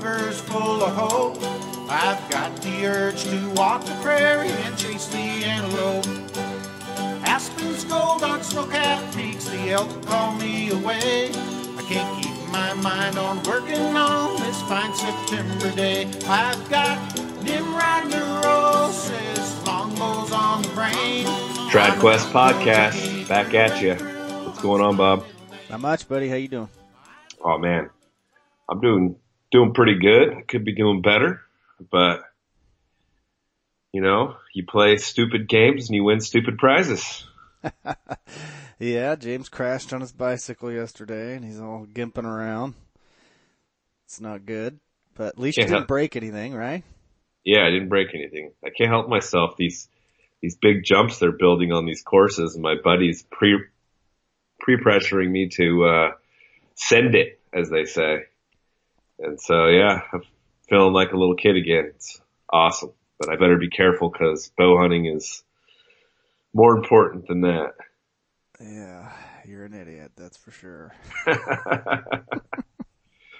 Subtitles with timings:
[0.00, 1.36] river's full of hope.
[1.90, 6.06] I've got the urge to walk the prairie and chase the antelope.
[7.24, 11.30] Aspens, gold on snow-capped peaks, the elk call me away.
[11.30, 16.06] I can't keep my mind on working on this fine September day.
[16.26, 16.98] I've got
[17.42, 21.26] Nimrod neurosis, longbows on the brain.
[21.70, 23.94] Trad Quest podcast, back at you.
[24.46, 25.26] What's going on, Bob?
[25.68, 26.28] Not much, buddy.
[26.28, 26.70] How you doing?
[27.44, 27.90] Oh man,
[28.68, 29.16] I'm doing
[29.50, 30.34] doing pretty good.
[30.34, 31.42] I could be doing better,
[31.90, 32.22] but
[33.92, 37.26] you know, you play stupid games and you win stupid prizes.
[38.78, 42.74] yeah, James crashed on his bicycle yesterday and he's all gimping around.
[44.04, 44.78] It's not good,
[45.14, 46.84] but at least you didn't break anything, right?
[47.44, 48.52] Yeah, I didn't break anything.
[48.64, 49.56] I can't help myself.
[49.56, 49.88] These
[50.42, 53.58] these big jumps they're building on these courses, and my buddy's pre
[54.58, 56.10] pre pressuring me to uh,
[56.74, 58.24] send it, as they say.
[59.22, 60.22] And so, yeah, I'm
[60.68, 61.92] feeling like a little kid again.
[61.94, 65.42] It's awesome, but I better be careful because bow hunting is
[66.54, 67.72] more important than that.
[68.60, 69.12] Yeah,
[69.46, 70.12] you're an idiot.
[70.16, 70.94] That's for sure.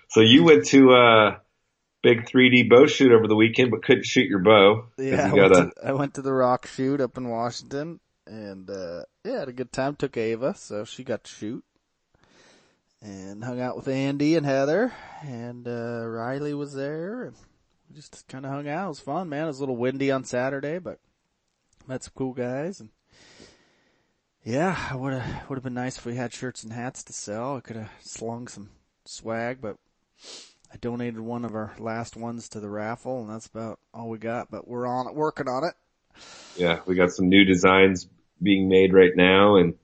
[0.09, 1.37] so you went to uh
[2.03, 4.87] big 3D bow shoot over the weekend, but couldn't shoot your bow.
[4.99, 8.69] Yeah, you I, went to, I went to the rock shoot up in Washington and,
[8.71, 9.97] uh, yeah, had a good time.
[9.97, 11.65] Took Ava, so she got to shoot
[13.03, 17.37] and hung out with Andy and Heather and, uh, Riley was there and
[17.89, 18.87] we just kind of hung out.
[18.87, 19.45] It was fun, man.
[19.45, 21.01] It was a little windy on Saturday, but
[21.87, 22.91] met some cool guys and
[24.45, 27.57] yeah, would have, would have been nice if we had shirts and hats to sell.
[27.57, 28.71] I could have slung some
[29.05, 29.77] swag, but
[30.73, 34.19] I donated one of our last ones to the raffle, and that's about all we
[34.19, 34.51] got.
[34.51, 35.75] But we're on it, working on it.
[36.57, 38.09] Yeah, we got some new designs
[38.43, 39.75] being made right now, and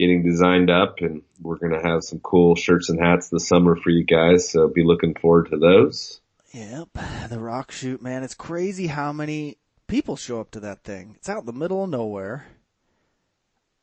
[0.00, 3.90] getting designed up, and we're gonna have some cool shirts and hats this summer for
[3.90, 4.48] you guys.
[4.50, 6.20] So be looking forward to those.
[6.52, 6.88] Yep,
[7.28, 8.24] the rock shoot, man.
[8.24, 11.14] It's crazy how many people show up to that thing.
[11.16, 12.46] It's out in the middle of nowhere,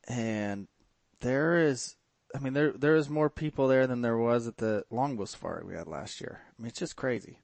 [0.08, 0.66] and
[1.20, 1.94] there is
[2.34, 5.64] I mean, there there is more people there than there was at the longbow safari
[5.64, 6.42] we had last year.
[6.58, 7.38] I mean, it's just crazy.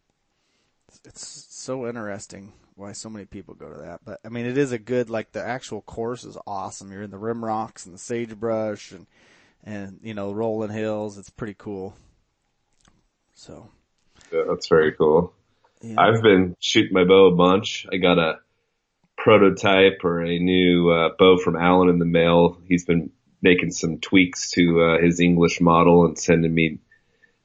[0.94, 4.00] It's, it's, so interesting why so many people go to that.
[4.04, 6.92] But I mean, it is a good like the actual course is awesome.
[6.92, 9.06] You're in the rim rocks and the sagebrush and
[9.64, 11.18] and you know rolling hills.
[11.18, 11.96] It's pretty cool.
[13.34, 13.68] So.
[14.32, 15.32] Yeah, that's very cool.
[15.80, 15.96] Yeah.
[15.98, 17.86] I've been shooting my bow a bunch.
[17.92, 18.38] I got a
[19.16, 22.58] prototype or a new uh, bow from Alan in the mail.
[22.66, 23.10] He's been
[23.42, 26.78] making some tweaks to uh, his English model and sending me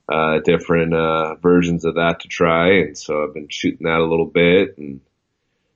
[0.09, 2.79] uh, different uh, versions of that to try.
[2.79, 5.01] And so I've been shooting that a little bit and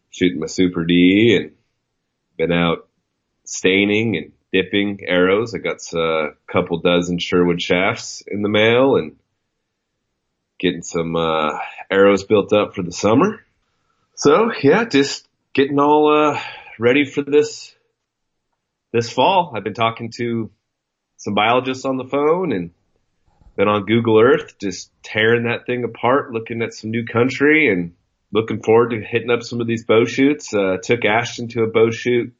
[0.09, 1.51] shooting my Super D and
[2.37, 2.87] been out
[3.45, 5.53] staining and dipping arrows.
[5.53, 9.17] I got a couple dozen Sherwood shafts in the mail and
[10.59, 11.57] getting some uh,
[11.91, 13.45] arrows built up for the summer.
[14.15, 16.39] So yeah, just getting all uh,
[16.79, 17.75] ready for this
[18.91, 20.51] this fall, I've been talking to
[21.17, 22.71] some biologists on the phone and
[23.55, 27.93] been on Google Earth, just tearing that thing apart, looking at some new country and
[28.31, 30.53] looking forward to hitting up some of these bow shoots.
[30.53, 32.33] Uh, took Ashton to a bow shoot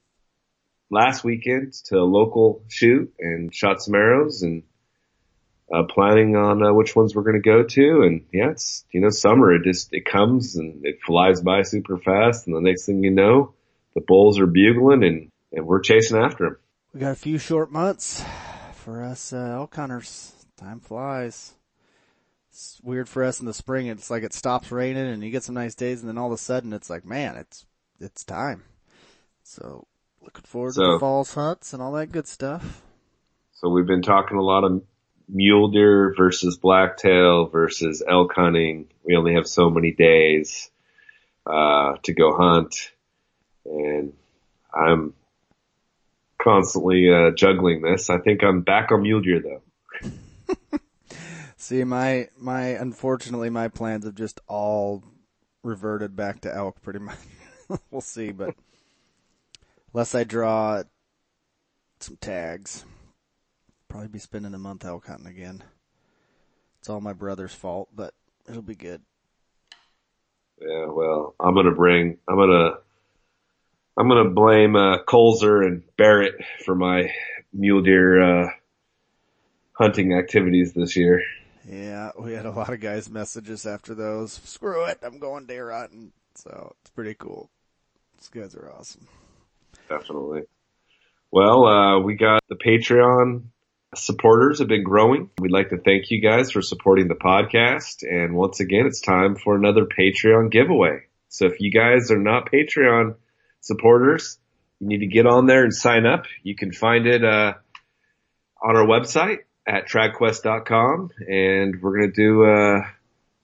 [0.90, 4.64] last weekend to a local shoot and shot some arrows and
[5.74, 8.02] uh, planning on uh, which ones we're going to go to.
[8.04, 11.98] And yeah, it's, you know, summer, it just, it comes and it flies by super
[11.98, 12.48] fast.
[12.48, 13.54] And the next thing you know,
[13.96, 16.58] the bulls are bugling and and we're chasing after them.
[16.94, 18.24] We got a few short months
[18.74, 20.43] for us uh, elk hunters.
[20.64, 21.54] Time flies.
[22.50, 23.88] It's weird for us in the spring.
[23.88, 26.32] It's like it stops raining and you get some nice days, and then all of
[26.32, 27.66] a sudden it's like, man, it's
[28.00, 28.64] it's time.
[29.44, 29.88] So
[30.22, 32.82] looking forward so, to the falls hunts and all that good stuff.
[33.56, 34.84] So we've been talking a lot of
[35.28, 38.88] mule deer versus blacktail versus elk hunting.
[39.04, 40.72] We only have so many days
[41.46, 42.92] uh, to go hunt,
[43.66, 44.14] and
[44.74, 45.14] I'm
[46.42, 48.10] constantly uh, juggling this.
[48.10, 49.63] I think I'm back on mule deer though.
[51.58, 55.04] See, my my unfortunately my plans have just all
[55.64, 57.18] reverted back to elk pretty much.
[57.92, 58.56] we'll see, but
[59.94, 60.84] unless I draw
[62.00, 62.86] some tags,
[63.88, 65.64] probably be spending a month elk hunting again.
[66.80, 68.14] It's all my brother's fault, but
[68.50, 69.02] it'll be good.
[70.60, 72.78] Yeah, well, I'm gonna bring, I'm gonna
[73.96, 76.36] I'm gonna blame uh, Colzer and Barrett
[76.66, 77.12] for my
[77.54, 78.50] mule deer uh,
[79.74, 81.22] hunting activities this year.
[81.70, 84.34] Yeah, we had a lot of guys messages after those.
[84.44, 86.12] Screw it, I'm going deer hunting.
[86.36, 87.50] So it's pretty cool.
[88.18, 89.08] These guys are awesome.
[89.90, 90.44] Definitely.
[91.32, 93.46] Well, uh, we got the Patreon
[93.96, 95.30] supporters have been growing.
[95.40, 98.04] We'd like to thank you guys for supporting the podcast.
[98.04, 101.04] And once again, it's time for another Patreon giveaway.
[101.30, 103.16] So if you guys are not Patreon
[103.62, 104.38] supporters,
[104.80, 106.26] you need to get on there and sign up.
[106.44, 107.54] You can find it, uh,
[108.62, 112.82] on our website at tradquest.com and we're going to do, uh,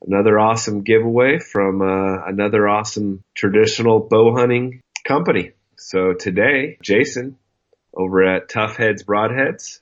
[0.06, 5.52] another awesome giveaway from, uh, another awesome traditional bow hunting company.
[5.78, 7.38] So today, Jason
[7.94, 9.80] over at Tuffheads Broadheads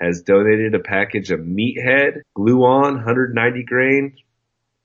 [0.00, 4.16] has donated a package of Meathead glue on 190 grain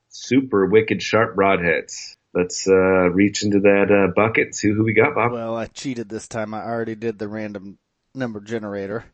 [0.09, 2.15] super wicked sharp broadheads.
[2.33, 5.31] Let's uh, reach into that uh, bucket and see who we got, Bob.
[5.31, 6.53] Well, I cheated this time.
[6.53, 7.79] I already did the random
[8.13, 9.05] number generator,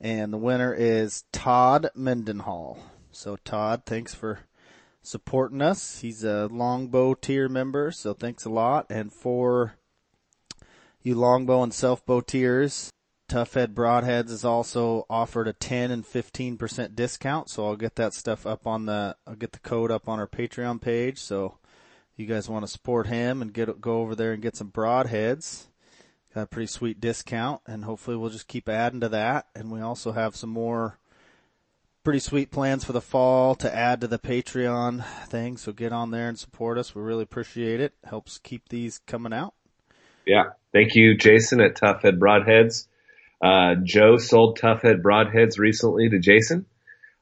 [0.00, 2.78] and the winner is Todd Mendenhall.
[3.10, 4.40] So Todd, thanks for
[5.02, 6.00] supporting us.
[6.00, 8.86] He's a longbow tier member, so thanks a lot.
[8.90, 9.74] And for
[11.02, 12.90] you longbow and self bow tiers,
[13.28, 17.50] Tuffhead Broadheads is also offered a 10 and 15% discount.
[17.50, 20.26] So I'll get that stuff up on the, I'll get the code up on our
[20.26, 21.18] Patreon page.
[21.18, 21.58] So
[22.16, 25.66] you guys want to support him and get, go over there and get some broadheads.
[26.38, 29.46] A pretty sweet discount and hopefully we'll just keep adding to that.
[29.54, 30.98] And we also have some more
[32.04, 35.56] pretty sweet plans for the fall to add to the Patreon thing.
[35.56, 36.94] So get on there and support us.
[36.94, 37.92] We really appreciate it.
[38.04, 39.54] Helps keep these coming out.
[40.24, 40.50] Yeah.
[40.72, 42.86] Thank you, Jason at Tuffhead Broadheads.
[43.42, 46.66] Uh, Joe sold Tuffhead Broadheads recently to Jason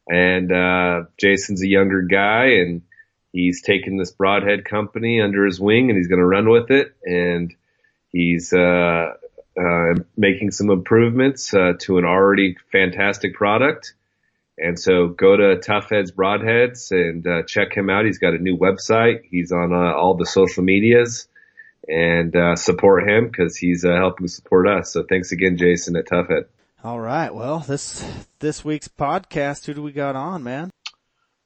[0.08, 2.82] and, uh, Jason's a younger guy and
[3.32, 6.94] he's taken this broadhead company under his wing and he's going to run with it
[7.04, 7.54] and
[8.12, 9.14] he's, uh,
[9.58, 13.94] uh, making some improvements, uh, to an already fantastic product.
[14.58, 18.04] And so go to Tuffheads Broadheads and, uh, check him out.
[18.04, 19.22] He's got a new website.
[19.30, 21.28] He's on, uh, all the social medias
[21.88, 24.92] and uh, support him because he's uh, helping support us.
[24.92, 26.46] So thanks again, Jason at Tuffhead.
[26.82, 27.34] All right.
[27.34, 28.04] Well, this
[28.38, 30.70] this week's podcast, who do we got on, man?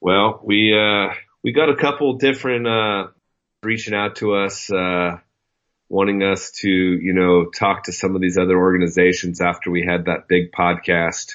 [0.01, 3.09] Well, we uh, we got a couple different uh,
[3.63, 5.19] reaching out to us, uh,
[5.91, 10.07] wanting us to you know talk to some of these other organizations after we had
[10.07, 11.33] that big podcast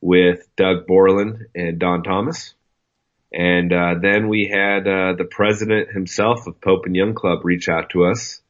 [0.00, 2.54] with Doug Borland and Don Thomas.
[3.34, 7.68] And uh, then we had uh, the president himself of Pope and Young Club reach
[7.68, 8.40] out to us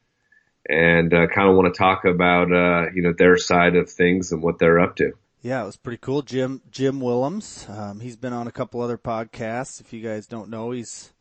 [0.68, 4.32] and uh, kind of want to talk about uh, you know their side of things
[4.32, 5.12] and what they're up to.
[5.40, 6.22] Yeah, it was pretty cool.
[6.22, 9.80] Jim Jim Willems, um, he's been on a couple other podcasts.
[9.80, 11.12] If you guys don't know, he's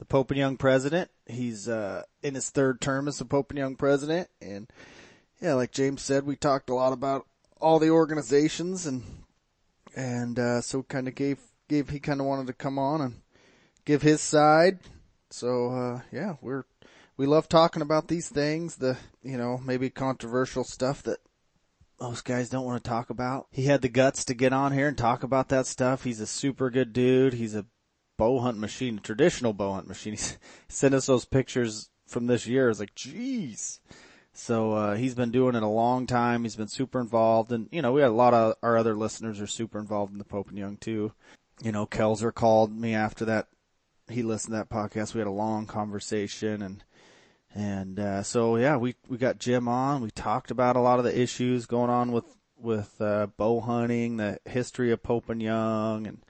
[0.00, 1.10] the Pope and Young president.
[1.26, 4.66] He's uh, in his third term as the Pope and Young president, and
[5.40, 7.26] yeah, like James said, we talked a lot about
[7.60, 9.04] all the organizations and
[9.94, 11.38] and uh, so kind of gave
[11.68, 13.20] gave he kind of wanted to come on and
[13.84, 14.78] give his side.
[15.28, 16.64] So uh, yeah, we're
[17.18, 18.76] we love talking about these things.
[18.76, 21.18] The you know maybe controversial stuff that
[22.00, 23.48] most guys don't want to talk about.
[23.50, 26.04] He had the guts to get on here and talk about that stuff.
[26.04, 27.34] He's a super good dude.
[27.34, 27.66] He's a
[28.20, 30.12] bow hunt machine, traditional bow hunt machine.
[30.16, 30.36] He
[30.68, 32.70] sent us those pictures from this year.
[32.70, 33.80] It's like, jeez.
[34.32, 36.44] So uh, he's been doing it a long time.
[36.44, 39.40] He's been super involved, and you know we had a lot of our other listeners
[39.40, 41.12] are super involved in the Pope and Young too
[41.62, 43.48] you know, Kelzer called me after that.
[44.08, 45.14] He listened to that podcast.
[45.14, 46.84] We had a long conversation and,
[47.54, 50.02] and, uh, so yeah, we, we got Jim on.
[50.02, 52.24] We talked about a lot of the issues going on with,
[52.56, 56.24] with, uh, bow hunting, the history of Pope and Young and,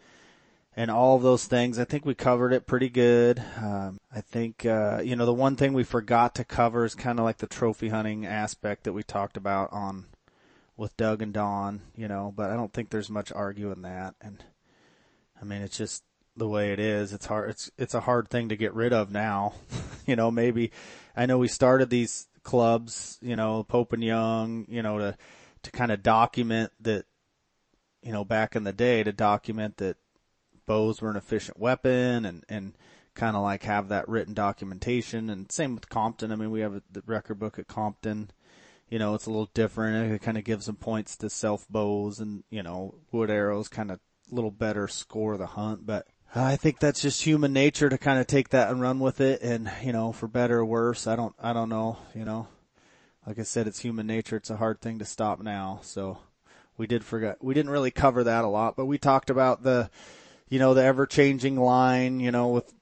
[0.80, 1.78] and all of those things.
[1.78, 3.42] I think we covered it pretty good.
[3.58, 7.18] Um, I think, uh, you know, the one thing we forgot to cover is kind
[7.18, 10.06] of like the trophy hunting aspect that we talked about on,
[10.78, 14.14] with Doug and Don, you know, but I don't think there's much arguing that.
[14.22, 14.42] And,
[15.38, 16.02] I mean, it's just
[16.34, 17.12] the way it is.
[17.12, 17.50] It's hard.
[17.50, 19.52] It's it's a hard thing to get rid of now.
[20.06, 20.72] you know, maybe
[21.14, 25.16] I know we started these clubs, you know, Pope and Young, you know, to
[25.64, 27.04] to kind of document that,
[28.02, 29.98] you know, back in the day to document that
[30.70, 32.74] bows were an efficient weapon and and
[33.16, 35.28] kind of like have that written documentation.
[35.28, 36.30] And same with Compton.
[36.30, 38.30] I mean, we have the record book at Compton.
[38.88, 40.12] You know, it's a little different.
[40.12, 43.90] It kind of gives some points to self bows and you know wood arrows, kind
[43.90, 43.98] of
[44.30, 48.20] a little better score the hunt, but I think that's just human nature to kind
[48.20, 49.42] of take that and run with it.
[49.42, 52.46] And, you know, for better or worse, I don't, I don't know, you know,
[53.26, 54.36] like I said, it's human nature.
[54.36, 55.80] It's a hard thing to stop now.
[55.82, 56.18] So
[56.76, 59.90] we did forget, we didn't really cover that a lot, but we talked about the,
[60.50, 62.74] you know, the ever changing line, you know, with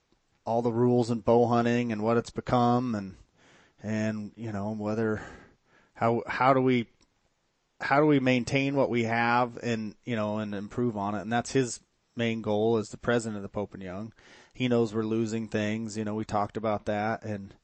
[0.45, 3.15] all the rules in bow hunting and what it's become and,
[3.83, 5.23] and, you know, whether,
[5.95, 6.87] how, how do we
[7.81, 11.21] how do we maintain what we have and, you know, and improve on it?
[11.21, 11.79] And that's his
[12.17, 14.13] main goal as the president of the Pope and Young.
[14.53, 15.97] He knows we're losing things.
[15.97, 17.55] You know, we talked about that and,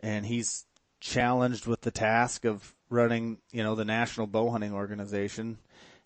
[0.00, 0.64] and he's
[0.98, 5.58] challenged with the task of running, you know, the national bow hunting organization.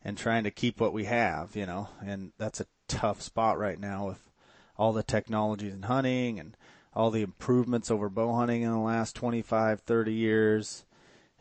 [0.05, 3.79] and trying to keep what we have, you know, and that's a tough spot right
[3.79, 4.31] now with
[4.77, 6.57] all the technologies in hunting and
[6.95, 10.85] all the improvements over bow hunting in the last 25, 30 years.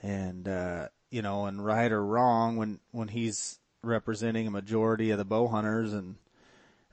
[0.03, 5.17] And, uh, you know, and right or wrong when, when he's representing a majority of
[5.17, 6.15] the bow hunters and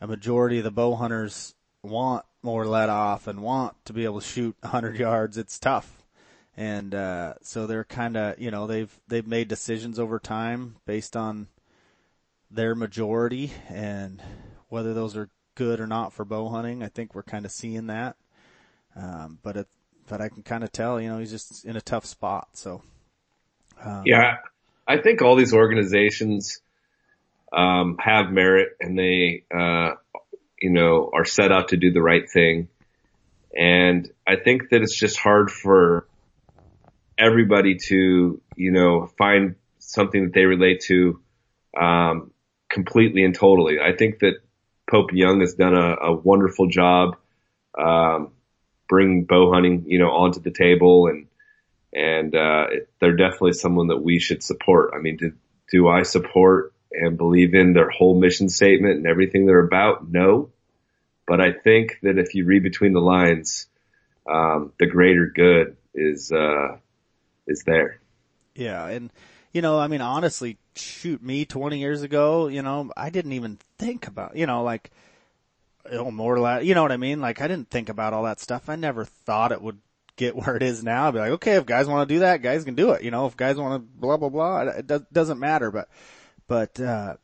[0.00, 4.20] a majority of the bow hunters want more let off and want to be able
[4.20, 6.02] to shoot 100 yards, it's tough.
[6.56, 11.16] And uh, so they're kind of, you know, they've they've made decisions over time based
[11.16, 11.48] on
[12.54, 14.22] their majority and
[14.68, 16.82] whether those are good or not for bow hunting.
[16.82, 18.16] I think we're kind of seeing that.
[18.96, 19.68] Um, but it,
[20.06, 22.48] but I can kind of tell, you know, he's just in a tough spot.
[22.52, 22.82] So,
[23.82, 24.36] um, yeah,
[24.86, 26.60] I think all these organizations,
[27.52, 29.92] um, have merit and they, uh,
[30.60, 32.68] you know, are set out to do the right thing.
[33.56, 36.06] And I think that it's just hard for
[37.18, 41.20] everybody to, you know, find something that they relate to,
[41.80, 42.32] um,
[42.68, 43.78] completely and totally.
[43.80, 44.34] I think that
[44.90, 47.16] Pope Young has done a, a wonderful job,
[47.78, 48.32] um,
[48.88, 51.26] bringing bow hunting, you know, onto the table and,
[51.92, 52.66] and, uh,
[53.00, 54.92] they're definitely someone that we should support.
[54.94, 55.32] I mean, do,
[55.70, 60.10] do I support and believe in their whole mission statement and everything they're about?
[60.10, 60.50] No.
[61.26, 63.66] But I think that if you read between the lines,
[64.30, 66.76] um, the greater good is, uh,
[67.46, 68.00] is there.
[68.54, 68.86] Yeah.
[68.86, 69.10] And,
[69.52, 73.58] you know, I mean, honestly, shoot me 20 years ago, you know, I didn't even
[73.78, 74.90] think about, you know, like,
[75.92, 77.20] more, you know what I mean?
[77.20, 78.68] Like, I didn't think about all that stuff.
[78.68, 79.78] I never thought it would
[80.16, 81.08] get where it is now.
[81.08, 83.02] I'd be like, okay, if guys want to do that, guys can do it.
[83.02, 85.70] You know, if guys want to blah, blah, blah, it do- doesn't matter.
[85.70, 85.88] But,
[86.46, 87.16] but, uh,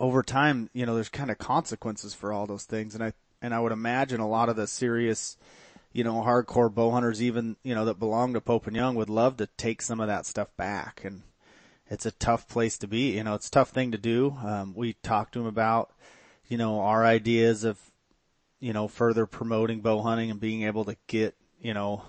[0.00, 2.94] over time, you know, there's kind of consequences for all those things.
[2.94, 5.36] And I, and I would imagine a lot of the serious,
[5.92, 9.10] you know, hardcore bow hunters, even, you know, that belong to Pope and Young would
[9.10, 11.02] love to take some of that stuff back.
[11.04, 11.22] And
[11.92, 13.16] it's a tough place to be.
[13.16, 14.34] You know, it's a tough thing to do.
[14.42, 15.92] Um, we talked to him about,
[16.48, 17.78] you know, our ideas of,
[18.60, 22.04] you know, further promoting bow hunting and being able to get, you know,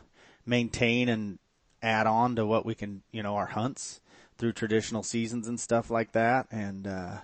[0.45, 1.37] maintain and
[1.81, 3.99] add on to what we can, you know, our hunts
[4.37, 6.47] through traditional seasons and stuff like that.
[6.49, 7.17] And, uh,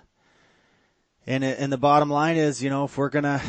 [1.26, 3.40] and, and the bottom line is, you know, if we're gonna,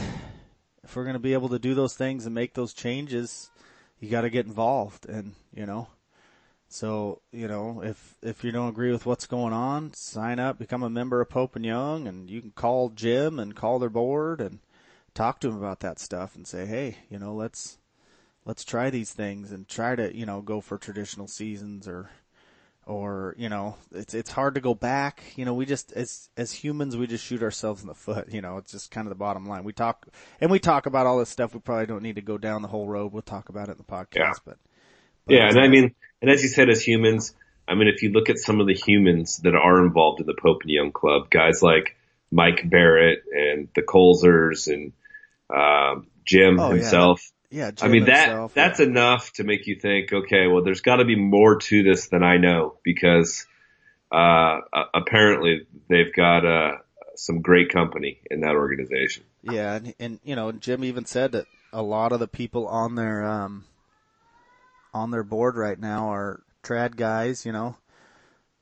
[0.85, 3.51] if we're gonna be able to do those things and make those changes,
[3.99, 5.89] you gotta get involved and, you know,
[6.71, 10.83] so, you know, if, if you don't agree with what's going on, sign up, become
[10.83, 14.41] a member of Pope and Young and you can call Jim and call their board
[14.41, 14.59] and
[15.13, 17.77] talk to them about that stuff and say, Hey, you know, let's,
[18.45, 22.09] let's try these things and try to, you know, go for traditional seasons or,
[22.87, 26.51] or you know it's it's hard to go back you know we just as as
[26.51, 29.15] humans we just shoot ourselves in the foot you know it's just kind of the
[29.15, 30.07] bottom line we talk
[30.39, 32.67] and we talk about all this stuff we probably don't need to go down the
[32.67, 34.33] whole road we'll talk about it in the podcast yeah.
[34.45, 34.70] but, but
[35.31, 37.33] yeah and i mean and as you said as humans
[37.67, 40.35] i mean if you look at some of the humans that are involved in the
[40.39, 41.95] pope and young club guys like
[42.31, 44.93] mike barrett and the colzers and
[45.53, 49.67] um, jim oh, himself yeah yeah, Jim I mean himself, that that's enough to make
[49.67, 53.45] you think, okay, well, there's got to be more to this than I know because
[54.09, 54.59] uh,
[54.93, 56.77] apparently they've got uh,
[57.15, 59.23] some great company in that organization.
[59.41, 62.95] Yeah, and, and you know, Jim even said that a lot of the people on
[62.95, 63.65] their um,
[64.93, 67.77] on their board right now are trad guys, you know,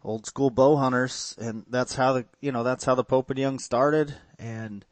[0.04, 3.40] old school bow hunters, and that's how the you know that's how the Pope and
[3.40, 4.86] Young started, and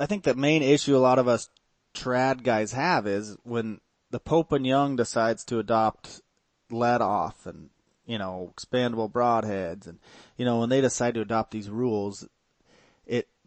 [0.00, 1.48] I think the main issue a lot of us
[1.94, 6.22] trad guys have is when the Pope and Young decides to adopt
[6.70, 7.70] let off and,
[8.06, 9.98] you know, expandable broadheads and,
[10.36, 12.26] you know, when they decide to adopt these rules,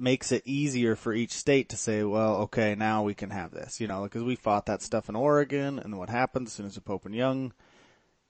[0.02, 3.80] makes it easier for each state to say, well, okay, now we can have this,
[3.80, 6.76] you know, because we fought that stuff in Oregon and what happens as soon as
[6.76, 7.54] the Pope and Young,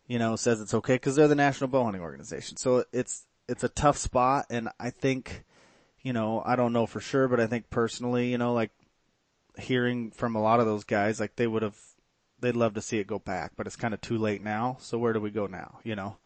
[0.08, 2.58] you know, says it's okay because they're the National Bow Hunting Organization.
[2.58, 5.46] So it's, it's a tough spot and I think,
[6.02, 8.72] you know, I don't know for sure, but I think personally, you know, like
[9.58, 11.78] hearing from a lot of those guys, like they would have,
[12.40, 14.78] they'd love to see it go back, but it's kind of too late now.
[14.82, 15.80] So where do we go now?
[15.84, 16.18] You know?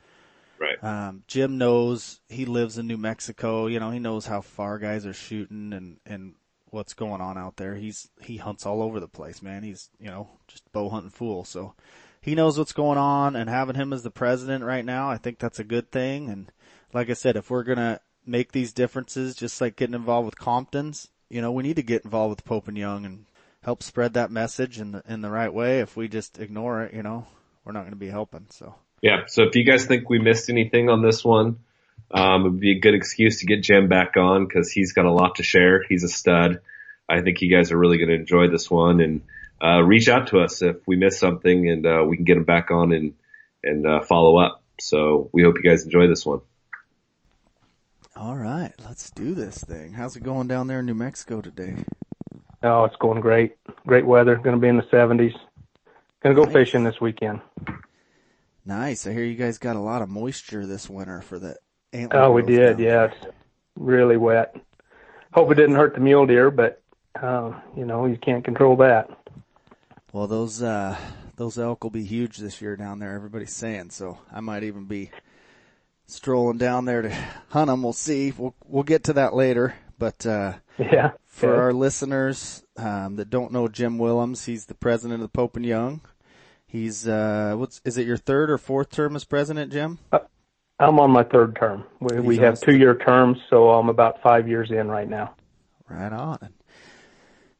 [0.59, 0.81] Right.
[0.83, 3.67] Um, Jim knows he lives in New Mexico.
[3.67, 6.35] You know, he knows how far guys are shooting and, and
[6.69, 7.75] what's going on out there.
[7.75, 9.63] He's, he hunts all over the place, man.
[9.63, 11.43] He's, you know, just bow hunting fool.
[11.43, 11.73] So
[12.21, 15.39] he knows what's going on and having him as the president right now, I think
[15.39, 16.29] that's a good thing.
[16.29, 16.51] And
[16.93, 20.39] like I said, if we're going to make these differences, just like getting involved with
[20.39, 23.25] Compton's, you know, we need to get involved with Pope and Young and
[23.61, 25.79] help spread that message in the in the right way.
[25.79, 27.27] If we just ignore it, you know,
[27.63, 28.47] we're not going to be helping.
[28.49, 29.25] So yeah.
[29.27, 31.59] So if you guys think we missed anything on this one,
[32.09, 35.05] um, it would be a good excuse to get Jim back on because he's got
[35.05, 35.83] a lot to share.
[35.87, 36.59] He's a stud.
[37.07, 39.21] I think you guys are really going to enjoy this one and
[39.63, 42.45] uh, reach out to us if we miss something and uh, we can get him
[42.45, 43.13] back on and
[43.63, 44.63] and uh, follow up.
[44.79, 46.41] So we hope you guys enjoy this one.
[48.15, 49.93] All right, let's do this thing.
[49.93, 51.75] How's it going down there in New Mexico today?
[52.63, 53.55] Oh, it's going great.
[53.85, 54.35] Great weather.
[54.35, 55.35] Going to be in the 70s.
[56.23, 56.53] Going to go nice.
[56.53, 57.41] fishing this weekend.
[58.65, 59.05] Nice.
[59.05, 61.55] I hear you guys got a lot of moisture this winter for the
[61.93, 62.19] antler.
[62.19, 62.79] Oh, we did.
[62.79, 63.35] Yeah, it's
[63.75, 64.55] really wet.
[65.33, 66.81] Hope it didn't hurt the mule deer, but
[67.21, 69.09] uh, you know you can't control that.
[70.11, 70.97] Well, those uh,
[71.35, 73.13] those elk will be huge this year down there.
[73.13, 74.17] Everybody's saying so.
[74.31, 75.11] I might even be
[76.07, 77.15] strolling down there to
[77.49, 77.83] hunt them.
[77.83, 78.31] We'll see.
[78.31, 79.75] We'll we'll get to that later.
[79.99, 81.61] But uh, yeah, for yeah.
[81.61, 85.65] our listeners um, that don't know Jim Willems, he's the president of the Pope and
[85.65, 86.01] Young.
[86.75, 89.97] He's uh, what's is it your third or fourth term as president, Jim?
[90.11, 90.19] Uh,
[90.77, 91.85] I'm on my third term.
[92.01, 95.35] We, we have two year terms, so I'm about five years in right now.
[95.89, 96.49] Right on.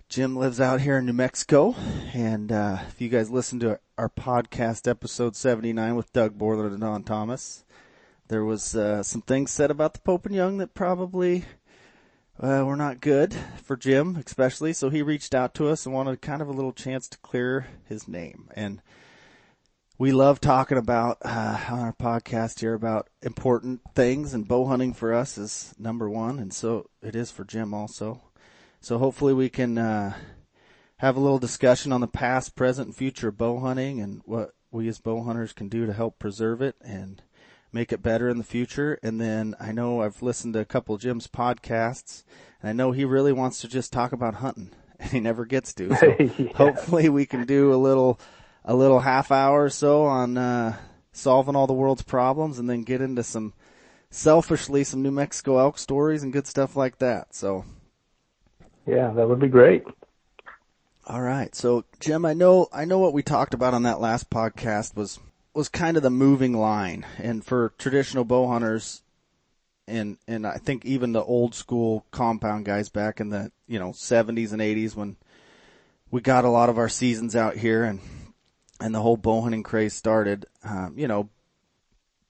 [0.10, 1.76] Jim lives out here in New Mexico,
[2.14, 6.82] and uh, if you guys listen to our podcast episode 79 with Doug Borland and
[6.82, 7.64] Don Thomas,
[8.28, 11.46] there was uh, some things said about the Pope and Young that probably
[12.38, 14.74] uh, were not good for Jim, especially.
[14.74, 17.68] So he reached out to us and wanted kind of a little chance to clear
[17.88, 18.50] his name.
[18.58, 18.82] And
[19.98, 24.94] we love talking about uh, on our podcast here about important things, and bow hunting
[24.94, 28.22] for us is number one, and so it is for Jim also.
[28.82, 30.14] So hopefully we can uh,
[30.98, 34.54] have a little discussion on the past, present, and future of bow hunting, and what
[34.70, 37.22] we as bow hunters can do to help preserve it and
[37.72, 39.00] make it better in the future.
[39.02, 42.26] And then I know I've listened to a couple of Jim's podcasts,
[42.62, 45.74] and I know he really wants to just talk about hunting, and he never gets
[45.76, 45.96] to.
[45.96, 46.52] So yeah.
[46.54, 48.20] hopefully we can do a little
[48.66, 50.76] a little half hour or so on uh,
[51.14, 53.54] solving all the world's problems, and then get into some
[54.10, 57.36] selfishly some New Mexico elk stories and good stuff like that.
[57.36, 57.64] So,
[58.88, 59.84] yeah, that would be great.
[61.08, 64.30] All right, so Jim, I know I know what we talked about on that last
[64.30, 65.20] podcast was
[65.54, 69.04] was kind of the moving line, and for traditional bow hunters,
[69.88, 73.90] and and I think even the old school compound guys back in the you know
[73.90, 75.18] 70s and 80s when
[76.10, 78.00] we got a lot of our seasons out here and
[78.80, 81.30] and the whole bow hunting craze started, um, you know,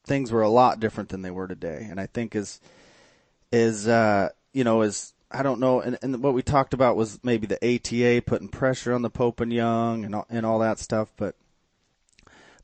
[0.05, 1.87] things were a lot different than they were today.
[1.89, 2.59] And I think is,
[3.51, 7.19] is, uh, you know, is, I don't know, and, and what we talked about was
[7.23, 10.79] maybe the ATA putting pressure on the Pope and Young and all, and all that
[10.79, 11.11] stuff.
[11.17, 11.35] But,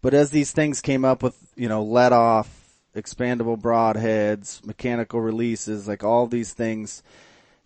[0.02, 2.62] but as these things came up with, you know, let off,
[2.96, 7.02] expandable broadheads, mechanical releases, like all these things,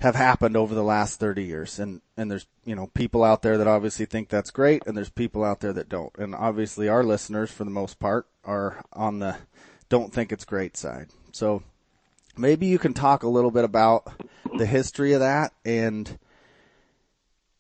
[0.02, 1.80] have happened over the last 30 years.
[1.80, 5.10] And, and there's, you know, people out there that obviously think that's great and there's
[5.10, 6.16] people out there that don't.
[6.18, 9.38] And obviously our listeners for the most part are on the
[9.88, 11.08] don't think it's great side.
[11.32, 11.64] So
[12.38, 14.08] maybe you can talk a little bit about
[14.58, 16.20] the history of that and,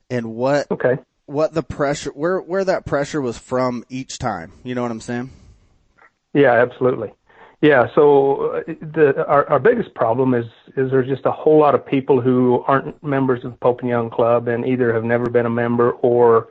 [0.09, 0.97] and what, okay.
[1.25, 4.51] what the pressure, where, where that pressure was from each time.
[4.63, 5.29] You know what I'm saying?
[6.33, 7.13] Yeah, absolutely.
[7.65, 10.45] Yeah, so uh, the, our, our biggest problem is
[10.77, 13.89] is there's just a whole lot of people who aren't members of the Pope and
[13.89, 16.49] Young Club and either have never been a member or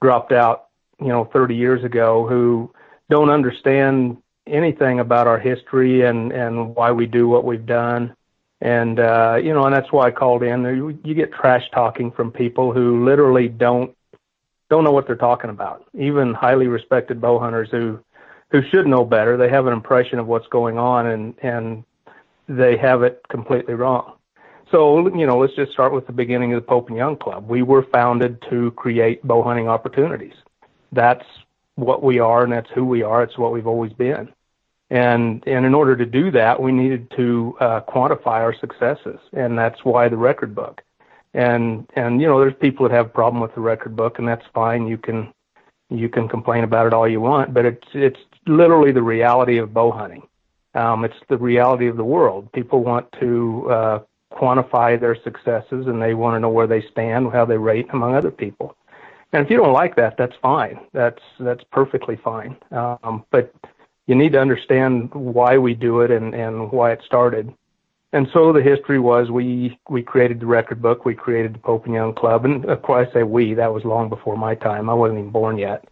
[0.00, 0.68] dropped out,
[1.00, 2.72] you know, 30 years ago who
[3.10, 8.14] don't understand anything about our history and and why we do what we've done.
[8.60, 10.62] And uh, you know, and that's why I called in.
[11.02, 13.96] You get trash talking from people who literally don't
[14.70, 15.84] don't know what they're talking about.
[15.98, 17.98] Even highly respected bow hunters who
[18.52, 19.36] who should know better.
[19.36, 21.84] They have an impression of what's going on and, and
[22.48, 24.12] they have it completely wrong.
[24.70, 27.48] So, you know, let's just start with the beginning of the Pope and Young Club.
[27.48, 30.34] We were founded to create bow hunting opportunities.
[30.92, 31.24] That's
[31.74, 33.22] what we are and that's who we are.
[33.22, 34.32] It's what we've always been.
[34.90, 39.18] And, and in order to do that, we needed to uh, quantify our successes.
[39.32, 40.82] And that's why the record book.
[41.32, 44.28] And, and, you know, there's people that have a problem with the record book and
[44.28, 44.86] that's fine.
[44.86, 45.32] You can,
[45.88, 49.72] you can complain about it all you want, but it's, it's literally the reality of
[49.72, 50.22] bow hunting.
[50.74, 52.50] Um, it's the reality of the world.
[52.52, 53.98] People want to uh,
[54.32, 58.14] quantify their successes and they want to know where they stand, how they rate among
[58.14, 58.76] other people.
[59.32, 60.80] And if you don't like that, that's fine.
[60.92, 62.56] That's that's perfectly fine.
[62.70, 63.54] Um, but
[64.06, 67.52] you need to understand why we do it and, and why it started.
[68.14, 71.86] And so the history was we we created the record book, we created the Pope
[71.86, 73.54] and Young Club, and of course I say we.
[73.54, 74.90] That was long before my time.
[74.90, 75.82] I wasn't even born yet.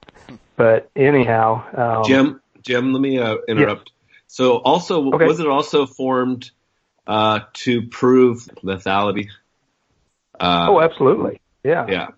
[0.61, 3.93] But anyhow, um, Jim, Jim, let me uh, interrupt.
[3.97, 4.19] Yes.
[4.27, 5.25] So also, okay.
[5.25, 6.51] was it also formed
[7.07, 9.29] uh, to prove lethality?
[10.39, 11.41] Uh, oh, absolutely.
[11.65, 11.87] Yeah.
[11.89, 12.09] Yeah.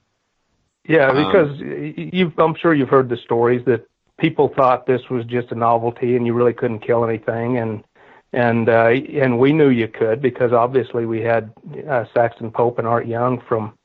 [0.89, 3.87] Yeah, um, because um, you've, I'm sure you've heard the stories that
[4.19, 7.85] people thought this was just a novelty and you really couldn't kill anything, and
[8.33, 11.53] and uh, and we knew you could because obviously we had
[11.89, 13.79] uh, Saxon Pope and Art Young from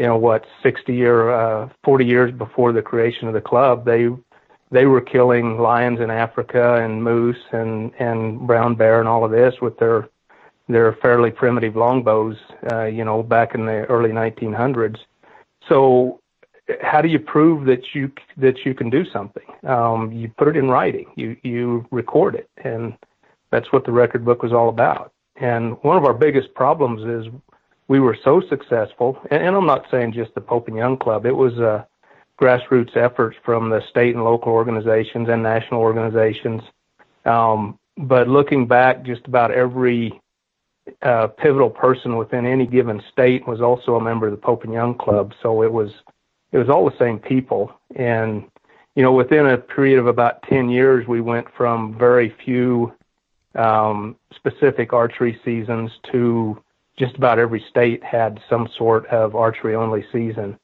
[0.00, 4.08] you know what 60 or uh, 40 years before the creation of the club they
[4.72, 9.30] they were killing lions in Africa and moose and and brown bear and all of
[9.30, 10.08] this with their
[10.70, 12.36] they're fairly primitive longbows,
[12.72, 14.98] uh, you know, back in the early 1900s.
[15.68, 16.20] So
[16.80, 19.42] how do you prove that you that you can do something?
[19.64, 21.06] Um, you put it in writing.
[21.16, 22.96] You you record it, and
[23.50, 25.12] that's what the record book was all about.
[25.36, 27.32] And one of our biggest problems is
[27.90, 31.26] we were so successful, and, and I'm not saying just the Pope and Young Club.
[31.26, 31.82] It was uh,
[32.40, 36.62] grassroots efforts from the state and local organizations and national organizations.
[37.24, 40.20] Um, but looking back, just about every
[41.02, 44.72] uh, pivotal person within any given state was also a member of the Pope and
[44.72, 45.32] Young Club.
[45.42, 45.90] So it was
[46.52, 48.44] it was all the same people, and
[48.94, 52.92] you know within a period of about ten years, we went from very few
[53.56, 56.62] um, specific archery seasons to
[56.98, 60.58] just about every state had some sort of archery only season,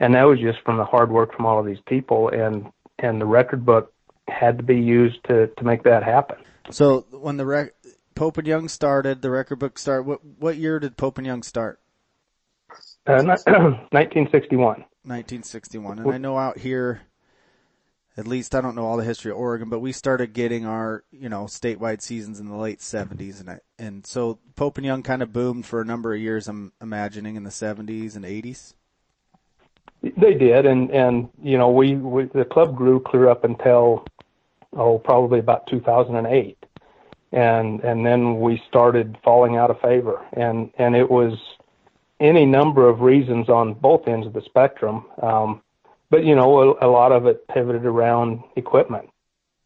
[0.00, 3.20] and that was just from the hard work from all of these people, and and
[3.20, 3.92] the record book
[4.28, 6.38] had to be used to to make that happen.
[6.70, 7.74] So when the rec-
[8.14, 10.04] Pope and Young started, the record book started.
[10.04, 11.80] What what year did Pope and Young start?
[13.06, 14.84] Uh, 1961.
[15.04, 17.02] 1961, and I know out here,
[18.16, 21.04] at least I don't know all the history of Oregon, but we started getting our
[21.10, 25.02] you know statewide seasons in the late 70s, and I, and so Pope and Young
[25.02, 26.48] kind of boomed for a number of years.
[26.48, 28.74] I'm imagining in the 70s and 80s.
[30.02, 34.04] They did, and and you know we, we the club grew clear up until
[34.76, 36.58] oh probably about 2008
[37.32, 41.32] and and then we started falling out of favor and and it was
[42.20, 45.62] any number of reasons on both ends of the spectrum um
[46.12, 49.08] but you know a, a lot of it pivoted around equipment.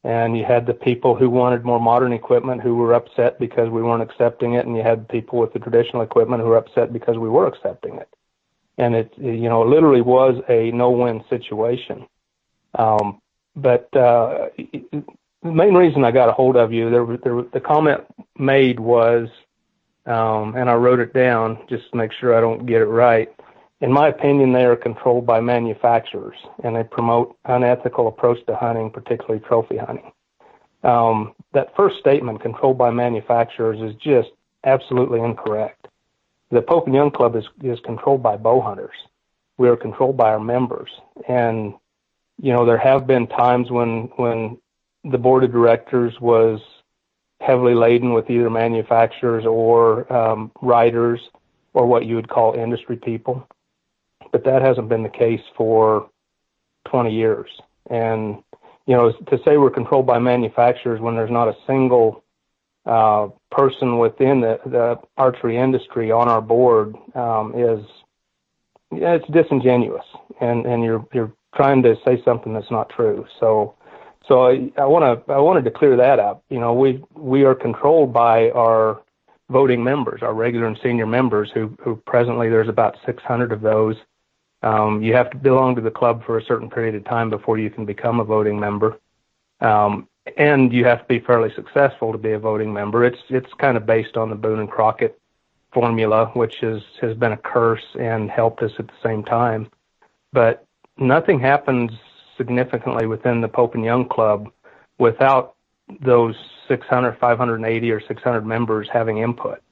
[0.05, 3.83] And you had the people who wanted more modern equipment who were upset because we
[3.83, 4.65] weren't accepting it.
[4.65, 7.97] And you had people with the traditional equipment who were upset because we were accepting
[7.97, 8.09] it.
[8.79, 12.07] And it you know it literally was a no win situation.
[12.79, 13.21] Um
[13.57, 14.51] but uh
[15.47, 18.03] the main reason I got a hold of you, there, there, the comment
[18.39, 19.29] made was,
[20.07, 23.33] um, and I wrote it down just to make sure I don't get it right.
[23.81, 28.91] In my opinion, they are controlled by manufacturers, and they promote unethical approach to hunting,
[28.91, 30.13] particularly trophy hunting.
[30.83, 34.31] Um, that first statement, controlled by manufacturers, is just
[34.65, 35.89] absolutely incorrect.
[36.51, 38.97] The Pope and Young Club is, is controlled by bow hunters.
[39.59, 40.91] We are controlled by our members,
[41.29, 41.75] and
[42.41, 44.59] you know there have been times when when
[45.05, 46.61] the board of directors was
[47.41, 51.21] heavily laden with either manufacturers or um, writers
[51.73, 53.47] or what you would call industry people.
[54.33, 56.11] But that hasn't been the case for
[56.87, 57.49] 20 years.
[57.91, 58.43] And,
[58.87, 62.25] you know, to say we're controlled by manufacturers when there's not a single
[62.85, 67.85] uh, person within the, the archery industry on our board um, is,
[68.93, 70.05] yeah, it's disingenuous.
[70.41, 73.27] And, and you're, you're trying to say something that's not true.
[73.41, 73.75] So,
[74.29, 76.45] so I, I want to I wanted to clear that up.
[76.51, 79.03] You know, we we are controlled by our
[79.51, 83.97] voting members, our regular and senior members, who who presently there's about 600 of those.
[84.67, 87.57] Um, you have to belong to the club for a certain period of time before
[87.57, 88.99] you can become a voting member,
[89.61, 93.05] um, and you have to be fairly successful to be a voting member.
[93.05, 95.21] It's it's kind of based on the Boone and Crockett
[95.73, 99.71] formula, which is has been a curse and helped us at the same time.
[100.33, 100.67] But
[100.99, 101.93] nothing happens
[102.37, 104.51] significantly within the Pope and Young Club
[104.99, 105.55] without
[106.01, 106.35] those
[106.67, 109.63] 600, 580 or 600 members having input.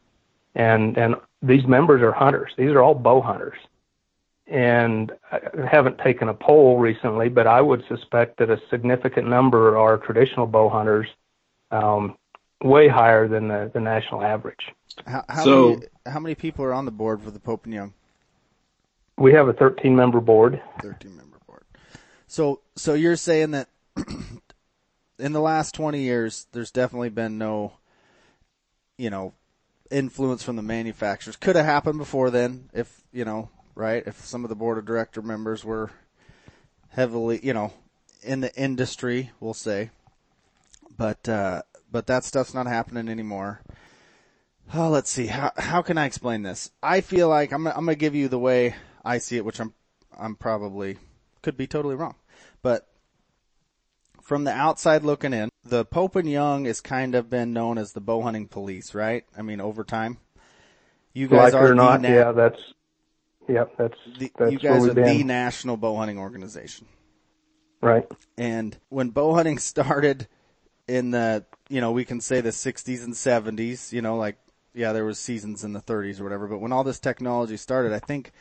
[0.54, 2.52] And, and these members are hunters.
[2.56, 3.58] These are all bow hunters.
[4.46, 9.78] And I haven't taken a poll recently, but I would suspect that a significant number
[9.78, 11.06] are traditional bow hunters,
[11.70, 12.16] um,
[12.62, 14.72] way higher than the, the national average.
[15.06, 17.74] How, how so, many, how many people are on the board for the Pope and
[17.74, 17.94] Young?
[19.16, 20.60] We have a 13 member board.
[20.82, 21.64] 13 member board.
[22.26, 23.68] so, so you're saying that
[25.18, 27.74] in the last 20 years, there's definitely been no,
[28.98, 29.32] you know,
[29.90, 31.36] influence from the manufacturers.
[31.36, 34.02] Could have happened before then if, you know, right?
[34.06, 35.90] If some of the board of director members were
[36.88, 37.72] heavily, you know,
[38.22, 39.90] in the industry, we'll say.
[40.96, 43.60] But, uh, but that stuff's not happening anymore.
[44.72, 45.26] Oh, let's see.
[45.26, 46.70] How, how can I explain this?
[46.82, 49.60] I feel like I'm, I'm going to give you the way I see it, which
[49.60, 49.74] I'm,
[50.16, 50.98] I'm probably
[51.42, 52.14] could be totally wrong.
[52.62, 52.88] But
[54.22, 57.92] from the outside looking in, the Pope and Young has kind of been known as
[57.92, 59.24] the bow hunting police, right?
[59.36, 60.18] I mean, over time.
[61.12, 62.58] You guys like are or not, yeah, that's,
[63.48, 65.04] yeah, that's, the, that's you guys are been.
[65.04, 66.86] the national bow hunting organization.
[67.80, 68.06] Right.
[68.38, 70.26] And when bow hunting started
[70.88, 74.36] in the, you know, we can say the 60s and 70s, you know, like,
[74.74, 77.92] yeah, there was seasons in the 30s or whatever, but when all this technology started,
[77.92, 78.32] I think,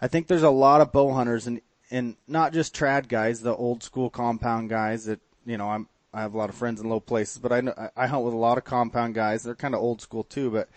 [0.00, 3.54] I think there's a lot of bow hunters and and not just trad guys, the
[3.54, 6.88] old school compound guys that, you know, I'm, I have a lot of friends in
[6.88, 9.42] low places, but I know, I hunt with a lot of compound guys.
[9.42, 10.68] They're kind of old school too, but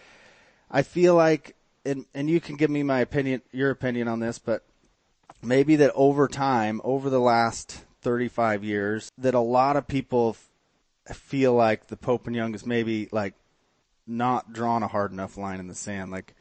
[0.70, 4.40] I feel like, and, and you can give me my opinion, your opinion on this,
[4.40, 4.64] but
[5.42, 10.38] maybe that over time, over the last 35 years, that a lot of people
[11.12, 13.34] feel like the Pope and Young is maybe like
[14.08, 16.12] not drawn a hard enough line in the sand.
[16.12, 16.34] Like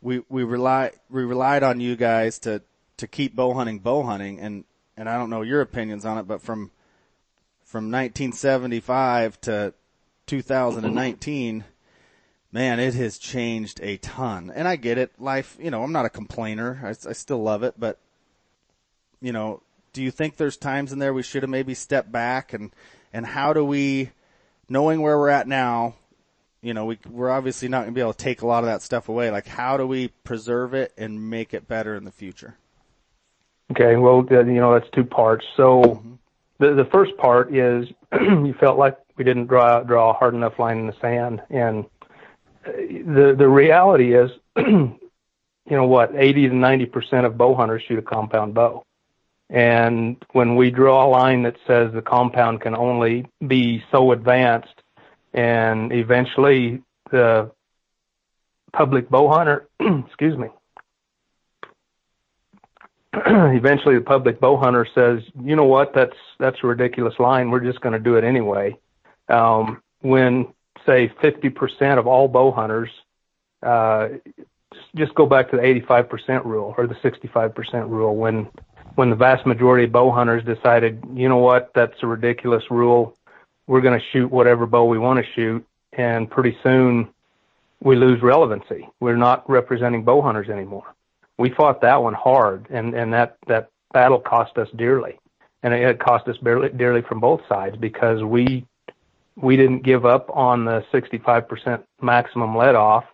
[0.00, 2.62] we, we rely, we relied on you guys to,
[2.96, 4.64] to keep bow hunting bow hunting and,
[4.96, 6.70] and I don't know your opinions on it, but from,
[7.64, 9.74] from 1975 to
[10.26, 11.64] 2019,
[12.52, 14.52] man, it has changed a ton.
[14.54, 15.12] And I get it.
[15.18, 16.80] Life, you know, I'm not a complainer.
[16.84, 17.98] I, I still love it, but
[19.20, 19.62] you know,
[19.92, 22.72] do you think there's times in there we should have maybe stepped back and,
[23.12, 24.10] and how do we,
[24.68, 25.94] knowing where we're at now,
[26.60, 28.66] you know, we, we're obviously not going to be able to take a lot of
[28.66, 29.30] that stuff away.
[29.30, 32.56] Like, how do we preserve it and make it better in the future?
[33.72, 35.44] Okay, well, you know, that's two parts.
[35.56, 36.14] So, mm-hmm.
[36.58, 40.58] the the first part is you felt like we didn't draw draw a hard enough
[40.58, 41.86] line in the sand, and
[42.64, 44.98] the the reality is, you
[45.70, 48.84] know what, 80 to 90 percent of bow hunters shoot a compound bow.
[49.50, 54.74] And when we draw a line that says the compound can only be so advanced,
[55.34, 57.50] and eventually the
[58.72, 60.48] public bow hunter, excuse me,
[63.14, 67.50] eventually the public bow hunter says, you know what, that's that's a ridiculous line.
[67.50, 68.78] We're just going to do it anyway.
[69.28, 70.48] Um, when
[70.86, 72.90] say 50% of all bow hunters,
[73.62, 74.08] uh,
[74.96, 78.16] just go back to the 85% rule or the 65% rule.
[78.16, 78.48] When
[78.94, 83.16] when the vast majority of bow hunters decided, you know what, that's a ridiculous rule.
[83.66, 87.08] We're going to shoot whatever bow we want to shoot, and pretty soon
[87.82, 88.86] we lose relevancy.
[89.00, 90.94] We're not representing bow hunters anymore.
[91.38, 95.18] We fought that one hard, and and that that battle cost us dearly,
[95.62, 96.36] and it cost us
[96.76, 98.66] dearly from both sides because we
[99.36, 103.04] we didn't give up on the 65% maximum let off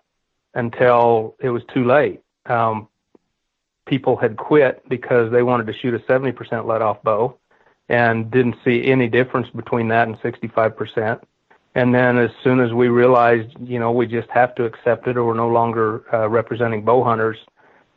[0.55, 2.21] until it was too late.
[2.47, 2.89] Um,
[3.87, 7.39] people had quit because they wanted to shoot a 70% let off bow
[7.89, 11.23] and didn't see any difference between that and 65%.
[11.75, 15.17] And then as soon as we realized, you know, we just have to accept it
[15.17, 17.39] or we're no longer uh, representing bow hunters,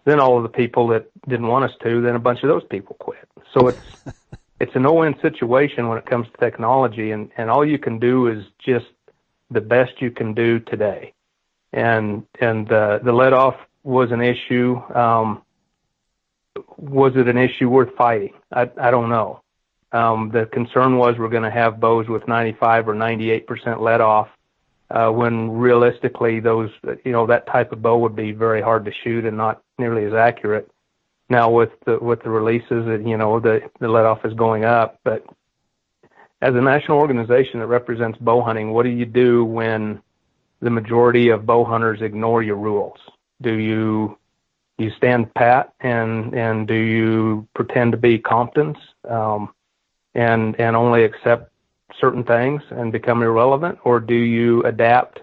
[0.05, 2.63] then all of the people that didn't want us to, then a bunch of those
[2.69, 3.27] people quit.
[3.53, 3.79] So it's
[4.61, 8.27] it's a no-win situation when it comes to technology, and and all you can do
[8.27, 8.85] is just
[9.49, 11.13] the best you can do today.
[11.73, 14.79] And and uh, the let off was an issue.
[14.93, 15.41] Um,
[16.77, 18.33] was it an issue worth fighting?
[18.51, 19.41] I, I don't know.
[19.93, 24.29] Um, the concern was we're going to have bows with 95 or 98% let off,
[24.89, 26.69] uh, when realistically those,
[27.03, 30.05] you know, that type of bow would be very hard to shoot and not nearly
[30.05, 30.69] as accurate.
[31.31, 34.99] Now with the, with the releases, you know, the, the let off is going up,
[35.05, 35.25] but
[36.41, 40.01] as a national organization that represents bow hunting, what do you do when
[40.59, 42.97] the majority of bow hunters ignore your rules?
[43.41, 44.17] Do you
[44.77, 48.75] you stand pat and and do you pretend to be Comptons
[49.07, 49.53] um,
[50.13, 51.49] and and only accept
[51.97, 55.21] certain things and become irrelevant, or do you adapt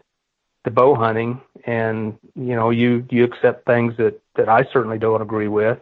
[0.65, 5.21] to bow hunting and you know you you accept things that that I certainly don't
[5.21, 5.79] agree with,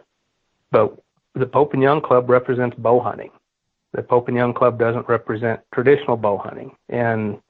[0.71, 0.97] but
[1.35, 3.31] the Pope and Young Club represents bow hunting.
[3.93, 7.41] The Pope and Young Club doesn't represent traditional bow hunting, and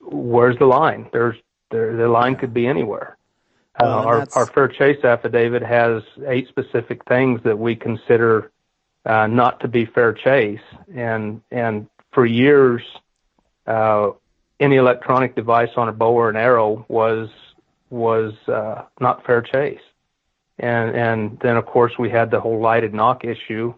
[0.00, 1.08] where's the line?
[1.12, 1.36] There's
[1.70, 3.16] there, the line could be anywhere.
[3.80, 8.50] Uh, our, our fair chase affidavit has eight specific things that we consider
[9.06, 10.60] uh, not to be fair chase,
[10.94, 12.82] and and for years,
[13.66, 14.10] uh,
[14.58, 17.28] any electronic device on a bow or an arrow was
[17.88, 19.80] was uh, not fair chase,
[20.60, 23.74] and and then of course we had the whole lighted nock issue,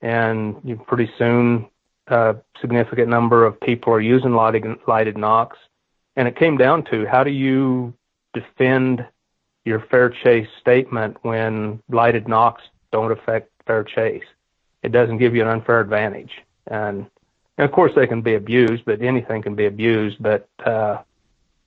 [0.00, 1.68] and you pretty soon
[2.06, 5.58] a significant number of people are using lighted lighted nocks,
[6.16, 7.92] and it came down to how do you
[8.32, 9.06] defend
[9.64, 12.62] your fair chase statement when lighted nocks
[12.92, 14.24] don't affect fair chase.
[14.82, 16.32] It doesn't give you an unfair advantage.
[16.66, 17.06] And,
[17.58, 20.16] and of course they can be abused, but anything can be abused.
[20.20, 20.98] But, uh,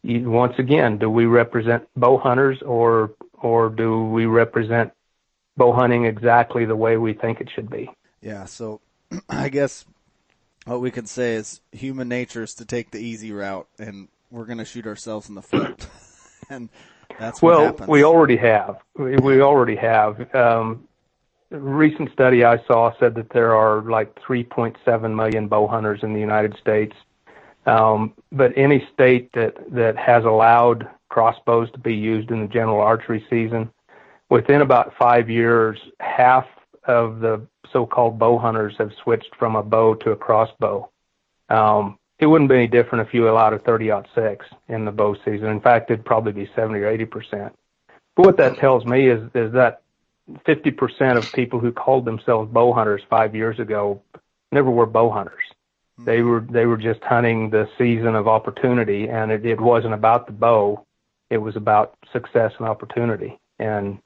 [0.04, 3.12] once again, do we represent bow hunters or,
[3.44, 4.92] or do we represent
[5.58, 7.90] bow hunting exactly the way we think it should be?
[8.22, 8.46] Yeah.
[8.46, 8.82] So
[9.30, 9.86] I guess
[10.66, 14.46] what we could say is human nature is to take the easy route and we're
[14.46, 15.88] going to shoot ourselves in the foot.
[16.50, 16.70] and
[17.20, 17.88] that's well, happens.
[17.88, 18.78] we already have.
[18.98, 20.34] We, we already have.
[20.34, 20.88] Um,
[21.52, 26.14] a recent study I saw said that there are like 3.7 million bow hunters in
[26.14, 26.96] the United States.
[27.66, 32.82] Um, but any state that, that has allowed crossbows to be used in the general
[32.82, 33.72] archery season,
[34.30, 36.46] within about five years, half
[36.86, 40.90] of the so-called bow hunters have switched from a bow to a crossbow.
[41.50, 45.16] Um, it wouldn't be any different if you allowed a 30 six in the bow
[45.26, 45.48] season.
[45.48, 47.56] In fact, it'd probably be 70 or 80 percent.
[48.16, 49.82] But what that tells me is is that
[50.46, 54.02] 50 percent of people who called themselves bow hunters five years ago
[54.52, 55.44] never were bow hunters.
[55.98, 60.26] They were they were just hunting the season of opportunity, and it, it wasn't about
[60.26, 60.86] the bow.
[61.30, 63.40] It was about success and opportunity.
[63.60, 64.00] And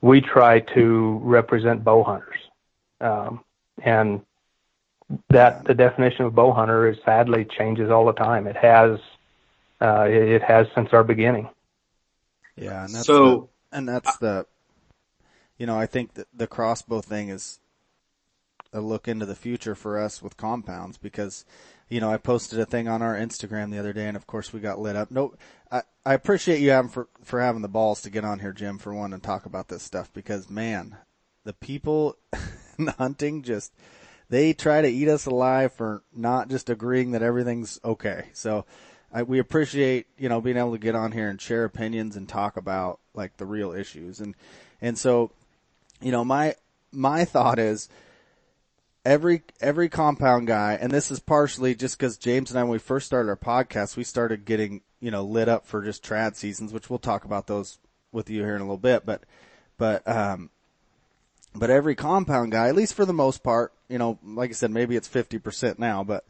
[0.00, 2.38] we try to represent bow hunters.
[3.00, 3.40] Um,
[3.82, 4.22] and
[5.28, 8.46] that the definition of bow hunter is sadly changes all the time.
[8.46, 8.98] It has,
[9.80, 11.48] uh, it, it has since our beginning.
[12.56, 14.46] Yeah, and that's so, the, and that's the,
[15.58, 17.60] you know, I think that the crossbow thing is
[18.72, 21.44] a look into the future for us with compounds because,
[21.88, 24.52] you know, I posted a thing on our Instagram the other day, and of course
[24.52, 25.10] we got lit up.
[25.10, 25.34] No,
[25.70, 28.78] I, I appreciate you having for for having the balls to get on here, Jim,
[28.78, 30.96] for one and talk about this stuff because man,
[31.44, 32.16] the people
[32.78, 33.72] in the hunting just
[34.28, 38.26] they try to eat us alive for not just agreeing that everything's okay.
[38.32, 38.64] So
[39.12, 42.28] I, we appreciate, you know, being able to get on here and share opinions and
[42.28, 44.20] talk about like the real issues.
[44.20, 44.34] And,
[44.80, 45.30] and so,
[46.00, 46.56] you know, my,
[46.92, 47.88] my thought is
[49.06, 52.78] every, every compound guy, and this is partially just cause James and I, when we
[52.78, 56.72] first started our podcast, we started getting, you know, lit up for just trad seasons,
[56.72, 57.78] which we'll talk about those
[58.10, 59.06] with you here in a little bit.
[59.06, 59.22] But,
[59.78, 60.50] but, um,
[61.54, 64.72] but every compound guy, at least for the most part, you know, like I said,
[64.72, 66.24] maybe it's 50% now, but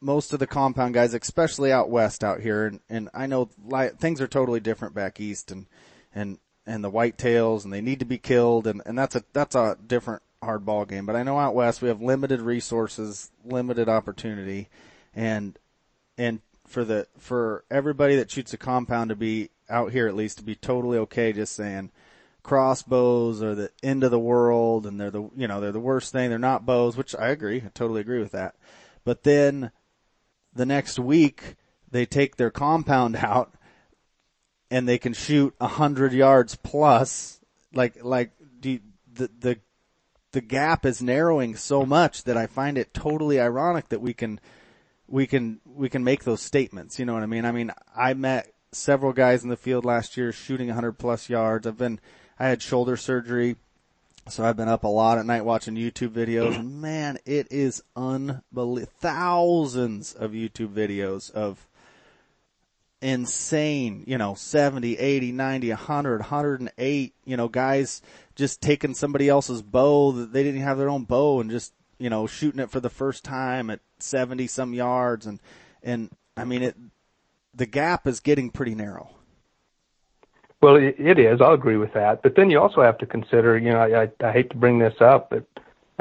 [0.00, 3.90] most of the compound guys, especially out west out here, and, and I know li-
[3.98, 5.66] things are totally different back east and,
[6.14, 9.56] and, and the whitetails and they need to be killed and, and that's a, that's
[9.56, 11.06] a different hard ball game.
[11.06, 14.68] But I know out west we have limited resources, limited opportunity
[15.14, 15.58] and,
[16.18, 20.38] and for the, for everybody that shoots a compound to be out here at least
[20.38, 21.90] to be totally okay just saying,
[22.42, 26.12] crossbows are the end of the world and they're the, you know, they're the worst
[26.12, 26.30] thing.
[26.30, 27.58] They're not bows, which I agree.
[27.58, 28.56] I totally agree with that.
[29.04, 29.70] But then
[30.54, 31.56] the next week
[31.90, 33.54] they take their compound out
[34.70, 37.40] and they can shoot a hundred yards plus.
[37.74, 38.80] Like, like the,
[39.40, 39.58] the,
[40.32, 44.40] the gap is narrowing so much that I find it totally ironic that we can,
[45.06, 46.98] we can, we can make those statements.
[46.98, 47.44] You know what I mean?
[47.44, 51.66] I mean, I met several guys in the field last year shooting 100 plus yards.
[51.66, 52.00] I've been
[52.38, 53.56] I had shoulder surgery.
[54.28, 58.92] So I've been up a lot at night watching YouTube videos man, it is unbelievable.
[59.00, 61.66] Thousands of YouTube videos of
[63.02, 68.00] insane, you know, 70, 80, 90, 100, 108, you know, guys
[68.36, 72.08] just taking somebody else's bow that they didn't have their own bow and just, you
[72.08, 75.40] know, shooting it for the first time at 70 some yards and,
[75.82, 76.76] and I mean it,
[77.54, 79.10] the gap is getting pretty narrow.
[80.62, 81.40] Well, it, is.
[81.40, 82.22] I'll agree with that.
[82.22, 84.78] But then you also have to consider, you know, I, I, I hate to bring
[84.78, 85.44] this up, but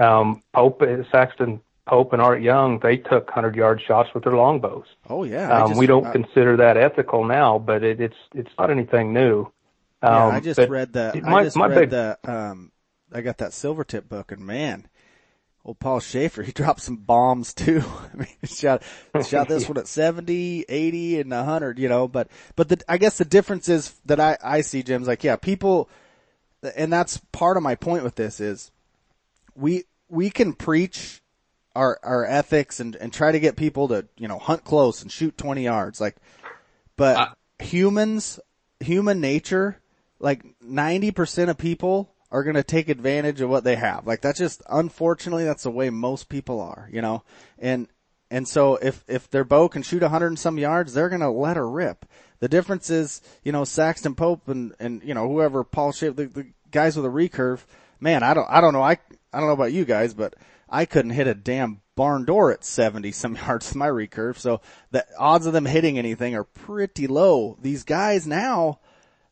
[0.03, 4.85] um, Pope, Saxton Pope and Art Young, they took 100 yard shots with their longbows.
[5.09, 5.63] Oh yeah.
[5.63, 9.13] Um, just, we don't I, consider that ethical now, but it, it's, it's not anything
[9.13, 9.51] new.
[10.03, 12.71] Um, yeah, I just read the, my, I just read big, the, um,
[13.11, 14.87] I got that Silvertip book and man,
[15.65, 17.83] Old Paul Schafer, he dropped some bombs too.
[18.13, 18.83] I mean, shot,
[19.27, 23.17] shot this one at 70, 80, and 100, you know, but, but the, I guess
[23.17, 25.89] the difference is that I, I see Jim's like, yeah, people,
[26.75, 28.71] and that's part of my point with this is
[29.55, 31.20] we, we can preach
[31.75, 35.11] our, our ethics and, and try to get people to, you know, hunt close and
[35.11, 36.01] shoot 20 yards.
[36.01, 36.15] Like,
[36.97, 37.27] but uh,
[37.59, 38.39] humans,
[38.79, 39.79] human nature,
[40.19, 44.07] like 90% of people are going to take advantage of what they have.
[44.07, 47.23] Like that's just, unfortunately, that's the way most people are, you know,
[47.59, 47.87] and,
[48.29, 51.21] and so if, if their bow can shoot a hundred and some yards, they're going
[51.21, 52.05] to let her rip.
[52.39, 56.25] The difference is, you know, Saxton Pope and, and, you know, whoever Paul Shape, the,
[56.25, 57.65] the guys with a recurve,
[57.99, 58.81] man, I don't, I don't know.
[58.81, 58.97] I,
[59.33, 60.33] I don't know about you guys, but
[60.71, 64.37] I couldn't hit a damn barn door at 70 some yards with my recurve.
[64.37, 67.57] So the odds of them hitting anything are pretty low.
[67.61, 68.79] These guys now,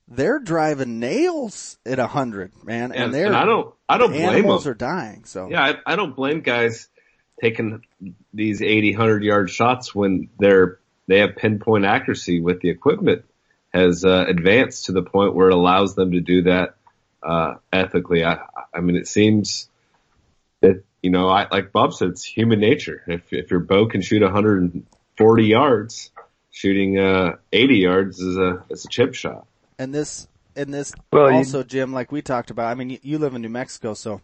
[0.08, 4.12] they're driving nails at a hundred, man, and, and they're and I don't I don't
[4.12, 4.72] blame animals them.
[4.72, 5.26] are dying.
[5.26, 6.88] So yeah, I, I don't blame guys
[7.42, 7.84] taking
[8.34, 13.26] these 80, 100 yard shots when they're they have pinpoint accuracy with the equipment
[13.74, 16.76] has uh, advanced to the point where it allows them to do that
[17.22, 18.26] uh, ethically.
[18.26, 18.40] I,
[18.74, 19.70] I mean, it seems
[20.62, 23.04] that you know, I, like Bob said, it's human nature.
[23.08, 26.12] If if your bow can shoot 140 yards,
[26.52, 29.46] shooting uh, 80 yards is a is a chip shot
[29.80, 32.68] and this and this well, also, you, Jim, like we talked about.
[32.68, 34.22] I mean, you, you live in New Mexico, so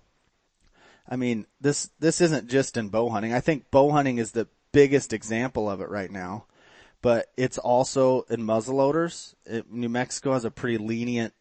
[1.10, 3.34] I mean, this this isn't just in bow hunting.
[3.34, 6.46] I think bow hunting is the biggest example of it right now,
[7.02, 9.34] but it's also in muzzleloaders.
[9.46, 11.34] It, New Mexico has a pretty lenient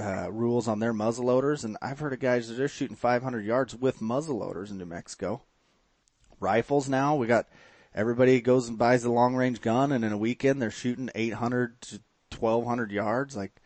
[0.00, 3.74] uh, rules on their muzzleloaders, and I've heard of guys that are shooting 500 yards
[3.76, 5.42] with muzzleloaders in New Mexico.
[6.40, 7.46] Rifles now, we got
[7.94, 11.80] everybody goes and buys a long range gun and in a weekend they're shooting 800
[11.82, 12.00] to
[12.38, 13.36] 1200 yards.
[13.36, 13.60] Like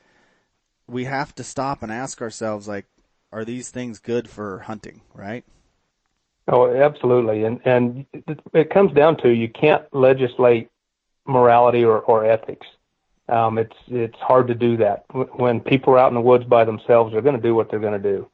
[0.86, 2.86] we have to stop and ask ourselves, like,
[3.32, 5.44] are these things good for hunting, right?
[6.46, 7.44] Oh, absolutely.
[7.44, 8.06] And, and
[8.52, 10.70] it comes down to you can't legislate
[11.26, 12.66] morality or, or ethics.
[13.28, 15.04] Um, it's, it's hard to do that.
[15.36, 17.80] When people are out in the woods by themselves, they're going to do what they're
[17.80, 18.28] going to do.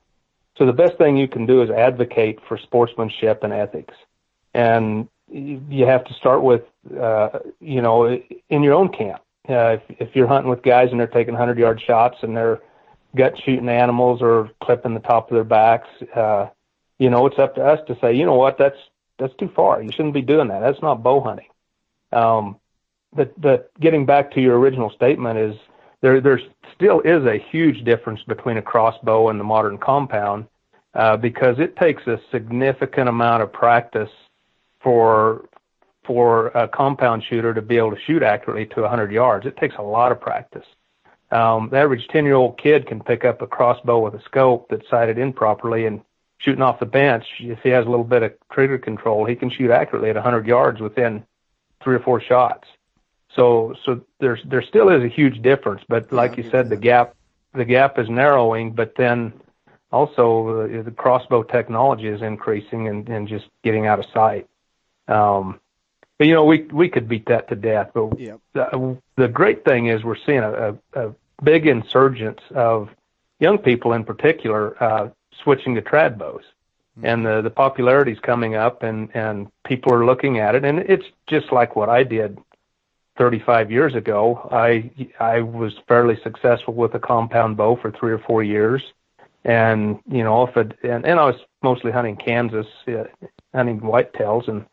[0.56, 3.94] So the best thing you can do is advocate for sportsmanship and ethics.
[4.52, 6.62] And you have to start with,
[7.00, 9.22] uh, you know, in your own camp.
[9.48, 12.60] Uh, if, if you're hunting with guys and they're taking 100 yard shots and they're
[13.16, 16.48] gut shooting animals or clipping the top of their backs, uh,
[16.98, 18.76] you know, it's up to us to say, you know what, that's,
[19.18, 19.82] that's too far.
[19.82, 20.60] You shouldn't be doing that.
[20.60, 21.48] That's not bow hunting.
[22.12, 22.59] Um,
[23.14, 25.54] but, but getting back to your original statement is
[26.00, 26.40] there, there
[26.74, 30.46] still is a huge difference between a crossbow and the modern compound,
[30.94, 34.10] uh, because it takes a significant amount of practice
[34.80, 35.44] for
[36.06, 39.46] for a compound shooter to be able to shoot accurately to 100 yards.
[39.46, 40.64] It takes a lot of practice.
[41.30, 44.66] Um, the average 10 year old kid can pick up a crossbow with a scope
[44.70, 46.00] that's sighted in properly and
[46.38, 47.24] shooting off the bench.
[47.38, 50.46] If he has a little bit of trigger control, he can shoot accurately at 100
[50.46, 51.24] yards within
[51.82, 52.66] three or four shots.
[53.36, 57.14] So, so there's, there still is a huge difference, but like you said, the gap,
[57.54, 59.32] the gap is narrowing, but then
[59.92, 64.48] also uh, the crossbow technology is increasing and, and just getting out of sight.
[65.08, 65.60] Um,
[66.18, 67.92] but you know, we we could beat that to death.
[67.94, 68.40] But yep.
[68.52, 72.90] the, the great thing is we're seeing a, a, a big insurgence of
[73.38, 75.08] young people in particular uh,
[75.42, 76.42] switching to trad bows.
[76.98, 77.06] Mm-hmm.
[77.06, 80.64] And the, the popularity is coming up and, and people are looking at it.
[80.64, 82.38] And it's just like what I did
[83.20, 84.48] 35 years ago.
[84.50, 84.90] I,
[85.20, 88.82] I was fairly successful with a compound bow for three or four years.
[89.44, 93.04] And, you know, if it, and, and I was mostly hunting Kansas, uh,
[93.54, 94.64] hunting whitetails and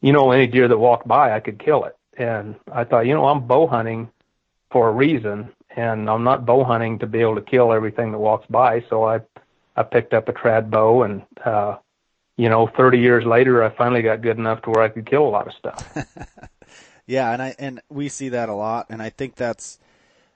[0.00, 1.96] you know, any deer that walked by, I could kill it.
[2.16, 4.08] And I thought, you know, I'm bow hunting
[4.70, 8.18] for a reason, and I'm not bow hunting to be able to kill everything that
[8.18, 8.84] walks by.
[8.88, 9.20] So I,
[9.74, 11.78] I picked up a trad bow, and uh,
[12.36, 15.26] you know, 30 years later, I finally got good enough to where I could kill
[15.26, 15.96] a lot of stuff.
[17.06, 19.78] yeah, and I and we see that a lot, and I think that's,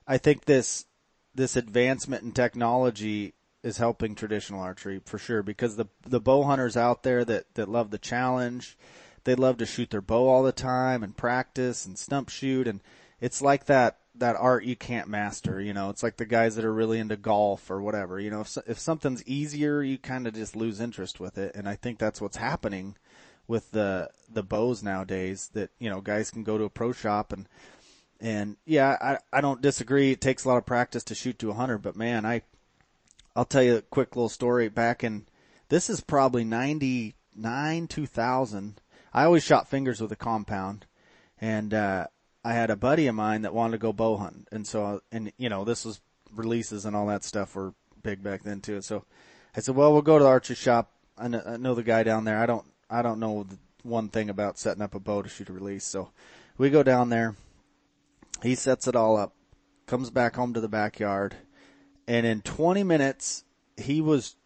[0.06, 0.86] I think this
[1.34, 6.76] this advancement in technology is helping traditional archery for sure because the the bow hunters
[6.76, 8.76] out there that that love the challenge
[9.24, 12.80] they love to shoot their bow all the time and practice and stump shoot and
[13.20, 15.88] it's like that that art you can't master, you know.
[15.88, 18.40] It's like the guys that are really into golf or whatever, you know.
[18.40, 21.98] If if something's easier, you kind of just lose interest with it, and I think
[21.98, 22.96] that's what's happening
[23.50, 25.50] with the the bows nowadays.
[25.54, 27.48] That you know, guys can go to a pro shop and
[28.20, 30.12] and yeah, I I don't disagree.
[30.12, 32.42] It takes a lot of practice to shoot to a hundred, but man, I
[33.34, 34.68] I'll tell you a quick little story.
[34.68, 35.26] Back in
[35.68, 38.80] this is probably ninety nine two thousand.
[39.12, 40.86] I always shot fingers with a compound,
[41.40, 42.06] and uh,
[42.44, 45.32] I had a buddy of mine that wanted to go bow hunting, and so and
[45.36, 46.00] you know this was
[46.32, 48.80] releases and all that stuff were big back then too.
[48.80, 49.04] So
[49.56, 50.92] I said, well, we'll go to the archery shop.
[51.18, 52.38] I know, I know the guy down there.
[52.38, 55.48] I don't I don't know the one thing about setting up a bow to shoot
[55.48, 55.84] a release.
[55.84, 56.10] So
[56.58, 57.36] we go down there.
[58.42, 59.34] He sets it all up,
[59.86, 61.36] comes back home to the backyard,
[62.08, 63.44] and in 20 minutes
[63.76, 64.36] he was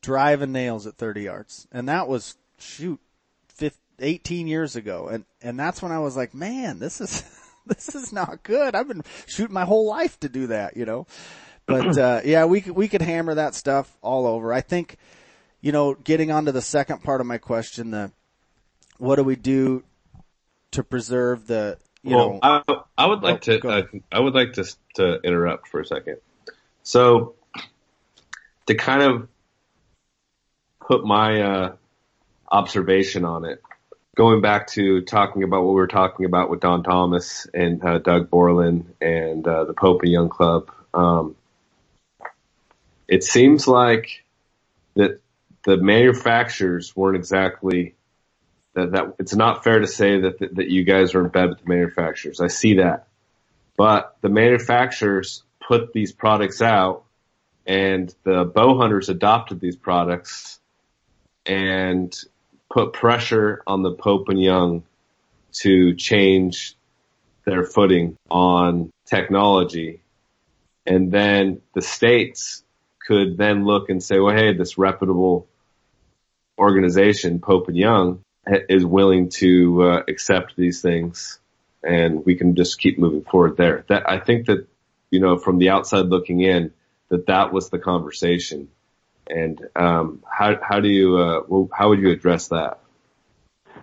[0.00, 2.98] driving nails at 30 yards, and that was shoot
[4.02, 5.08] 18 years ago.
[5.08, 7.22] And, and that's when I was like, man, this is,
[7.66, 8.74] this is not good.
[8.74, 11.06] I've been shooting my whole life to do that, you know?
[11.64, 14.52] But, uh, yeah, we could, we could hammer that stuff all over.
[14.52, 14.96] I think,
[15.62, 18.12] you know, getting on to the second part of my question, the,
[18.98, 19.82] what do we do
[20.72, 24.34] to preserve the, you well, know, I, I would like oh, to, uh, I would
[24.34, 24.64] like to,
[24.96, 26.18] to interrupt for a second.
[26.82, 27.36] So
[28.66, 29.28] to kind of
[30.80, 31.76] put my, uh,
[32.50, 33.62] observation on it
[34.14, 37.98] going back to talking about what we were talking about with Don Thomas and uh,
[37.98, 41.34] Doug Borland and uh, the Pope and Young Club, um,
[43.08, 44.22] it seems like
[44.96, 45.21] that
[45.64, 47.94] the manufacturers weren't exactly
[48.74, 51.50] that, that it's not fair to say that, that that you guys are in bed
[51.50, 52.40] with the manufacturers.
[52.40, 53.06] I see that,
[53.76, 57.04] but the manufacturers put these products out,
[57.66, 60.58] and the bow hunters adopted these products,
[61.46, 62.16] and
[62.70, 64.84] put pressure on the Pope and Young
[65.52, 66.74] to change
[67.44, 70.00] their footing on technology.
[70.86, 72.64] And then the states
[73.06, 75.46] could then look and say, well, hey, this reputable
[76.58, 81.38] organization, Pope and Young, is willing to uh, accept these things
[81.82, 83.84] and we can just keep moving forward there.
[83.88, 84.66] That I think that,
[85.10, 86.72] you know, from the outside looking in,
[87.08, 88.68] that that was the conversation.
[89.28, 92.78] And um, how how do you uh, well, how would you address that?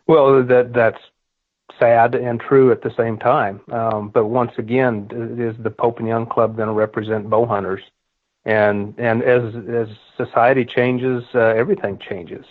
[0.07, 0.99] Well, that that's
[1.79, 3.61] sad and true at the same time.
[3.71, 5.07] Um, but once again,
[5.39, 7.81] is the Pope and Young Club going to represent bow hunters?
[8.45, 12.45] And and as as society changes, uh, everything changes.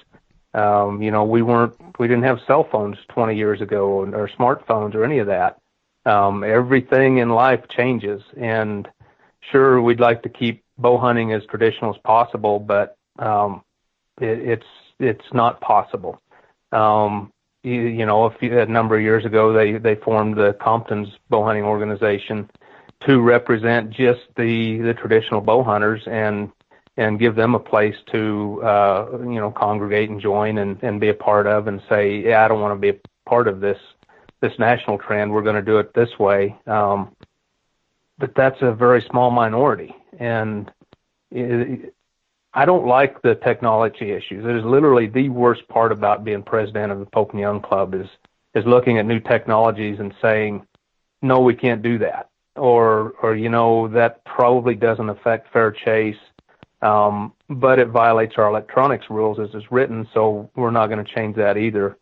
[0.55, 4.29] Um, you know, we weren't we didn't have cell phones 20 years ago or, or
[4.29, 5.59] smartphones or any of that.
[6.07, 8.89] Um, everything in life changes, and
[9.53, 13.63] sure, we'd like to keep bow hunting as traditional as possible, but um,
[14.21, 14.67] it, it's
[14.99, 16.21] it's not possible.
[16.73, 17.31] Um,
[17.63, 21.09] you, you know, a, few, a number of years ago, they they formed the Compton's
[21.29, 22.49] bow hunting organization
[23.07, 26.51] to represent just the the traditional bow hunters and
[26.99, 31.09] and give them a place to uh, you know congregate and join and, and be
[31.09, 33.79] a part of and say, yeah, I don't want to be a part of this
[34.41, 35.33] this national trend.
[35.33, 36.57] We're going to do it this way.
[36.67, 37.15] Um,
[38.19, 40.71] but that's a very small minority, and
[41.31, 41.95] it,
[42.53, 44.45] I don't like the technology issues.
[44.45, 47.95] It is literally the worst part about being president of the Pope and Young Club
[47.95, 48.09] is
[48.55, 50.67] is looking at new technologies and saying,
[51.23, 56.17] no, we can't do that, or or you know that probably doesn't affect fair chase
[56.83, 61.15] um, but it violates our electronics rules as it's written, so we're not going to
[61.15, 61.97] change that either.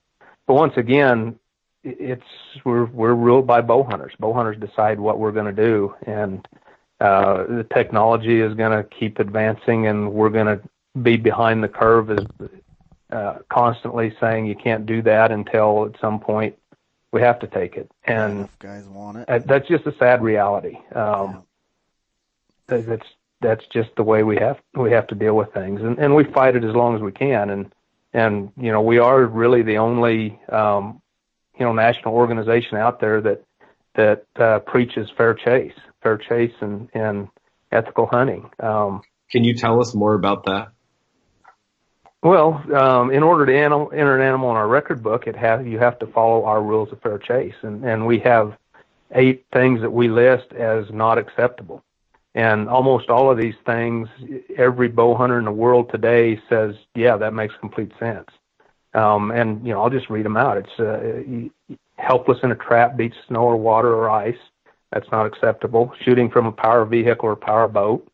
[0.47, 1.39] But once again,
[1.83, 2.23] it's
[2.65, 4.13] we're we're ruled by bow hunters.
[4.19, 6.47] Bow hunters decide what we're going to do, and
[7.01, 10.61] uh, the technology is going to keep advancing, and we're going to
[11.03, 12.27] be behind the curve as
[13.11, 16.57] uh, constantly saying you can't do that until at some point
[17.13, 17.91] we have to take it.
[18.05, 20.77] And if guys want it, that's just a sad reality.
[20.95, 21.45] Um,
[22.69, 22.79] yeah.
[22.79, 23.07] That's
[23.41, 26.25] that's just the way we have we have to deal with things, and and we
[26.25, 27.73] fight it as long as we can, and
[28.13, 31.01] and you know we are really the only um,
[31.59, 33.45] you know national organization out there that
[33.95, 37.29] that uh, preaches fair chase, fair chase, and and
[37.73, 38.51] ethical hunting.
[38.61, 40.69] Um, Can you tell us more about that?
[42.23, 45.65] Well, um, in order to animal, enter an animal in our record book, it has
[45.67, 48.57] you have to follow our rules of fair chase, and and we have
[49.15, 51.85] eight things that we list as not acceptable.
[52.37, 54.11] And almost all of these things,
[54.59, 58.29] every bow hunter in the world today says, yeah, that makes complete sense.
[58.93, 60.59] Um, and, you know, I'll just read them out.
[60.59, 64.37] It's uh, helpless in a trap beats snow or water or ice.
[64.93, 65.95] That's not acceptable.
[66.03, 68.07] Shooting from a power vehicle or power boat.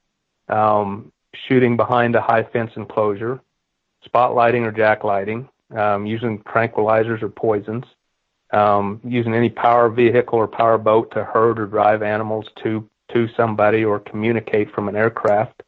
[0.49, 1.11] Um,
[1.49, 3.41] shooting behind a high fence enclosure.
[4.09, 5.49] Spotlighting or jacklighting.
[5.77, 7.87] Um, using tranquilizers or poisons.
[8.53, 13.28] Um, using any power vehicle or power boat to herd or drive animals to to
[13.36, 15.62] somebody or communicate from an aircraft.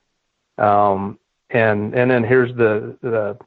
[0.58, 1.18] Um,
[1.50, 3.38] and and then here's the the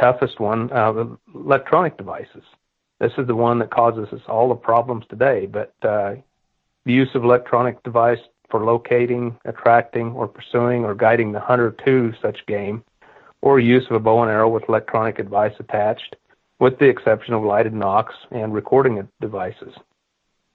[0.00, 2.42] toughest one: uh, electronic devices.
[2.98, 5.46] This is the one that causes us all the problems today.
[5.46, 6.16] But uh,
[6.84, 8.20] the use of electronic device
[8.50, 12.84] for locating, attracting, or pursuing or guiding the hunter to such game,
[13.42, 16.16] or use of a bow and arrow with electronic device attached,
[16.58, 19.74] with the exception of lighted nocks and recording devices.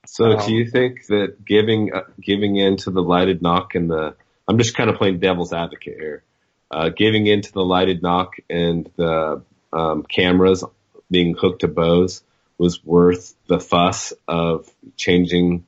[0.06, 3.90] So um, do you think that giving uh, giving in to the lighted nock and
[3.90, 4.16] the
[4.48, 6.24] I'm just kind of playing devil's advocate here,
[6.70, 9.42] uh, giving into the lighted nock and the
[9.72, 10.64] um, cameras
[11.10, 12.22] being hooked to bows
[12.58, 15.64] was worth the fuss of changing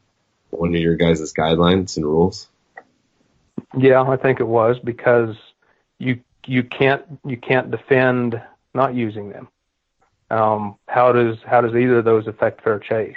[0.50, 2.48] one of your guys' guidelines and rules?
[3.76, 5.36] Yeah, I think it was because
[5.98, 8.40] you you can't you can't defend
[8.74, 9.48] not using them.
[10.30, 13.16] Um, how does how does either of those affect fair chase?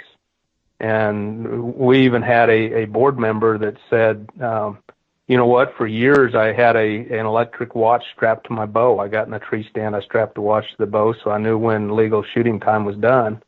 [0.80, 4.78] And we even had a, a board member that said, um,
[5.26, 8.98] you know what, for years I had a an electric watch strapped to my bow.
[8.98, 11.38] I got in a tree stand, I strapped the watch to the bow so I
[11.38, 13.42] knew when legal shooting time was done.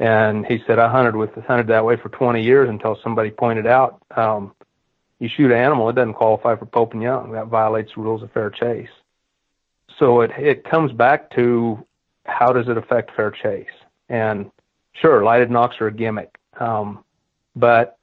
[0.00, 3.68] And he said I hunted with hunted that way for 20 years until somebody pointed
[3.68, 4.52] out, um,
[5.20, 7.30] you shoot an animal, it doesn't qualify for Pope and Young.
[7.32, 8.90] That violates the rules of fair chase.
[9.98, 11.86] So it it comes back to
[12.24, 13.66] how does it affect fair chase?
[14.08, 14.50] And
[14.94, 16.36] sure, lighted nocks are a gimmick.
[16.58, 17.04] Um,
[17.56, 17.98] but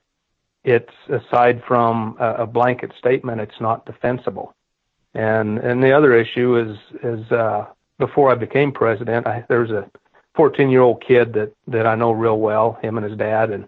[0.64, 4.54] it's aside from a, a blanket statement, it's not defensible.
[5.14, 7.66] And and the other issue is is uh,
[7.98, 9.90] before I became president, I, there was a
[10.36, 13.68] 14 year old kid that that I know real well, him and his dad, and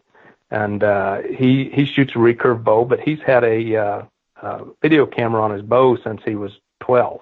[0.51, 4.01] and uh, he he shoots a recurve bow, but he's had a uh,
[4.41, 6.51] uh, video camera on his bow since he was
[6.81, 7.21] 12,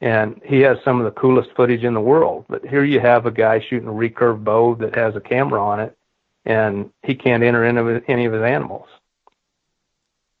[0.00, 2.44] and he has some of the coolest footage in the world.
[2.48, 5.80] But here you have a guy shooting a recurve bow that has a camera on
[5.80, 5.96] it,
[6.44, 8.88] and he can't enter into any of his animals.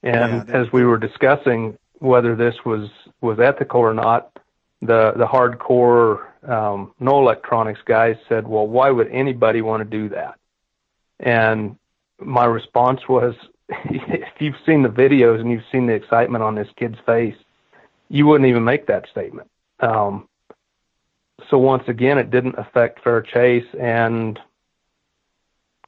[0.02, 2.88] And yeah, as we were discussing whether this was
[3.20, 4.36] was ethical or not,
[4.80, 10.08] the the hardcore um, no electronics guys said, "Well, why would anybody want to do
[10.08, 10.38] that?"
[11.20, 11.76] And
[12.18, 13.34] my response was,
[13.68, 17.36] "If you've seen the videos and you've seen the excitement on this kid's face,
[18.08, 19.48] you wouldn't even make that statement."
[19.78, 20.28] Um,
[21.48, 24.38] so once again, it didn't affect fair chase, and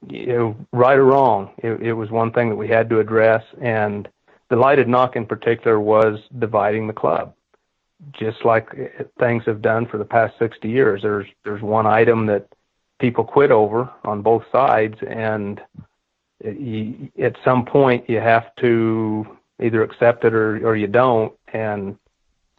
[0.09, 3.43] you know, right or wrong, it, it was one thing that we had to address.
[3.61, 4.07] And
[4.49, 7.33] the lighted nock in particular was dividing the club,
[8.11, 8.69] just like
[9.19, 11.01] things have done for the past 60 years.
[11.01, 12.47] There's there's one item that
[12.99, 15.61] people quit over on both sides, and
[16.43, 21.33] you, at some point you have to either accept it or or you don't.
[21.53, 21.97] And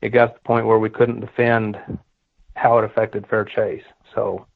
[0.03, 1.78] it got to the point where we couldn't defend
[2.55, 3.84] how it affected fair chase.
[4.14, 4.47] So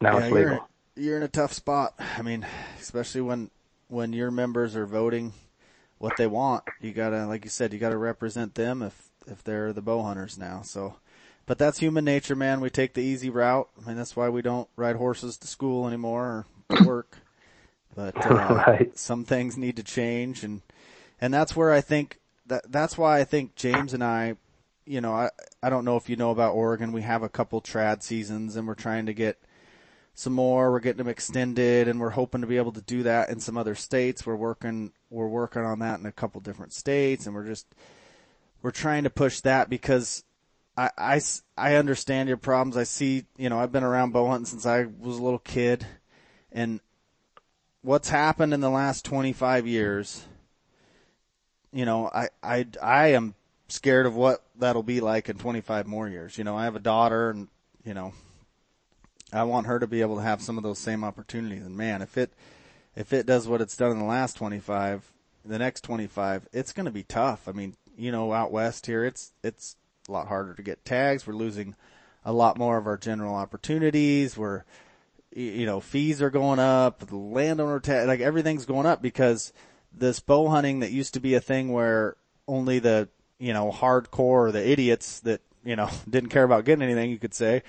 [0.00, 0.69] now yeah, it's legal.
[1.00, 1.94] You're, in a tough spot.
[2.18, 2.46] I mean,
[2.78, 3.50] especially when
[3.88, 5.32] when your members are voting
[5.96, 6.64] what they want.
[6.80, 10.36] You gotta, like you said, you gotta represent them if if they're the bow hunters
[10.36, 10.60] now.
[10.62, 10.96] So,
[11.46, 12.60] but that's human nature, man.
[12.60, 13.68] We take the easy route.
[13.80, 17.16] I mean, that's why we don't ride horses to school anymore or to work.
[17.94, 18.98] But uh, right.
[18.98, 20.60] some things need to change, and
[21.18, 24.36] and that's where I think that that's why I think James and I,
[24.84, 25.30] you know, I
[25.62, 26.92] I don't know if you know about Oregon.
[26.92, 29.38] We have a couple trad seasons, and we're trying to get
[30.14, 30.70] some more.
[30.70, 33.56] We're getting them extended, and we're hoping to be able to do that in some
[33.56, 34.26] other states.
[34.26, 37.66] We're working we're working on that in a couple different states, and we're just
[38.62, 40.24] we're trying to push that because
[40.76, 41.20] I, I,
[41.56, 42.76] I understand your problems.
[42.76, 45.86] I see, you know, I've been around bow hunting since I was a little kid,
[46.52, 46.80] and
[47.82, 50.24] what's happened in the last 25 years,
[51.72, 53.34] you know, I, I, I am
[53.68, 56.36] scared of what that'll be like in 25 more years.
[56.36, 57.48] You know, I have a daughter and,
[57.84, 58.12] you know,
[59.32, 61.64] I want her to be able to have some of those same opportunities.
[61.64, 62.32] And man, if it
[62.96, 65.12] if it does what it's done in the last 25,
[65.44, 67.48] the next 25, it's going to be tough.
[67.48, 69.76] I mean, you know, out west here, it's it's
[70.08, 71.26] a lot harder to get tags.
[71.26, 71.76] We're losing
[72.24, 74.36] a lot more of our general opportunities.
[74.36, 74.64] We're
[75.32, 79.52] you know, fees are going up, the landowner tag, like everything's going up because
[79.92, 82.16] this bow hunting that used to be a thing where
[82.48, 83.08] only the,
[83.38, 87.18] you know, hardcore or the idiots that, you know, didn't care about getting anything, you
[87.18, 87.62] could say,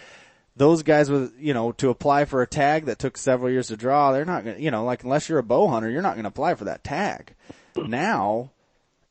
[0.56, 3.78] those guys with, you know, to apply for a tag that took several years to
[3.78, 6.14] draw, they're not going to, you know, like unless you're a bow hunter, you're not
[6.14, 7.36] going to apply for that tag.
[7.88, 8.52] Now,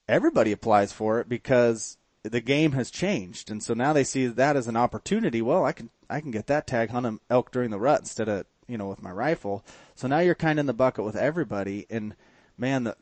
[0.07, 3.51] everybody applies for it because the game has changed.
[3.51, 5.41] And so now they see that as an opportunity.
[5.41, 8.45] Well, I can, I can get that tag hunting elk during the rut instead of,
[8.69, 9.65] you know, with my rifle.
[9.95, 11.87] So now you're kind of in the bucket with everybody.
[11.89, 12.15] And
[12.59, 12.97] man, the,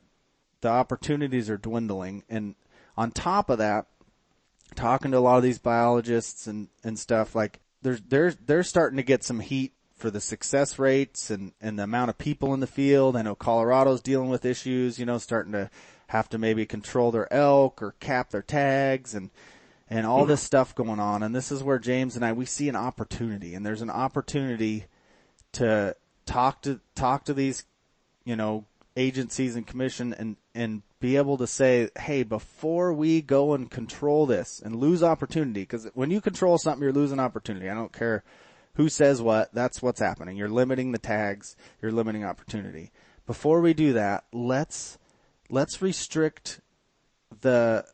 [0.60, 2.22] the opportunities are dwindling.
[2.28, 2.54] And
[2.96, 3.86] on top of that,
[4.74, 8.96] talking to a lot of these biologists and, and stuff, like they're they're they're starting
[8.96, 12.60] to get some heat for the success rates and and the amount of people in
[12.60, 13.16] the field.
[13.16, 15.70] I know Colorado's dealing with issues, you know, starting to
[16.08, 19.30] have to maybe control their elk or cap their tags and
[19.90, 21.22] and all this stuff going on.
[21.22, 24.86] And this is where James and I we see an opportunity, and there's an opportunity
[25.52, 27.64] to talk to talk to these,
[28.24, 28.64] you know,
[28.96, 34.26] agencies and commission and and be able to say, hey, before we go and control
[34.26, 37.68] this and lose opportunity, because when you control something, you're losing opportunity.
[37.68, 38.24] I don't care
[38.74, 40.36] who says what, that's what's happening.
[40.36, 42.90] You're limiting the tags, you're limiting opportunity.
[43.26, 44.98] Before we do that, let's,
[45.50, 46.60] let's restrict
[47.40, 47.84] the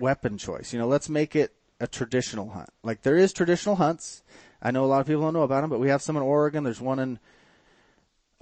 [0.00, 0.72] weapon choice.
[0.72, 2.70] You know, let's make it a traditional hunt.
[2.82, 4.22] Like there is traditional hunts.
[4.60, 6.22] I know a lot of people don't know about them, but we have some in
[6.22, 6.64] Oregon.
[6.64, 7.18] There's one in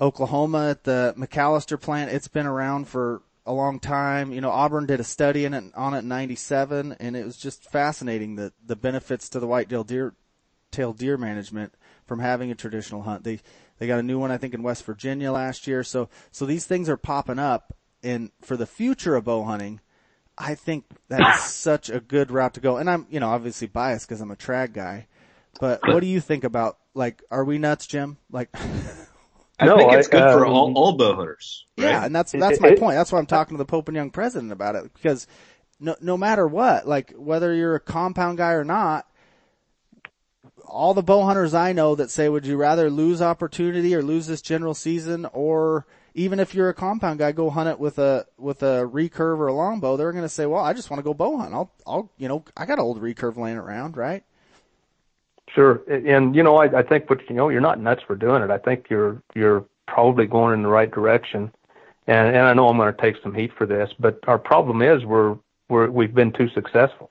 [0.01, 2.11] Oklahoma at the McAlester plant.
[2.11, 4.33] It's been around for a long time.
[4.33, 7.37] You know, Auburn did a study in it, on it in 97 and it was
[7.37, 10.15] just fascinating the, the benefits to the white-tail deer,
[10.71, 11.75] tail deer management
[12.05, 13.25] from having a traditional hunt.
[13.25, 13.41] They,
[13.79, 15.83] they got a new one, I think, in West Virginia last year.
[15.83, 17.73] So, so these things are popping up
[18.03, 19.81] and for the future of bow hunting,
[20.39, 22.77] I think that is such a good route to go.
[22.77, 25.07] And I'm, you know, obviously biased because I'm a trad guy,
[25.61, 28.19] but what do you think about, like, are we nuts, Jim?
[28.31, 28.51] Like,
[29.59, 31.67] I No, think it's I- good for um, all, all bow hunters.
[31.79, 31.85] Right?
[31.89, 32.97] Yeah, and that's that's it- my it- point.
[32.97, 35.27] That's why I'm talking to the Pope and Young president about it because
[35.81, 39.07] no no matter what, like whether you're a compound guy or not,
[40.67, 44.27] all the bow hunters I know that say, would you rather lose opportunity or lose
[44.27, 48.27] this general season, or even if you're a compound guy, go hunt it with a
[48.39, 51.05] with a recurve or a longbow, they're going to say, well, I just want to
[51.05, 51.55] go bow hunt.
[51.55, 54.25] I'll I'll you know I got an old recurve laying around, right?
[55.57, 58.43] Sure, and you know, I, I think, but you know, you're not nuts for doing
[58.43, 58.51] it.
[58.51, 61.51] I think you're you're probably going in the right direction,
[62.07, 64.83] and and I know I'm going to take some heat for this, but our problem
[64.83, 65.39] is we're
[65.71, 67.11] we're we've been too successful.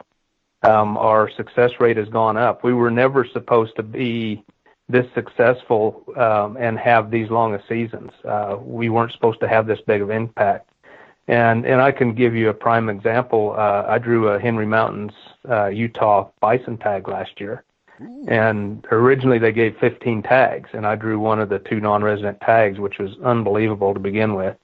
[0.61, 2.63] Um, our success rate has gone up.
[2.63, 4.43] We were never supposed to be
[4.89, 8.11] this successful um, and have these long seasons.
[8.23, 10.69] Uh, we weren't supposed to have this big of impact.
[11.27, 13.55] And and I can give you a prime example.
[13.57, 15.13] Uh, I drew a Henry Mountains
[15.49, 17.63] uh, Utah bison tag last year,
[18.27, 22.79] and originally they gave 15 tags, and I drew one of the two non-resident tags,
[22.79, 24.57] which was unbelievable to begin with.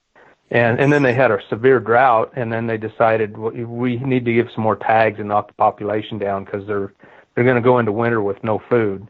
[0.50, 4.26] And and then they had a severe drought, and then they decided well, we need
[4.26, 6.92] to give some more tags and knock the population down because they're
[7.34, 9.08] they're going to go into winter with no food.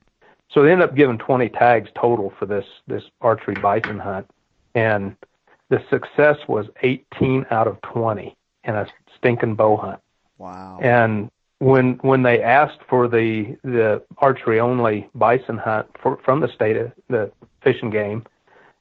[0.52, 4.30] so they ended up giving 20 tags total for this this archery bison hunt,
[4.76, 5.16] and
[5.70, 8.86] the success was 18 out of 20 in a
[9.18, 10.00] stinking bow hunt.
[10.38, 10.80] Wow.
[10.82, 11.32] And
[11.62, 16.76] when when they asked for the the archery only bison hunt for, from the state
[16.76, 17.32] of the
[17.64, 18.26] fish and game,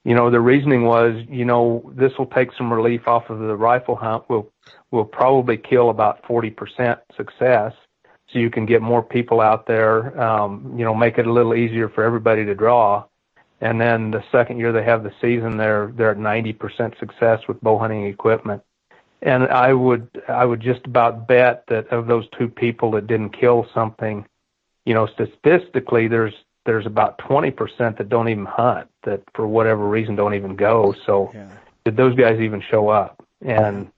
[0.04, 3.54] you know, the reasoning was, you know, this will take some relief off of the
[3.54, 4.24] rifle hunt.
[4.30, 4.50] We'll
[4.90, 7.74] we'll probably kill about 40% success,
[8.32, 10.18] so you can get more people out there.
[10.18, 13.04] Um, you know, make it a little easier for everybody to draw.
[13.60, 17.60] And then the second year they have the season, they're they're at 90% success with
[17.60, 18.62] bow hunting equipment
[19.22, 23.30] and I would I would just about bet that of those two people that didn't
[23.30, 24.26] kill something,
[24.84, 26.34] you know, statistically there's
[26.66, 30.94] there's about 20% that don't even hunt that for whatever reason don't even go.
[31.06, 31.48] So yeah.
[31.84, 33.24] did those guys even show up?
[33.42, 33.90] And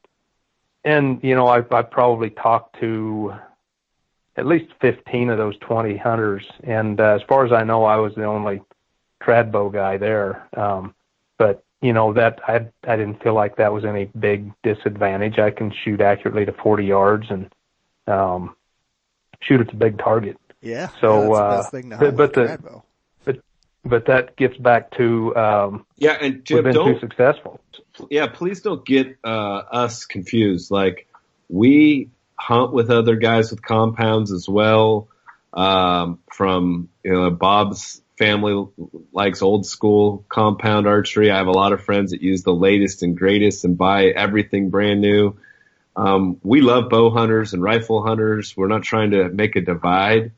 [0.85, 3.35] and you know I I probably talked to
[4.37, 7.97] at least 15 of those 20 hunters, and uh, as far as I know, I
[7.97, 8.63] was the only
[9.23, 10.49] trad bow guy there.
[10.57, 10.95] Um,
[11.83, 15.39] you know that I I didn't feel like that was any big disadvantage.
[15.39, 17.53] I can shoot accurately to 40 yards and
[18.07, 18.57] um,
[19.41, 20.39] shoot at the big target.
[20.63, 20.89] Yeah.
[21.01, 22.83] So, uh, the but the
[23.25, 23.41] but
[23.85, 27.61] but that gets back to um, yeah, and Jim, we've been don't, too successful.
[28.09, 30.71] Yeah, please don't get uh, us confused.
[30.71, 31.09] Like
[31.49, 35.09] we hunt with other guys with compounds as well.
[35.53, 38.69] Um, from you know Bob's family
[39.13, 41.29] likes old school compound archery.
[41.29, 44.71] I have a lot of friends that use the latest and greatest and buy everything
[44.71, 45.37] brand new.
[45.97, 48.57] Um, we love bow hunters and rifle hunters.
[48.57, 50.31] We're not trying to make a divide.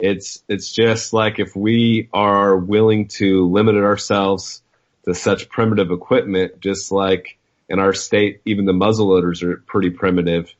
[0.00, 4.60] It's, it's just like if we are willing to limit ourselves
[5.04, 10.52] to such primitive equipment, just like in our state, even the muzzleloaders are pretty primitive,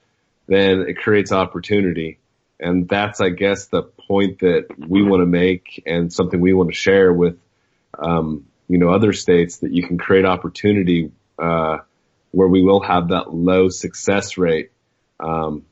[0.46, 2.18] then it creates opportunity.
[2.60, 6.68] And that's, I guess, the point that we want to make and something we want
[6.68, 7.38] to share with,
[7.96, 11.78] um, you know, other states that you can create opportunity, uh,
[12.32, 14.72] where we will have that low success rate.
[15.20, 15.64] Um,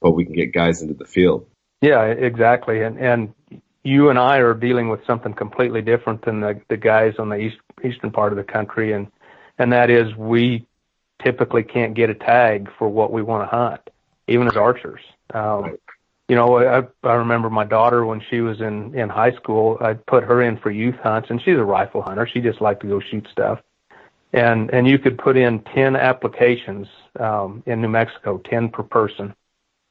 [0.00, 1.46] but we can get guys into the field.
[1.80, 2.82] Yeah, exactly.
[2.82, 3.34] And, and
[3.84, 7.36] you and I are dealing with something completely different than the, the guys on the
[7.36, 8.94] east, eastern part of the country.
[8.94, 9.06] And,
[9.58, 10.66] and that is we
[11.22, 13.80] typically can't get a tag for what we want to hunt,
[14.26, 15.02] even as archers.
[15.32, 15.80] Um, right
[16.30, 19.76] you know, I, I remember my daughter when she was in in high school.
[19.80, 22.24] I'd put her in for youth hunts, and she's a rifle hunter.
[22.24, 23.58] She just liked to go shoot stuff,
[24.32, 26.86] and and you could put in ten applications
[27.18, 29.34] um, in New Mexico, ten per person,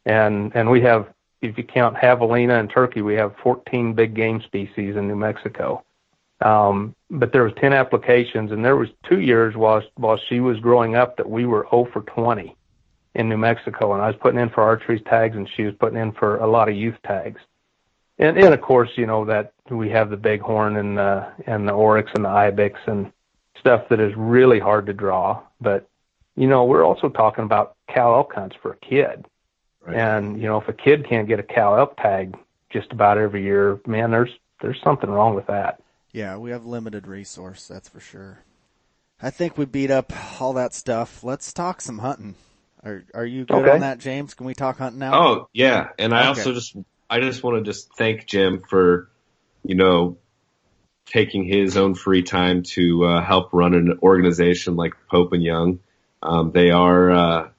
[0.06, 1.10] and and we have,
[1.42, 5.84] if you count javelina and turkey, we have 14 big game species in New Mexico.
[6.40, 10.58] Um, but there was 10 applications, and there was two years while while she was
[10.62, 12.56] growing up that we were 0 for 20
[13.16, 15.98] in New Mexico, and I was putting in for archery tags, and she was putting
[15.98, 17.42] in for a lot of youth tags.
[18.18, 21.74] And, and of course, you know that we have the bighorn and the and the
[21.74, 23.12] oryx and the ibex and
[23.60, 25.42] stuff that is really hard to draw.
[25.62, 25.88] But
[26.36, 29.26] you know, we're also talking about cow elk hunts for a kid,
[29.86, 29.96] right.
[29.96, 32.38] and you know, if a kid can't get a cow elk tag
[32.70, 34.32] just about every year, man, there's
[34.62, 35.82] there's something wrong with that.
[36.12, 38.44] Yeah, we have limited resource, that's for sure.
[39.22, 41.24] I think we beat up all that stuff.
[41.24, 42.36] Let's talk some hunting.
[42.84, 43.72] Are are you good okay.
[43.72, 44.34] on that, James?
[44.34, 45.14] Can we talk hunting now?
[45.14, 46.28] Oh yeah, and I okay.
[46.30, 46.76] also just
[47.10, 49.10] I just want to just thank Jim for
[49.64, 50.18] you know
[51.06, 55.80] taking his own free time to uh, help run an organization like Pope and Young.
[56.22, 57.50] Um, they are uh,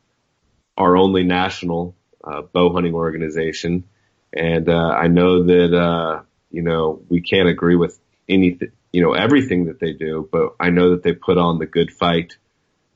[0.78, 1.94] our only national
[2.24, 3.84] uh, bow hunting organization,
[4.32, 9.12] and uh, I know that uh, you know we can't agree with anything, you know
[9.12, 12.36] everything that they do, but I know that they put on the good fight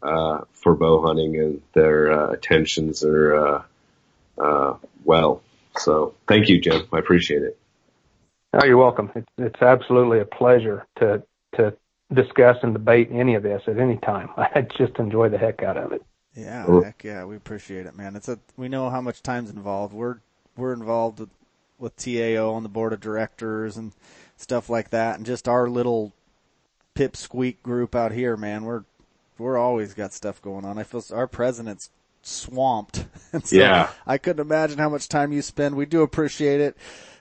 [0.04, 3.62] uh, for bow hunting and their uh, attentions are uh,
[4.38, 5.42] uh, well.
[5.76, 6.86] So thank you, Jim.
[6.92, 7.58] I appreciate it.
[8.52, 9.10] Oh, you're welcome.
[9.16, 11.22] It's, it's absolutely a pleasure to
[11.56, 11.74] to
[12.12, 14.28] discuss and debate any of this at any time.
[14.36, 16.04] I just enjoy the heck out of it.
[16.34, 18.16] Yeah, heck yeah, we appreciate it, man.
[18.16, 19.94] It's a we know how much time's involved.
[19.94, 20.18] We're
[20.56, 21.30] we're involved with,
[21.78, 23.92] with TAO on the board of directors and
[24.36, 26.12] stuff like that, and just our little
[26.94, 28.64] pipsqueak group out here, man.
[28.64, 28.84] We're
[29.38, 30.78] we're always got stuff going on.
[30.78, 31.90] I feel our president's
[32.22, 33.04] swamped.
[33.44, 33.90] so yeah.
[34.06, 35.76] I couldn't imagine how much time you spend.
[35.76, 36.76] We do appreciate it.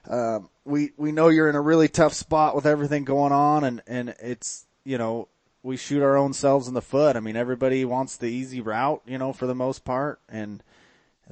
[0.08, 3.82] Um, we, we know you're in a really tough spot with everything going on and,
[3.88, 5.28] and it's, you know,
[5.62, 7.16] we shoot our own selves in the foot.
[7.16, 10.20] I mean, everybody wants the easy route, you know, for the most part.
[10.28, 10.62] And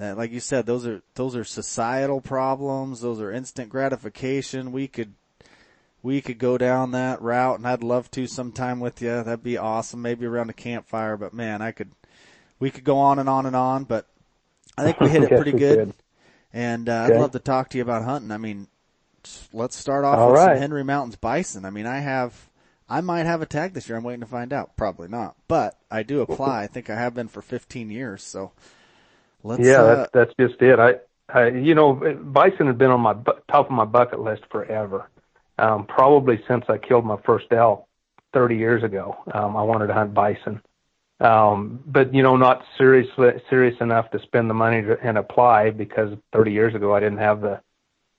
[0.02, 3.02] uh, like you said, those are, those are societal problems.
[3.02, 4.72] Those are instant gratification.
[4.72, 5.14] We could
[6.04, 9.24] we could go down that route and I'd love to sometime with you.
[9.24, 10.02] That'd be awesome.
[10.02, 11.91] Maybe around a campfire, but man, I could,
[12.60, 14.08] we could go on and on and on, but
[14.78, 15.78] I think we hit it pretty good.
[15.78, 15.93] Could.
[16.54, 17.14] And, uh, okay.
[17.14, 18.32] I'd love to talk to you about hunting.
[18.32, 18.68] I mean,
[19.54, 20.56] let's start off All with right.
[20.56, 21.66] some Henry Mountains bison.
[21.66, 22.49] I mean, I have,
[22.89, 23.97] I might have a tag this year.
[23.97, 24.76] I'm waiting to find out.
[24.76, 26.64] Probably not, but I do apply.
[26.64, 28.24] I think I have been for 15 years.
[28.24, 28.52] So
[29.43, 29.64] let's.
[29.64, 30.78] yeah, uh, that's that's just it.
[30.78, 30.95] I,
[31.30, 33.14] I you know, bison had been on my
[33.49, 35.08] top of my bucket list forever.
[35.62, 37.88] Um, probably since I killed my first elk
[38.34, 39.16] 30 years ago.
[39.32, 40.59] Um, I wanted to hunt bison,
[41.20, 45.70] um, but you know, not seriously serious enough to spend the money to, and apply
[45.70, 47.62] because 30 years ago I didn't have the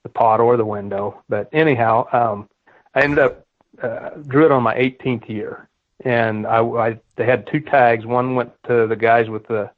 [0.03, 1.21] the pot or the window.
[1.27, 2.49] But anyhow, um,
[2.95, 3.45] I ended up
[3.81, 5.67] uh, drew it on my 18th year,
[6.05, 8.05] and I, I they had two tags.
[8.05, 9.69] One went to the guys with the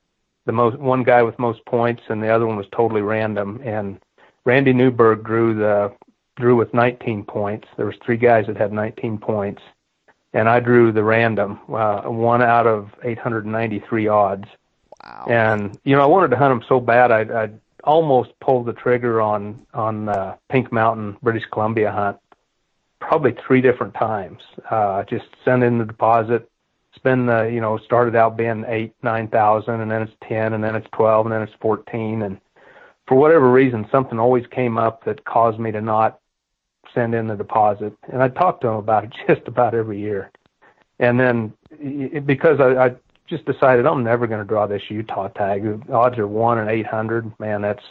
[0.45, 3.59] the most one guy with most points, and the other one was totally random.
[3.63, 3.99] And
[4.45, 5.93] Randy Newberg drew the
[6.35, 7.67] drew with 19 points.
[7.77, 9.61] There was three guys that had 19 points,
[10.33, 14.47] and I drew the random uh, one out of 893 odds.
[15.03, 15.25] wow.
[15.29, 17.49] And you know, I wanted to hunt them so bad, I I
[17.85, 22.17] almost pulled the trigger on on uh, Pink Mountain, British Columbia hunt,
[22.99, 24.41] probably three different times.
[24.69, 26.49] Uh, just send in the deposit,
[26.95, 30.63] spend the you know started out being eight nine thousand, and then it's ten, and
[30.63, 32.39] then it's twelve, and then it's fourteen, and
[33.07, 36.19] for whatever reason, something always came up that caused me to not
[36.95, 37.93] send in the deposit.
[38.11, 40.31] And I talked to him about it just about every year.
[40.97, 41.53] And then
[42.25, 42.95] because I, I
[43.27, 45.63] just decided I'm never going to draw this Utah tag.
[45.63, 47.39] The odds are one in 800.
[47.39, 47.83] Man, that's,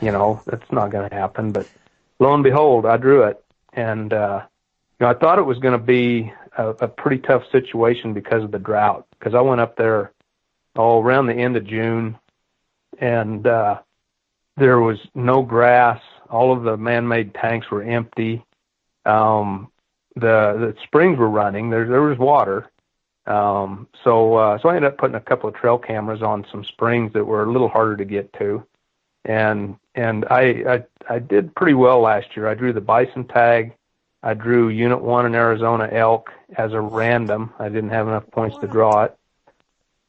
[0.00, 1.52] you know, that's not going to happen.
[1.52, 1.68] But
[2.18, 3.42] lo and behold, I drew it.
[3.72, 4.42] And, uh,
[4.98, 8.42] you know, I thought it was going to be a, a pretty tough situation because
[8.42, 9.06] of the drought.
[9.18, 10.12] Because I went up there,
[10.74, 12.18] oh, around the end of June,
[12.98, 13.80] and uh,
[14.56, 16.00] there was no grass.
[16.30, 18.44] All of the man-made tanks were empty.
[19.04, 19.70] Um,
[20.14, 21.70] the the springs were running.
[21.70, 22.70] There there was water.
[23.26, 26.64] Um, so uh, so I ended up putting a couple of trail cameras on some
[26.64, 28.64] springs that were a little harder to get to,
[29.24, 30.42] and and I
[31.08, 32.48] I, I did pretty well last year.
[32.48, 33.74] I drew the bison tag.
[34.22, 37.52] I drew Unit One in Arizona elk as a random.
[37.58, 39.16] I didn't have enough points to draw it.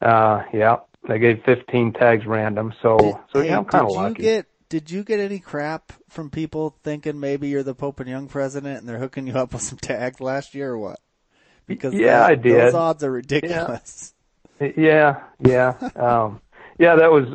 [0.00, 2.72] Uh, yeah, they gave 15 tags random.
[2.82, 4.22] So Did- so hey, yeah, I'm kind of lucky.
[4.22, 8.28] get did you get any crap from people thinking maybe you're the Pope and Young
[8.28, 11.00] president and they're hooking you up with some tags last year or what?
[11.66, 12.60] Because Yeah, that- I did.
[12.60, 14.14] Those odds are ridiculous.
[14.60, 16.40] Yeah, yeah, um,
[16.78, 16.96] yeah.
[16.96, 17.26] That was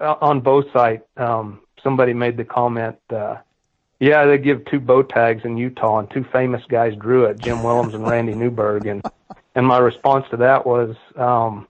[0.00, 1.04] uh, on both sites.
[1.16, 2.96] Um, somebody made the comment.
[3.08, 3.36] Uh,
[4.00, 7.62] yeah, they give two bow tags in Utah, and two famous guys drew it: Jim
[7.62, 8.86] Willems and Randy Newberg.
[8.86, 9.00] And
[9.54, 11.68] and my response to that was, um,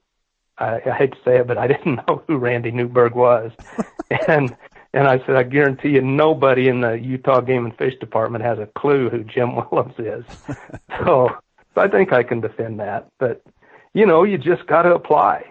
[0.57, 3.53] I, I hate to say it, but I didn't know who Randy Newberg was,
[4.29, 4.57] and
[4.95, 8.59] and I said, I guarantee you, nobody in the Utah Game and Fish Department has
[8.59, 10.25] a clue who Jim Willems is.
[11.05, 11.31] so,
[11.75, 13.43] so I think I can defend that, but
[13.95, 15.45] you know, you just got to apply.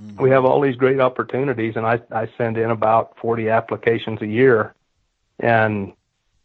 [0.00, 0.22] Mm-hmm.
[0.22, 4.26] We have all these great opportunities, and I I send in about 40 applications a
[4.26, 4.74] year,
[5.38, 5.92] and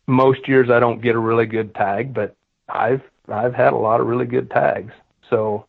[0.08, 2.36] most years I don't get a really good tag, but
[2.68, 4.94] I've I've had a lot of really good tags.
[5.30, 5.66] So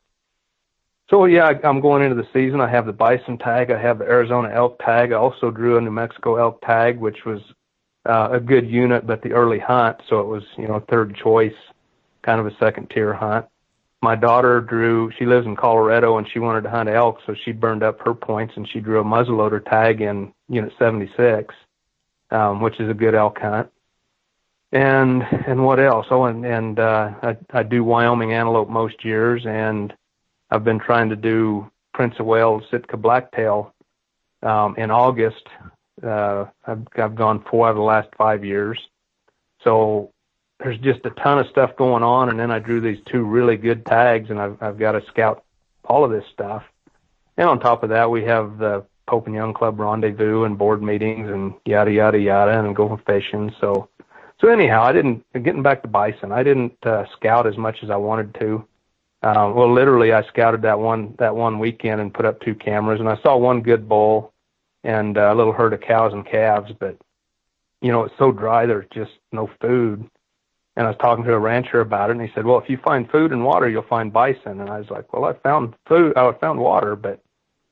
[1.09, 2.61] so yeah, I'm going into the season.
[2.61, 3.71] I have the bison tag.
[3.71, 5.13] I have the Arizona elk tag.
[5.13, 7.41] I also drew a New Mexico elk tag, which was
[8.07, 11.55] uh, a good unit, but the early hunt, so it was you know third choice,
[12.23, 13.47] kind of a second tier hunt.
[14.03, 15.11] My daughter drew.
[15.19, 18.15] She lives in Colorado, and she wanted to hunt elk, so she burned up her
[18.15, 21.55] points, and she drew a muzzleloader tag in Unit 76,
[22.31, 23.69] um, which is a good elk hunt.
[24.73, 26.07] And and what else?
[26.11, 29.95] Oh, and and uh, I I do Wyoming antelope most years, and
[30.51, 33.75] I've been trying to do Prince of Wales Sitka blacktail
[34.43, 35.47] um, in August.
[36.03, 38.79] Uh, I've I've gone four out of the last five years,
[39.65, 40.13] so
[40.61, 42.29] there's just a ton of stuff going on.
[42.29, 45.45] And then I drew these two really good tags, and I've I've got to scout
[45.85, 46.63] all of this stuff.
[47.37, 50.83] And on top of that, we have the Pope and Young Club rendezvous and board
[50.83, 53.53] meetings and yada yada yada, and going fishing.
[53.61, 53.89] So
[54.41, 56.31] so anyhow, I didn't getting back to bison.
[56.31, 58.67] I didn't uh, scout as much as I wanted to.
[59.23, 63.01] Um, well, literally, I scouted that one that one weekend and put up two cameras,
[63.01, 64.33] and I saw one good bull
[64.85, 66.73] and uh, a little herd of cows and calves.
[66.79, 66.97] But
[67.81, 70.09] you know, it's so dry, there's just no food.
[70.77, 72.77] And I was talking to a rancher about it, and he said, "Well, if you
[72.77, 76.17] find food and water, you'll find bison." And I was like, "Well, I found food.
[76.17, 77.23] I found water, but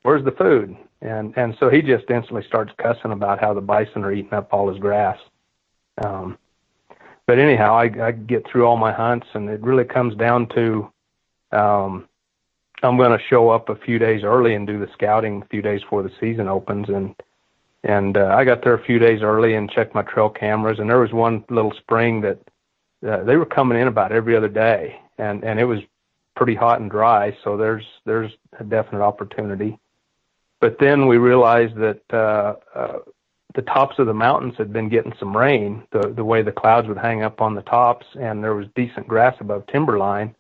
[0.03, 4.05] where's the food?" And and so he just instantly starts cussing about how the bison
[4.05, 5.19] are eating up all his grass.
[6.03, 6.39] Um,
[7.27, 10.91] but anyhow, I, I get through all my hunts, and it really comes down to
[11.55, 12.09] um,
[12.83, 15.63] I'm going to show up a few days early and do the scouting a few
[15.63, 17.15] days before the season opens, and
[17.83, 20.89] and uh, I got there a few days early and checked my trail cameras, and
[20.89, 22.39] there was one little spring that
[23.07, 25.81] uh, they were coming in about every other day, and and it was
[26.37, 29.79] pretty hot and dry, so there's there's a definite opportunity.
[30.61, 32.99] But then we realized that uh, uh,
[33.55, 36.89] the tops of the mountains had been getting some rain, the the way the clouds
[36.89, 40.35] would hang up on the tops, and there was decent grass above timberline.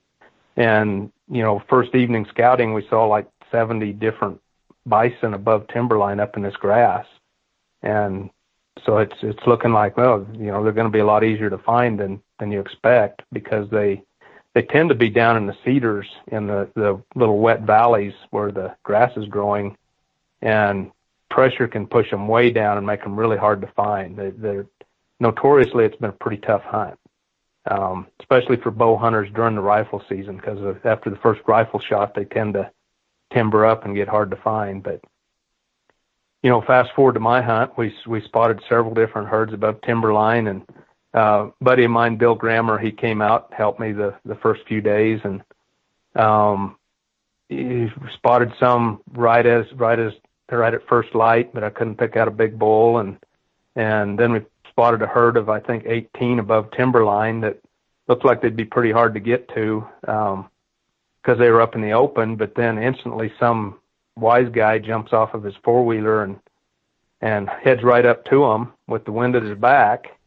[0.56, 4.40] And you know, first evening scouting, we saw like 70 different
[4.86, 7.06] bison above timberline up in this grass,
[7.82, 8.30] and
[8.84, 11.50] so it's it's looking like well, you know, they're going to be a lot easier
[11.50, 14.02] to find than than you expect because they
[14.54, 18.52] they tend to be down in the cedars in the the little wet valleys where
[18.52, 19.76] the grass is growing,
[20.42, 20.90] and
[21.30, 24.16] pressure can push them way down and make them really hard to find.
[24.16, 24.66] They, they're
[25.18, 26.98] notoriously it's been a pretty tough hunt,
[27.70, 32.14] um, especially for bow hunters during the rifle season because after the first rifle shot
[32.14, 32.70] they tend to
[33.32, 34.82] timber up and get hard to find.
[34.82, 35.00] But
[36.42, 40.46] you know, fast forward to my hunt, we we spotted several different herds above timberline,
[40.46, 40.62] and
[41.14, 44.82] uh, buddy of mine, Bill Grammer, he came out helped me the the first few
[44.82, 45.42] days, and
[46.14, 46.76] um,
[47.48, 50.12] he spotted some right as right as
[50.50, 53.16] right at first light, but I couldn't pick out a big bull, and
[53.74, 54.40] and then we
[54.74, 57.60] spotted a herd of I think 18 above timberline that
[58.08, 61.80] looked like they'd be pretty hard to get to because um, they were up in
[61.80, 62.36] the open.
[62.36, 63.78] But then instantly, some
[64.16, 66.38] wise guy jumps off of his four wheeler and
[67.20, 70.18] and heads right up to them with the wind at his back.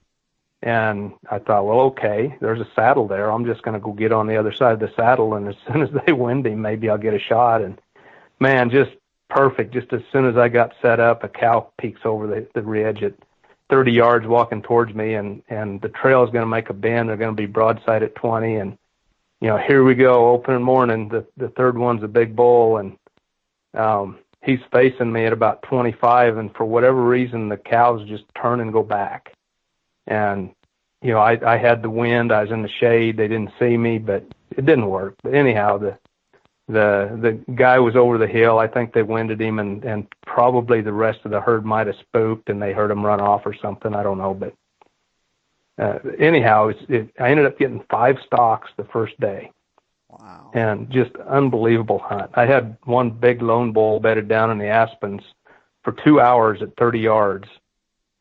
[0.64, 3.32] And I thought, well, okay, there's a saddle there.
[3.32, 5.56] I'm just going to go get on the other side of the saddle, and as
[5.68, 7.62] soon as they wind him, maybe I'll get a shot.
[7.62, 7.80] And
[8.40, 8.92] man, just
[9.30, 9.74] perfect.
[9.74, 13.04] Just as soon as I got set up, a cow peeks over the, the ridge
[13.04, 13.14] at
[13.70, 17.10] 30 yards walking towards me and, and the trail is going to make a bend.
[17.10, 18.56] They're going to be broadside at 20.
[18.56, 18.78] And,
[19.42, 21.10] you know, here we go, opening morning.
[21.10, 22.98] The, the third one's a big bull and,
[23.74, 26.38] um, he's facing me at about 25.
[26.38, 29.34] And for whatever reason, the cows just turn and go back.
[30.08, 30.52] And,
[31.02, 32.32] you know, I, I had the wind.
[32.32, 33.18] I was in the shade.
[33.18, 35.16] They didn't see me, but it didn't work.
[35.22, 35.98] But anyhow, the,
[36.68, 38.60] the the guy was over the hill.
[38.60, 41.96] I think they winded him, and and probably the rest of the herd might have
[41.98, 43.96] spooked, and they heard him run off or something.
[43.96, 44.54] I don't know, but
[45.80, 49.52] uh, anyhow, it's, it, I ended up getting five stalks the first day.
[50.10, 50.52] Wow!
[50.54, 52.32] And just unbelievable hunt.
[52.34, 55.22] I had one big lone bull bedded down in the aspens
[55.84, 57.48] for two hours at 30 yards,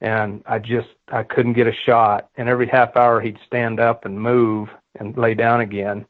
[0.00, 2.28] and I just I couldn't get a shot.
[2.36, 4.68] And every half hour he'd stand up and move
[4.98, 6.06] and lay down again.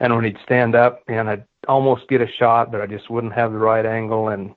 [0.00, 3.32] And when he'd stand up, and I'd almost get a shot, but I just wouldn't
[3.32, 4.54] have the right angle, and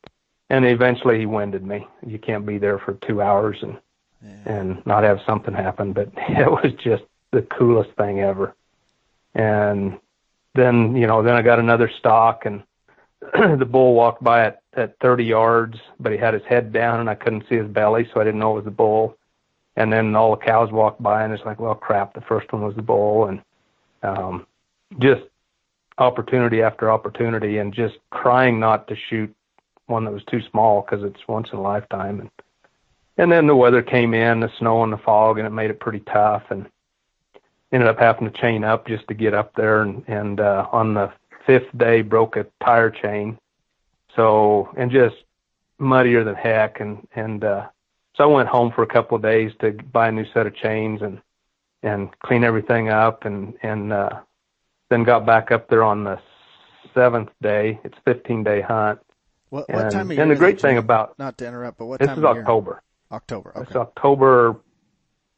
[0.50, 1.88] and eventually he winded me.
[2.06, 3.78] You can't be there for two hours and
[4.24, 4.54] yeah.
[4.54, 5.94] and not have something happen.
[5.94, 8.56] But it was just the coolest thing ever.
[9.36, 10.00] And
[10.56, 12.64] then you know, then I got another stalk, and
[13.60, 17.10] the bull walked by at at 30 yards, but he had his head down, and
[17.10, 19.18] I couldn't see his belly, so I didn't know it was the bull.
[19.76, 22.64] And then all the cows walked by, and it's like, well, crap, the first one
[22.64, 23.42] was the bull, and
[24.04, 24.46] um,
[25.00, 25.22] just
[26.00, 29.34] opportunity after opportunity and just trying not to shoot
[29.88, 32.20] one that was too small because it's once in a lifetime.
[32.22, 32.30] And
[33.18, 35.80] and then the weather came in the snow and the fog and it made it
[35.80, 36.68] pretty tough and
[37.72, 39.82] ended up having to chain up just to get up there.
[39.82, 41.12] And and uh on the
[41.46, 43.38] fifth day broke a tire chain.
[44.16, 45.16] So and just
[45.80, 46.80] muddier than heck.
[46.80, 47.68] And and uh
[48.16, 50.56] so I went home for a couple of days to buy a new set of
[50.56, 51.22] chains and
[51.84, 54.20] and clean everything up and and uh
[54.90, 56.20] then got back up there on the
[56.94, 57.80] seventh day.
[57.84, 59.00] It's a 15 day hunt.
[59.50, 60.22] What, what and, time of year?
[60.22, 62.72] And the great thing about not to interrupt, but what this time is October.
[62.72, 63.18] Year?
[63.18, 63.52] October.
[63.56, 63.62] Okay.
[63.68, 64.58] It's October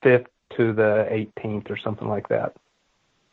[0.04, 0.26] 5th
[0.58, 2.56] to the 18th or something like that.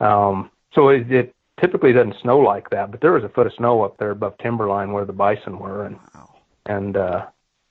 [0.01, 3.53] Um, so it, it typically doesn't snow like that, but there was a foot of
[3.55, 6.35] snow up there above timberline where the bison were, and wow.
[6.67, 7.27] and uh,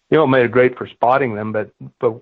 [0.09, 1.53] you know it made it great for spotting them.
[1.53, 2.19] But but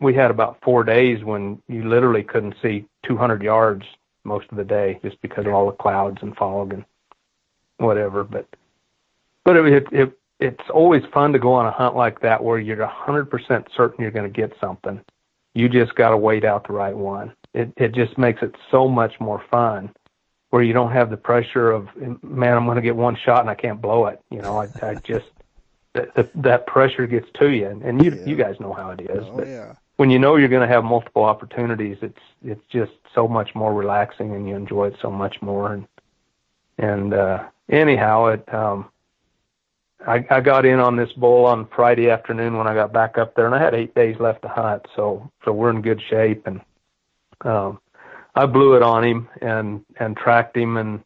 [0.00, 3.86] we had about four days when you literally couldn't see 200 yards
[4.26, 6.84] most of the day just because of all the clouds and fog and
[7.78, 8.24] whatever.
[8.24, 8.46] But
[9.44, 12.58] but it, it, it it's always fun to go on a hunt like that where
[12.58, 15.00] you're a 100% certain you're going to get something.
[15.54, 17.32] You just got to wait out the right one.
[17.54, 19.94] It it just makes it so much more fun
[20.50, 21.88] where you don't have the pressure of
[22.22, 24.20] man I'm going to get one shot and I can't blow it.
[24.30, 25.26] You know, I I just
[25.94, 28.26] that that pressure gets to you and you yeah.
[28.26, 29.24] you guys know how it is.
[29.24, 32.92] Oh, but yeah when you know you're going to have multiple opportunities, it's it's just
[33.14, 35.72] so much more relaxing, and you enjoy it so much more.
[35.72, 35.86] And
[36.78, 38.90] and uh, anyhow, it um,
[40.06, 43.34] I, I got in on this bull on Friday afternoon when I got back up
[43.34, 46.46] there, and I had eight days left to hunt, so so we're in good shape.
[46.46, 46.60] And
[47.42, 47.80] um,
[48.34, 51.02] I blew it on him and and tracked him and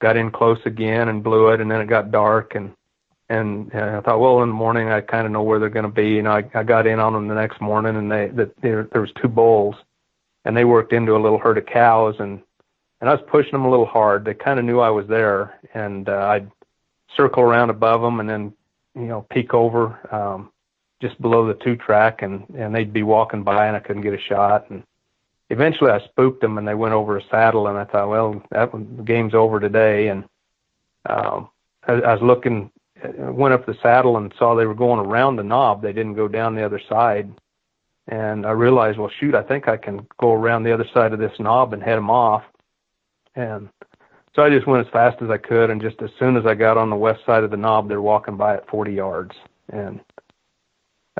[0.00, 2.72] got in close again and blew it, and then it got dark and
[3.28, 5.84] and, and I thought, well, in the morning I kind of know where they're going
[5.84, 6.18] to be.
[6.18, 9.00] And I, I got in on them the next morning, and they that there there
[9.00, 9.74] was two bulls,
[10.44, 12.40] and they worked into a little herd of cows, and
[13.00, 14.24] and I was pushing them a little hard.
[14.24, 16.50] They kind of knew I was there, and uh, I'd
[17.16, 18.52] circle around above them, and then
[18.94, 20.50] you know peek over, um,
[21.00, 24.14] just below the two track, and and they'd be walking by, and I couldn't get
[24.14, 24.82] a shot, and
[25.52, 28.72] eventually I spooked them, and they went over a saddle, and I thought, well, that
[28.72, 30.24] the game's over today, and
[31.06, 31.48] um,
[31.86, 32.70] I was looking,
[33.16, 35.82] went up the saddle and saw they were going around the knob.
[35.82, 37.32] They didn't go down the other side,
[38.08, 41.18] and I realized, well, shoot, I think I can go around the other side of
[41.18, 42.44] this knob and head them off,
[43.34, 43.68] and
[44.34, 46.54] so I just went as fast as I could, and just as soon as I
[46.54, 49.34] got on the west side of the knob, they're walking by at 40 yards,
[49.70, 50.00] and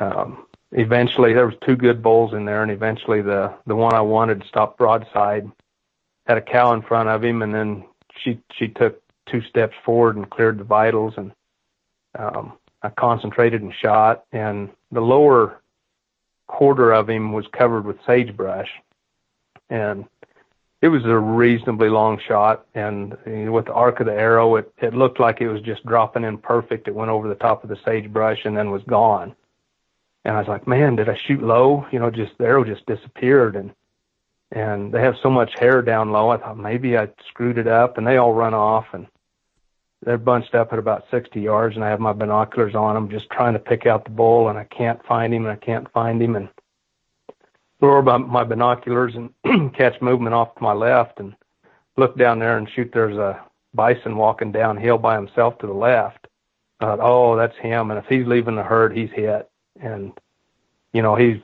[0.01, 4.01] um, eventually there was two good bulls in there, and eventually the the one I
[4.01, 5.51] wanted stopped broadside,
[6.27, 7.85] had a cow in front of him, and then
[8.17, 11.33] she she took two steps forward and cleared the vitals, and
[12.19, 15.61] um, I concentrated and shot, and the lower
[16.47, 18.71] quarter of him was covered with sagebrush,
[19.71, 20.05] and
[20.81, 24.95] it was a reasonably long shot, and with the arc of the arrow, it it
[24.95, 26.89] looked like it was just dropping in perfect.
[26.89, 29.35] It went over the top of the sagebrush and then was gone
[30.25, 31.87] and I was like, man, did I shoot low?
[31.91, 33.73] You know, just the arrow just disappeared, and
[34.53, 36.29] and they have so much hair down low.
[36.29, 39.07] I thought maybe I screwed it up, and they all run off, and
[40.03, 43.31] they're bunched up at about 60 yards, and I have my binoculars on them, just
[43.31, 46.21] trying to pick out the bull, and I can't find him, and I can't find
[46.21, 46.49] him, and
[47.81, 51.35] lower my, my binoculars and catch movement off to my left, and
[51.97, 52.91] look down there and shoot.
[52.93, 53.41] There's a
[53.75, 56.27] bison walking downhill by himself to the left.
[56.81, 59.49] I thought, oh, that's him, and if he's leaving the herd, he's hit
[59.81, 60.13] and
[60.93, 61.39] you know he's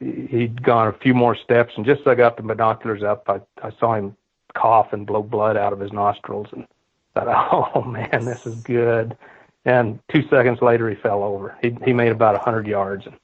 [0.00, 3.40] he'd gone a few more steps, and just as I got the binoculars up, I
[3.62, 4.16] I saw him
[4.54, 6.66] cough and blow blood out of his nostrils, and
[7.14, 9.16] thought, oh man, this is good.
[9.64, 11.56] And two seconds later, he fell over.
[11.62, 13.16] He he made about a hundred yards and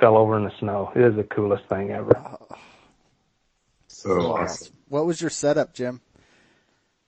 [0.00, 0.92] fell over in the snow.
[0.94, 2.12] It is the coolest thing ever.
[3.86, 4.74] So awesome.
[4.88, 6.00] What was your setup, Jim?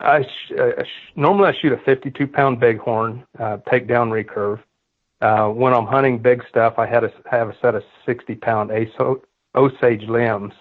[0.01, 4.61] I sh- uh, sh- normally I shoot a 52 pound bighorn, uh, takedown recurve.
[5.21, 8.71] Uh, when I'm hunting big stuff, I had a have a set of 60 pound
[9.57, 10.53] Osage limbs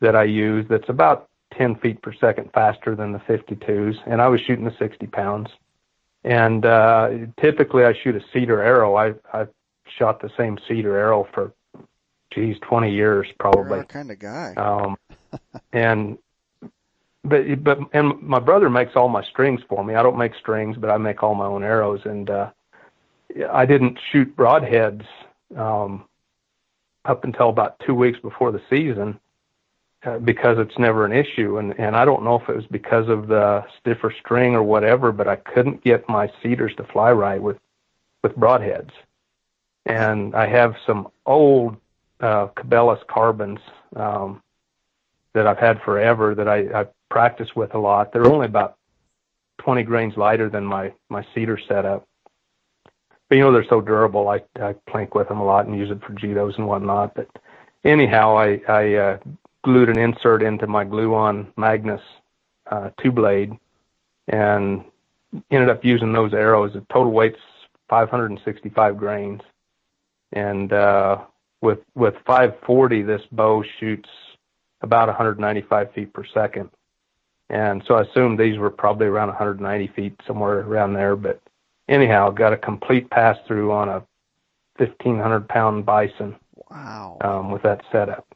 [0.00, 0.66] that I use.
[0.68, 4.74] That's about 10 feet per second faster than the 52s, and I was shooting the
[4.78, 5.48] 60 pounds.
[6.24, 8.96] And uh, typically, I shoot a cedar arrow.
[8.96, 9.46] I I
[9.96, 11.52] shot the same cedar arrow for,
[12.32, 13.84] geez, 20 years probably.
[13.84, 14.54] kind of guy.
[14.56, 14.96] Um,
[15.72, 16.18] and
[17.22, 19.94] but but and my brother makes all my strings for me.
[19.94, 22.00] I don't make strings, but I make all my own arrows.
[22.04, 22.50] And uh,
[23.52, 25.04] I didn't shoot broadheads
[25.56, 26.04] um,
[27.04, 29.20] up until about two weeks before the season
[30.04, 31.58] uh, because it's never an issue.
[31.58, 35.12] And, and I don't know if it was because of the stiffer string or whatever,
[35.12, 37.58] but I couldn't get my cedars to fly right with,
[38.22, 38.90] with broadheads.
[39.86, 41.76] And I have some old
[42.20, 43.60] uh, Cabela's carbons
[43.94, 44.42] um,
[45.32, 48.12] that I've had forever that I, I practice with a lot.
[48.12, 48.76] They're only about
[49.58, 52.06] 20 grains lighter than my, my cedar setup
[53.28, 54.28] but you know they're so durable.
[54.28, 57.14] I I plank with them a lot and use it for JITOs and whatnot.
[57.14, 57.28] But
[57.84, 59.18] anyhow, I I uh,
[59.66, 62.00] glued an insert into my glue-on Magnus
[62.70, 63.52] uh, two blade
[64.28, 64.84] and
[65.50, 66.72] ended up using those arrows.
[66.74, 67.40] The total weight's
[67.88, 69.40] 565 grains,
[70.32, 71.18] and uh,
[71.62, 74.08] with with 540, this bow shoots
[74.82, 76.70] about 195 feet per second.
[77.50, 81.16] And so I assumed these were probably around 190 feet, somewhere around there.
[81.16, 81.40] But
[81.88, 84.04] anyhow, got a complete pass through on a
[84.78, 86.36] 1,500 pound bison.
[86.70, 87.18] Wow.
[87.20, 88.26] Um, with that setup.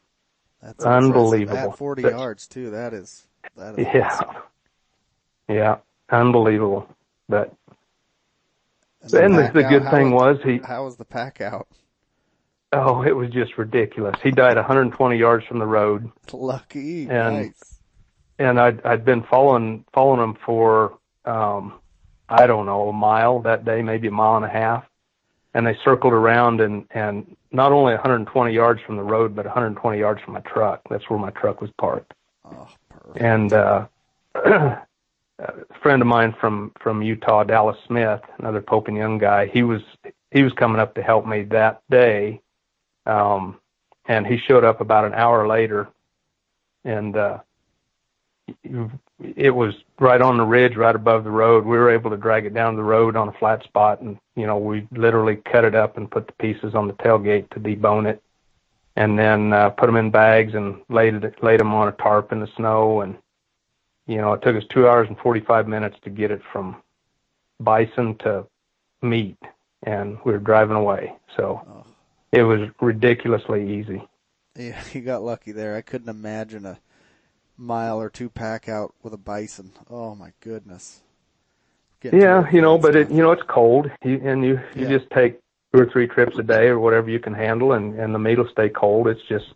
[0.63, 1.73] That's unbelievable.
[1.73, 2.71] At 40 That's, yards too.
[2.71, 3.27] That is,
[3.57, 4.09] that is yeah.
[4.09, 4.43] Awesome.
[5.49, 5.77] Yeah.
[6.11, 6.89] Unbelievable.
[7.29, 7.55] But,
[9.13, 11.69] and the, the, the good thing was he, how was the pack out?
[12.73, 14.17] Oh, it was just ridiculous.
[14.23, 16.11] He died 120 yards from the road.
[16.33, 17.09] Lucky.
[17.09, 17.81] And, nice.
[18.39, 21.81] And I'd, I'd been following, following him for, um,
[22.29, 24.85] I don't know, a mile that day, maybe a mile and a half.
[25.53, 29.99] And they circled around and, and not only 120 yards from the road, but 120
[29.99, 30.81] yards from my truck.
[30.89, 32.15] That's where my truck was parked.
[32.45, 32.69] Oh.
[33.17, 33.87] And, uh,
[34.35, 34.83] a
[35.83, 39.83] friend of mine from, from Utah, Dallas Smith, another Pope and Young guy, he was,
[40.31, 42.41] he was coming up to help me that day.
[43.07, 43.59] Um,
[44.07, 45.89] and he showed up about an hour later
[46.85, 47.39] and, uh,
[49.37, 51.65] it was right on the ridge, right above the road.
[51.65, 54.47] We were able to drag it down the road on a flat spot, and you
[54.47, 58.09] know we literally cut it up and put the pieces on the tailgate to debone
[58.09, 58.23] it,
[58.97, 62.33] and then uh, put them in bags and laid it laid them on a tarp
[62.33, 63.01] in the snow.
[63.01, 63.17] And
[64.07, 66.77] you know it took us two hours and forty five minutes to get it from
[67.61, 68.47] bison to
[69.03, 69.39] meat,
[69.83, 71.15] and we were driving away.
[71.37, 71.87] So oh.
[72.33, 74.03] it was ridiculously easy.
[74.57, 75.77] Yeah, you got lucky there.
[75.77, 76.79] I couldn't imagine a
[77.61, 79.73] mile or two pack out with a bison.
[79.89, 81.01] Oh my goodness.
[82.01, 84.99] Getting yeah, you know, but it, you know, it's cold you, and you, you yeah.
[84.99, 85.39] just take
[85.73, 88.39] two or three trips a day or whatever you can handle, and and the meat
[88.39, 89.07] will stay cold.
[89.07, 89.53] It's just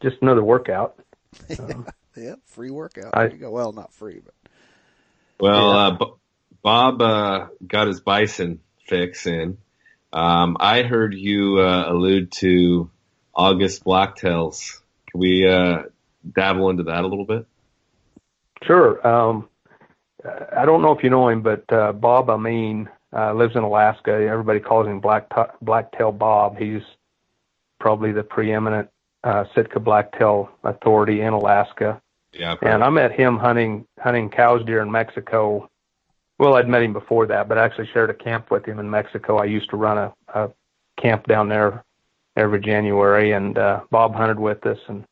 [0.00, 0.98] just another workout.
[1.58, 3.16] Um, yeah, free workout.
[3.16, 3.50] I, go.
[3.50, 4.34] Well, not free, but
[5.40, 5.86] well, yeah.
[5.86, 6.12] uh, B-
[6.62, 9.56] Bob uh, got his bison fix in.
[10.12, 12.90] Um, I heard you uh, allude to
[13.34, 14.78] August blacktails.
[15.10, 15.84] Can we uh,
[16.34, 17.46] dabble into that a little bit?
[18.62, 19.06] Sure.
[19.06, 19.48] Um,
[20.56, 24.12] I don't know if you know him, but uh, Bob Ameen uh, lives in Alaska.
[24.12, 26.56] Everybody calls him Black t- Blacktail Bob.
[26.58, 26.82] He's
[27.80, 28.88] probably the preeminent
[29.24, 32.00] uh, Sitka blacktail authority in Alaska.
[32.32, 32.56] Yeah.
[32.62, 35.68] And I met him hunting hunting Coues deer in Mexico.
[36.38, 38.88] Well, I'd met him before that, but I actually shared a camp with him in
[38.88, 39.36] Mexico.
[39.36, 40.50] I used to run a, a
[41.00, 41.84] camp down there
[42.36, 45.04] every January, and uh, Bob hunted with us, and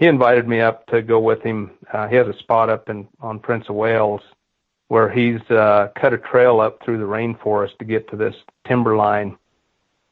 [0.00, 1.70] he invited me up to go with him.
[1.92, 4.22] Uh, he has a spot up in on Prince of Wales
[4.88, 8.34] where he's uh, cut a trail up through the rainforest to get to this
[8.66, 9.36] timberline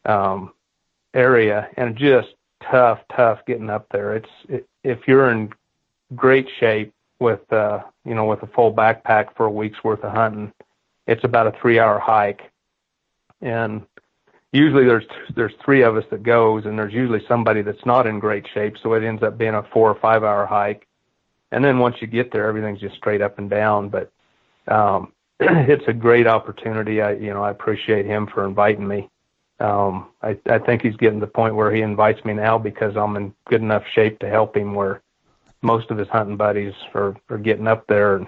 [0.05, 0.53] um,
[1.15, 2.29] area, and just
[2.71, 4.15] tough, tough getting up there.
[4.15, 5.53] It's it, if you're in
[6.15, 10.13] great shape with uh, you know with a full backpack for a week's worth of
[10.13, 10.53] hunting,
[11.07, 12.43] it's about a three-hour hike,
[13.41, 13.87] and
[14.53, 15.05] usually there's
[15.35, 18.77] there's three of us that goes, and there's usually somebody that's not in great shape,
[18.83, 20.87] so it ends up being a four or five-hour hike.
[21.51, 23.89] And then once you get there, everything's just straight up and down.
[23.89, 24.13] But
[24.69, 27.01] um, it's a great opportunity.
[27.01, 29.09] I, you know, I appreciate him for inviting me.
[29.61, 32.97] Um, I, I think he's getting to the point where he invites me now because
[32.97, 35.03] I'm in good enough shape to help him where
[35.63, 38.27] most of his hunting buddies are, are getting up there and,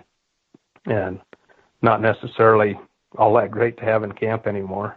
[0.86, 1.20] and
[1.82, 2.76] not necessarily
[3.16, 4.96] all that great to have in camp anymore.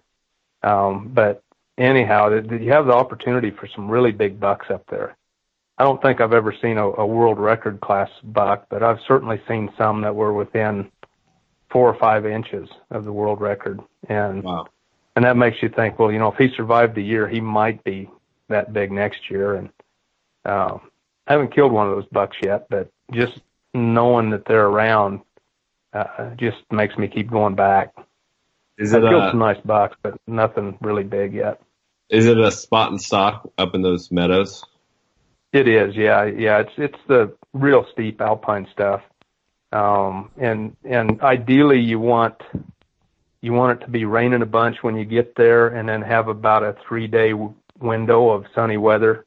[0.63, 1.43] Um, but
[1.77, 5.15] anyhow, you have the opportunity for some really big bucks up there.
[5.77, 9.41] I don't think I've ever seen a, a world record class buck, but I've certainly
[9.47, 10.91] seen some that were within
[11.71, 13.81] four or five inches of the world record.
[14.07, 14.67] And wow.
[15.15, 17.83] and that makes you think, well, you know, if he survived the year, he might
[17.83, 18.09] be
[18.49, 19.55] that big next year.
[19.55, 19.69] And
[20.45, 20.77] uh,
[21.27, 23.41] I haven't killed one of those bucks yet, but just
[23.73, 25.21] knowing that they're around
[25.93, 27.93] uh, just makes me keep going back.
[28.77, 31.61] Is it I've killed a, some nice box, but nothing really big yet.
[32.09, 34.63] Is it a spot and stalk up in those meadows?
[35.51, 36.59] It is, yeah, yeah.
[36.59, 39.01] It's it's the real steep alpine stuff.
[39.71, 42.41] Um, and and ideally you want
[43.41, 46.27] you want it to be raining a bunch when you get there, and then have
[46.27, 49.25] about a three day w- window of sunny weather.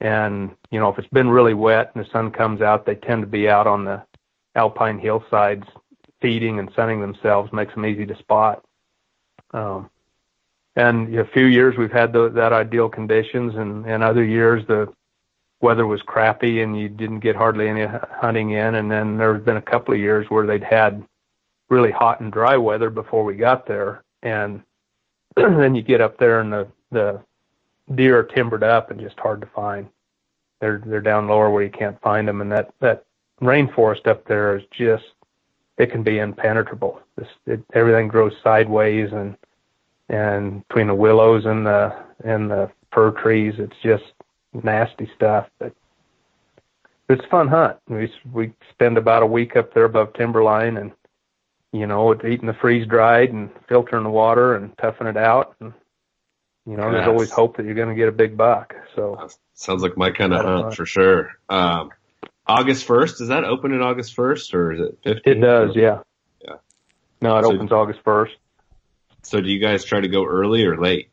[0.00, 3.22] And you know if it's been really wet and the sun comes out, they tend
[3.22, 4.02] to be out on the
[4.54, 5.66] alpine hillsides
[6.20, 8.64] feeding and sunning themselves, makes them easy to spot.
[9.52, 9.90] Um,
[10.76, 14.92] and a few years we've had the, that ideal conditions, and, and other years the
[15.60, 18.76] weather was crappy and you didn't get hardly any hunting in.
[18.76, 21.04] And then there's been a couple of years where they'd had
[21.68, 24.04] really hot and dry weather before we got there.
[24.22, 24.62] And
[25.36, 27.20] then you get up there and the, the
[27.94, 29.88] deer are timbered up and just hard to find.
[30.60, 32.40] They're, they're down lower where you can't find them.
[32.40, 33.04] And that, that
[33.40, 35.04] rainforest up there is just,
[35.78, 37.00] it can be impenetrable.
[37.16, 39.36] This, it, everything grows sideways and,
[40.08, 41.94] and between the willows and the,
[42.24, 44.04] and the fir trees, it's just,
[44.52, 45.46] nasty stuff.
[45.58, 45.72] But
[47.08, 47.76] it's a fun hunt.
[47.88, 50.92] We we spend about a week up there above timberline, and
[51.72, 55.54] you know, eating the freeze dried and filtering the water and toughing it out.
[55.60, 55.72] And
[56.66, 56.92] you know, yes.
[56.92, 58.74] there's always hope that you're going to get a big buck.
[58.94, 61.32] So sounds like my kind of hunt for sure.
[61.48, 61.90] Um,
[62.48, 65.20] August first is that open in August first or is it 15th?
[65.26, 66.00] It does, yeah.
[66.42, 66.54] Yeah.
[67.20, 68.34] No, it so, opens August first.
[69.22, 71.10] So do you guys try to go early or late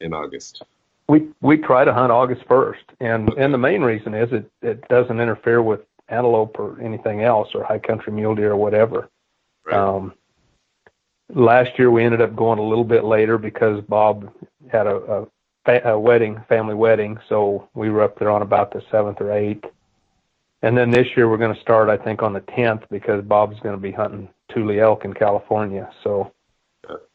[0.00, 0.62] in August?
[1.08, 4.88] we we try to hunt August first, and and the main reason is it it
[4.88, 9.08] doesn't interfere with antelope or anything else or high country mule deer or whatever.
[9.64, 9.76] Right.
[9.76, 10.14] Um,
[11.32, 14.32] last year we ended up going a little bit later because Bob
[14.68, 15.26] had a,
[15.66, 19.32] a, a wedding, family wedding, so we were up there on about the seventh or
[19.32, 19.64] eighth.
[20.66, 23.60] And then this year we're going to start, I think, on the tenth because Bob's
[23.60, 25.88] going to be hunting Tule elk in California.
[26.02, 26.32] So,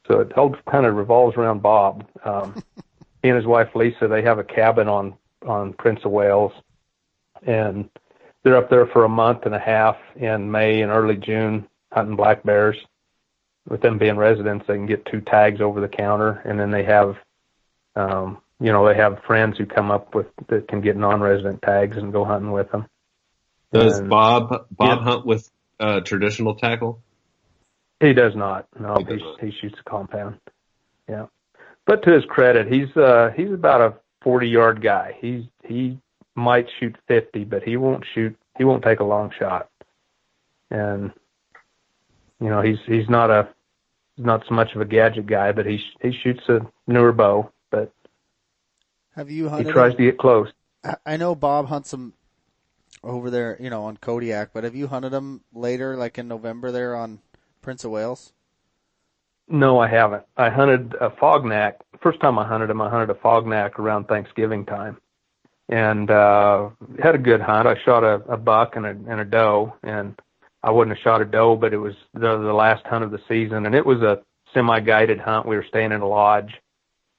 [0.08, 2.08] so it all kind of revolves around Bob.
[2.24, 2.64] Um,
[3.22, 5.16] he and his wife Lisa they have a cabin on
[5.46, 6.54] on Prince of Wales,
[7.46, 7.90] and
[8.44, 12.16] they're up there for a month and a half in May and early June hunting
[12.16, 12.78] black bears.
[13.68, 16.86] With them being residents, they can get two tags over the counter, and then they
[16.86, 17.18] have,
[17.98, 21.98] um, you know, they have friends who come up with that can get non-resident tags
[21.98, 22.88] and go hunting with them.
[23.72, 25.04] Does and, Bob Bob yeah.
[25.04, 25.50] hunt with
[25.80, 27.02] uh, traditional tackle?
[28.00, 28.68] He does not.
[28.80, 30.40] No, he, he, he shoots a compound.
[31.08, 31.28] Yeah
[31.86, 33.94] but to his credit, he's uh he's about a
[34.24, 35.18] 40 yard guy.
[35.20, 35.98] He's he
[36.36, 38.38] might shoot 50, but he won't shoot.
[38.58, 39.70] He won't take a long shot.
[40.70, 41.12] And
[42.40, 43.50] you know, he's he's not a
[44.18, 47.92] not so much of a gadget guy, but he he shoots a newer bow, but
[49.16, 49.68] have you hunted?
[49.68, 49.98] He tries them?
[49.98, 50.48] to get close.
[51.06, 52.14] I know Bob hunts them
[53.04, 54.50] over there, you know, on Kodiak.
[54.54, 57.20] But have you hunted them later, like in November, there on
[57.62, 58.34] Prince of Wales?
[59.48, 60.24] No, I haven't.
[60.38, 61.76] I hunted Afognak.
[62.02, 64.98] First time I hunted him, I hunted Afognak around Thanksgiving time,
[65.70, 66.70] and uh,
[67.02, 67.68] had a good hunt.
[67.68, 70.20] I shot a, a buck and a, and a doe, and
[70.64, 73.20] I wouldn't have shot a doe, but it was the, the last hunt of the
[73.28, 74.22] season, and it was a
[74.54, 75.46] semi-guided hunt.
[75.46, 76.54] We were staying in a lodge,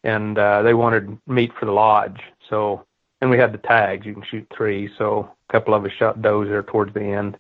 [0.03, 2.21] and uh, they wanted meat for the lodge.
[2.49, 2.87] So,
[3.21, 4.07] and we had the tags.
[4.07, 4.91] You can shoot three.
[4.97, 7.37] So couple of us shot does there towards the end.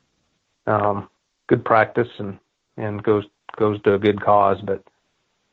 [0.67, 1.09] Um,
[1.49, 2.39] good practice and
[2.77, 3.25] and goes
[3.57, 4.59] goes to a good cause.
[4.63, 4.85] But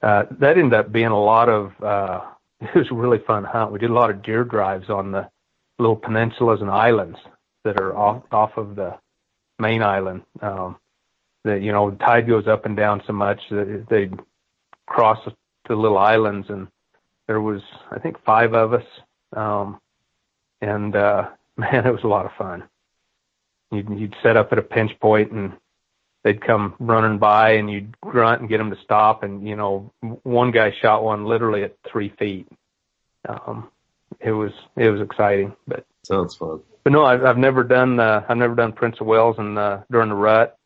[0.02, 1.72] uh, that ended up being a lot of.
[1.82, 2.22] Uh,
[2.62, 3.72] it was a really fun hunt.
[3.72, 5.30] We did a lot of deer drives on the
[5.80, 7.18] little peninsulas and islands
[7.64, 8.98] that are off off of the
[9.58, 10.24] main island.
[10.42, 10.78] Um,
[11.46, 14.10] that you know, the tide goes up and down so much that they
[14.88, 15.20] cross
[15.68, 16.68] the little islands and
[17.28, 17.62] there was
[17.92, 18.86] I think five of us,
[19.36, 19.80] um,
[20.62, 21.30] and uh,
[21.60, 22.64] man, it was a lot of fun.
[23.72, 25.54] You'd, you'd set up at a pinch point and
[26.24, 29.24] they'd come running by and you'd grunt and get them to stop.
[29.24, 29.92] And you know,
[30.24, 32.48] one guy shot one literally at three feet.
[33.28, 33.70] Um,
[34.20, 36.62] it was it was exciting, but sounds fun.
[36.84, 39.82] But no, I've, I've never done uh, I've never done Prince of Wales and uh,
[39.92, 40.58] during the rut.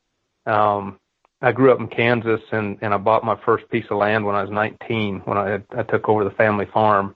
[0.46, 1.00] Um,
[1.42, 4.36] I grew up in Kansas and, and I bought my first piece of land when
[4.36, 7.16] I was 19 when I, had, I took over the family farm.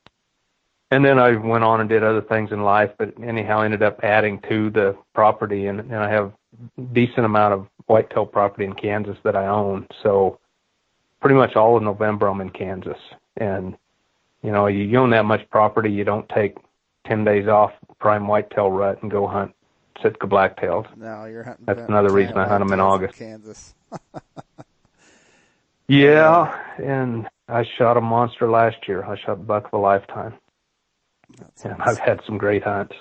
[0.89, 3.99] And then I went on and did other things in life, but anyhow, ended up
[4.03, 6.31] adding to the property and, and I have
[6.93, 9.87] decent amount of whitetail property in Kansas that I own.
[10.01, 10.39] So
[11.19, 12.99] pretty much all of November I'm in Kansas
[13.35, 13.77] and
[14.43, 16.55] you know, you, own that much property, you don't take
[17.05, 19.53] 10 days off prime whitetail rut and go hunt
[20.01, 20.85] Sitka blacktails.
[20.95, 21.65] No, you're hunting.
[21.65, 23.17] That's another reason I hunt them in August.
[23.17, 23.73] Kansas.
[25.87, 29.03] yeah, and I shot a monster last year.
[29.03, 30.33] I shot buck of a lifetime.
[31.37, 31.87] That's and awesome.
[31.87, 32.95] I've had some great hunts.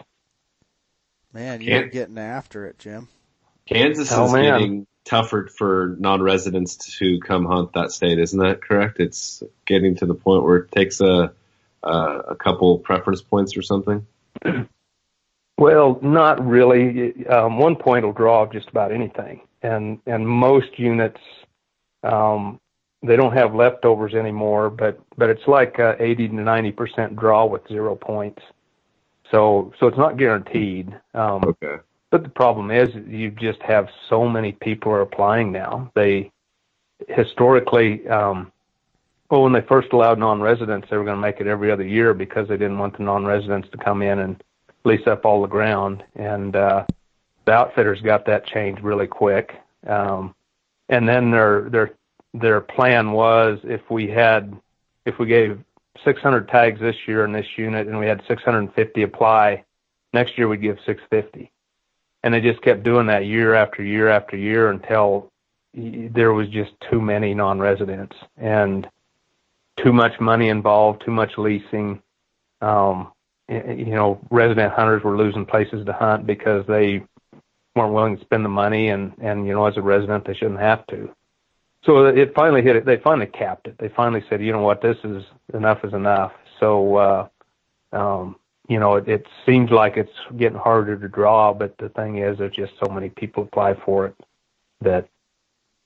[1.32, 3.08] Man, you're Can- getting after it, Jim.
[3.68, 4.44] Kansas oh, is man.
[4.44, 9.00] getting tougher for non-residents to come hunt that state, isn't that correct?
[9.00, 11.32] It's getting to the point where it takes a
[11.82, 14.06] a, a couple preference points or something.
[15.58, 17.26] Well, not really.
[17.26, 21.20] Um, one point will draw just about anything, and and most units,
[22.02, 22.60] um,
[23.06, 24.70] they don't have leftovers anymore.
[24.70, 28.42] But but it's like a 80 to 90 percent draw with zero points.
[29.30, 30.94] So so it's not guaranteed.
[31.14, 31.76] Um, okay.
[32.10, 35.90] But the problem is you just have so many people are applying now.
[35.94, 36.30] They
[37.08, 38.52] historically, um,
[39.30, 42.14] well, when they first allowed non-residents, they were going to make it every other year
[42.14, 44.42] because they didn't want the non-residents to come in and
[44.84, 46.04] lease up all the ground.
[46.14, 46.86] And uh,
[47.44, 49.60] the outfitters got that changed really quick.
[49.86, 50.34] Um,
[50.88, 51.90] and then their their
[52.40, 54.56] their plan was if we had
[55.04, 55.58] if we gave
[56.04, 59.64] 600 tags this year in this unit and we had 650 apply,
[60.12, 61.50] next year we'd give 650.
[62.22, 65.30] And they just kept doing that year after year after year until
[65.74, 68.88] there was just too many non-residents and
[69.76, 72.02] too much money involved, too much leasing.
[72.60, 73.12] Um,
[73.48, 77.04] you know, resident hunters were losing places to hunt because they
[77.76, 80.58] weren't willing to spend the money, and and you know, as a resident, they shouldn't
[80.58, 81.14] have to.
[81.86, 82.84] So it finally hit it.
[82.84, 83.76] They finally capped it.
[83.78, 85.22] They finally said, you know what, this is
[85.54, 86.32] enough is enough.
[86.58, 87.28] So, uh,
[87.92, 88.36] um,
[88.68, 92.38] you know, it, it seems like it's getting harder to draw, but the thing is,
[92.38, 94.16] there's just so many people apply for it
[94.80, 95.08] that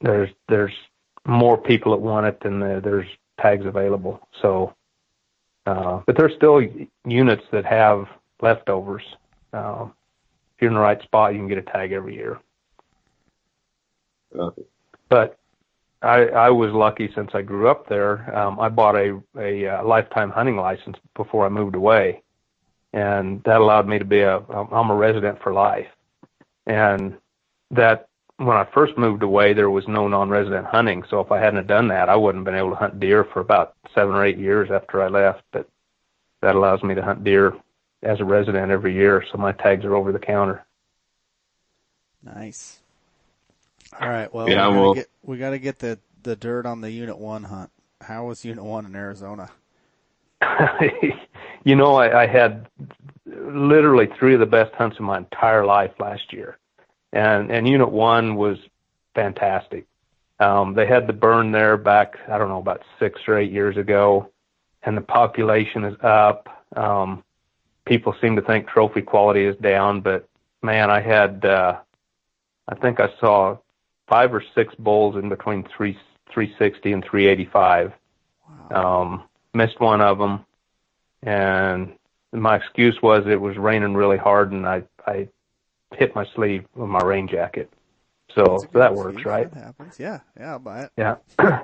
[0.00, 0.72] there's there's
[1.26, 3.06] more people that want it than there's
[3.38, 4.26] tags available.
[4.40, 4.74] So
[5.66, 6.62] uh, but there's still
[7.04, 8.06] units that have
[8.40, 9.02] leftovers.
[9.52, 9.86] Uh,
[10.56, 12.40] if you're in the right spot, you can get a tag every year.
[14.34, 14.62] Okay.
[15.08, 15.38] But
[16.02, 18.34] I, I was lucky since I grew up there.
[18.36, 22.22] Um, I bought a, a, a lifetime hunting license before I moved away,
[22.92, 25.88] and that allowed me to be a I'm a resident for life.
[26.66, 27.18] And
[27.70, 28.08] that
[28.38, 31.02] when I first moved away, there was no non-resident hunting.
[31.10, 33.40] So if I hadn't done that, I wouldn't have been able to hunt deer for
[33.40, 35.42] about seven or eight years after I left.
[35.52, 35.68] But
[36.40, 37.54] that allows me to hunt deer
[38.02, 39.22] as a resident every year.
[39.30, 40.64] So my tags are over the counter.
[42.22, 42.79] Nice.
[43.98, 44.32] All right.
[44.32, 47.18] Well, yeah, we well, get, we got to get the the dirt on the Unit
[47.18, 47.70] One hunt.
[48.00, 49.50] How was Unit One in Arizona?
[51.64, 52.68] you know, I, I had
[53.26, 56.58] literally three of the best hunts of my entire life last year
[57.12, 58.58] and and Unit One was
[59.14, 59.86] fantastic.
[60.38, 63.76] Um, they had the burn there back, I don't know, about six or eight years
[63.76, 64.30] ago,
[64.82, 66.48] and the population is up.
[66.76, 67.22] Um,
[67.84, 70.28] people seem to think trophy quality is down, but
[70.62, 71.78] man, I had, uh,
[72.68, 73.58] I think I saw
[74.10, 75.96] five or six bulls in between three,
[76.34, 77.92] 360 and 385.
[78.70, 79.02] Wow.
[79.02, 79.22] Um,
[79.54, 80.44] missed one of them.
[81.22, 81.92] and
[82.32, 85.28] my excuse was it was raining really hard and I I
[85.96, 87.72] hit my sleeve with my rain jacket.
[88.34, 89.52] So that works, right?
[89.52, 89.98] That happens.
[89.98, 90.92] Yeah, yeah, I'll buy it.
[90.96, 91.16] Yeah.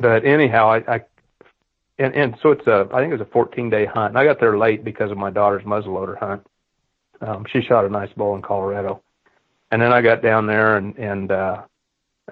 [0.00, 1.00] but anyhow, I, I
[1.98, 4.10] and and so it's a I think it was a 14 day hunt.
[4.10, 6.44] And I got there late because of my daughter's muzzleloader hunt.
[7.20, 9.02] Um, she shot a nice bull in Colorado,
[9.70, 11.62] and then I got down there and and uh,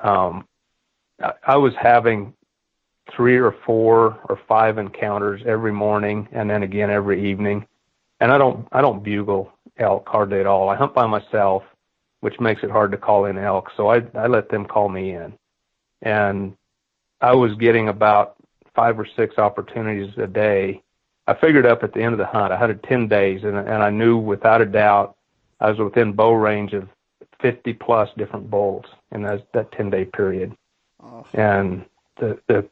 [0.02, 0.47] um,
[1.23, 2.35] I, I was having
[3.14, 7.66] three or four or five encounters every morning, and then again every evening.
[8.20, 10.68] And I don't I don't bugle elk hardly at all.
[10.68, 11.62] I hunt by myself,
[12.20, 13.70] which makes it hard to call in elk.
[13.77, 15.35] So I I let them call me in,
[16.02, 16.56] and
[17.20, 18.36] I was getting about
[18.74, 20.82] five or six opportunities a day.
[21.27, 23.82] I figured up at the end of the hunt, I had 10 days, and, and
[23.82, 25.16] I knew without a doubt
[25.59, 26.89] I was within bow range of
[27.40, 30.56] 50 plus different bulls in that, that 10 day period.
[31.02, 31.26] Oh.
[31.34, 31.84] And
[32.18, 32.68] the, the,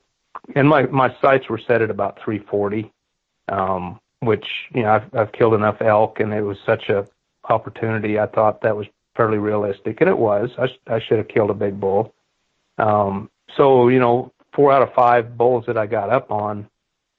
[0.55, 2.93] and my, my sights were set at about 340,
[3.49, 7.07] um, which, you know, I've, I've killed enough elk and it was such a
[7.49, 8.19] opportunity.
[8.19, 8.87] I thought that was
[9.17, 12.15] fairly realistic and it was, I, I should have killed a big bull.
[12.79, 16.69] Um, so, you know, four out of five bulls that I got up on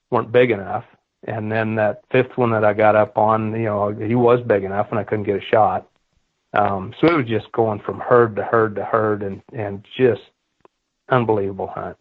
[0.09, 0.85] weren't big enough.
[1.23, 4.63] And then that fifth one that I got up on, you know, he was big
[4.63, 5.87] enough and I couldn't get a shot.
[6.55, 10.21] Um, so it was just going from herd to herd to herd and, and just
[11.09, 11.97] unbelievable hunt.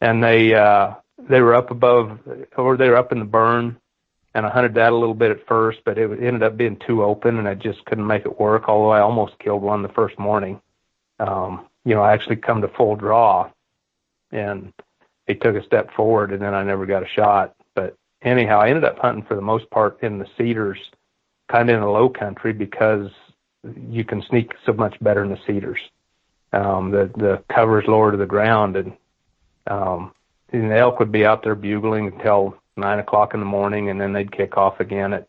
[0.00, 0.94] And they, uh,
[1.28, 2.18] they were up above,
[2.56, 3.78] or they were up in the burn
[4.36, 7.02] and I hunted that a little bit at first, but it ended up being too
[7.02, 8.68] open and I just couldn't make it work.
[8.68, 10.60] Although I almost killed one the first morning.
[11.18, 13.50] Um, you know, I actually come to full draw
[14.32, 14.74] and
[15.26, 17.54] he took a step forward and then I never got a shot.
[17.74, 20.80] But anyhow, I ended up hunting for the most part in the cedars,
[21.48, 23.08] kind of in the low country because
[23.90, 25.80] you can sneak so much better in the cedars.
[26.52, 28.92] Um, the the cover is lower to the ground, and
[29.66, 30.12] um,
[30.52, 34.00] and the elk would be out there bugling until nine o'clock in the morning, and
[34.00, 35.28] then they'd kick off again at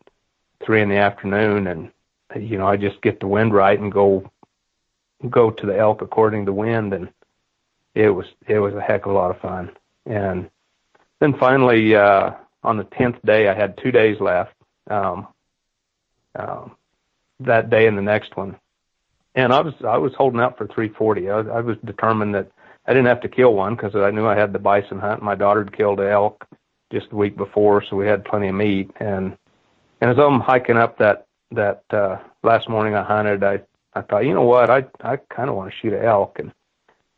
[0.64, 1.66] three in the afternoon.
[1.66, 1.90] And
[2.36, 4.30] you know, I just get the wind right and go
[5.28, 7.08] go to the elk according to the wind, and
[7.94, 9.70] it was it was a heck of a lot of fun.
[10.06, 10.48] And
[11.20, 12.30] then finally, uh,
[12.62, 14.54] on the tenth day, I had two days left.
[14.88, 15.26] Um,
[16.36, 16.76] um,
[17.40, 18.56] that day and the next one,
[19.34, 21.30] and I was I was holding out for 340.
[21.30, 22.50] I, I was determined that
[22.86, 25.22] I didn't have to kill one because I knew I had the bison hunt.
[25.22, 26.46] My daughter had killed elk
[26.90, 28.90] just the week before, so we had plenty of meat.
[28.98, 29.36] And
[30.00, 33.60] and as I'm hiking up that that uh, last morning I hunted, I
[33.94, 36.52] I thought, you know what, I I kind of want to shoot an elk, and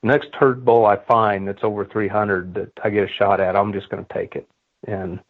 [0.02, 3.72] next herd bull I find that's over 300 that I get a shot at, I'm
[3.72, 4.48] just going to take it.
[4.86, 5.20] And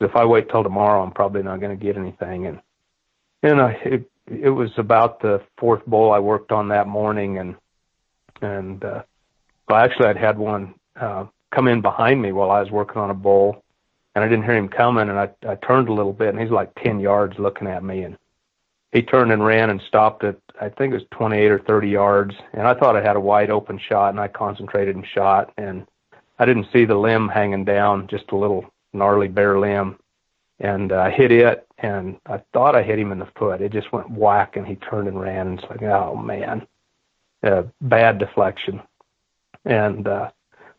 [0.00, 2.46] if I wait till tomorrow, I'm probably not going to get anything.
[2.46, 2.60] And
[3.42, 7.56] and I, it it was about the fourth bull I worked on that morning, and
[8.40, 9.02] and uh,
[9.68, 13.10] well, actually I'd had one uh, come in behind me while I was working on
[13.10, 13.64] a bull,
[14.14, 16.50] and I didn't hear him coming, and I I turned a little bit, and he's
[16.50, 18.16] like 10 yards looking at me, and
[18.92, 22.34] he turned and ran and stopped at I think it was 28 or 30 yards,
[22.52, 25.86] and I thought I had a wide open shot, and I concentrated and shot, and
[26.38, 29.98] I didn't see the limb hanging down, just a little gnarly bare limb,
[30.58, 33.60] and I uh, hit it, and I thought I hit him in the foot.
[33.60, 36.66] It just went whack, and he turned and ran, and it's like, oh man,
[37.42, 38.80] uh, bad deflection,
[39.64, 40.30] and uh,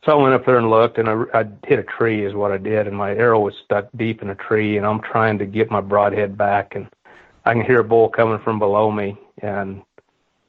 [0.05, 2.51] so I went up there and looked, and I, I hit a tree is what
[2.51, 5.45] I did, and my arrow was stuck deep in a tree, and I'm trying to
[5.45, 6.87] get my broadhead back, and
[7.45, 9.81] I can hear a bull coming from below me, and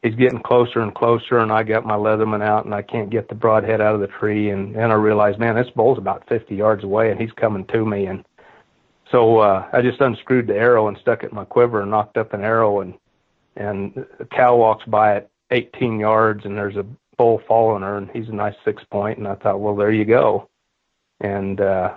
[0.02, 3.28] he's getting closer and closer, and I got my Leatherman out, and I can't get
[3.28, 6.55] the broadhead out of the tree, and then I realize, man, this bull's about 50
[6.55, 8.24] yards away, and he's coming to me, and
[9.11, 12.16] so uh, I just unscrewed the arrow and stuck it in my quiver and nocked
[12.16, 12.95] up an arrow, and
[13.57, 18.11] and a cow walks by at 18 yards, and there's a bull following her, and
[18.11, 20.49] he's a nice six point, and I thought, well, there you go,
[21.20, 21.95] and uh,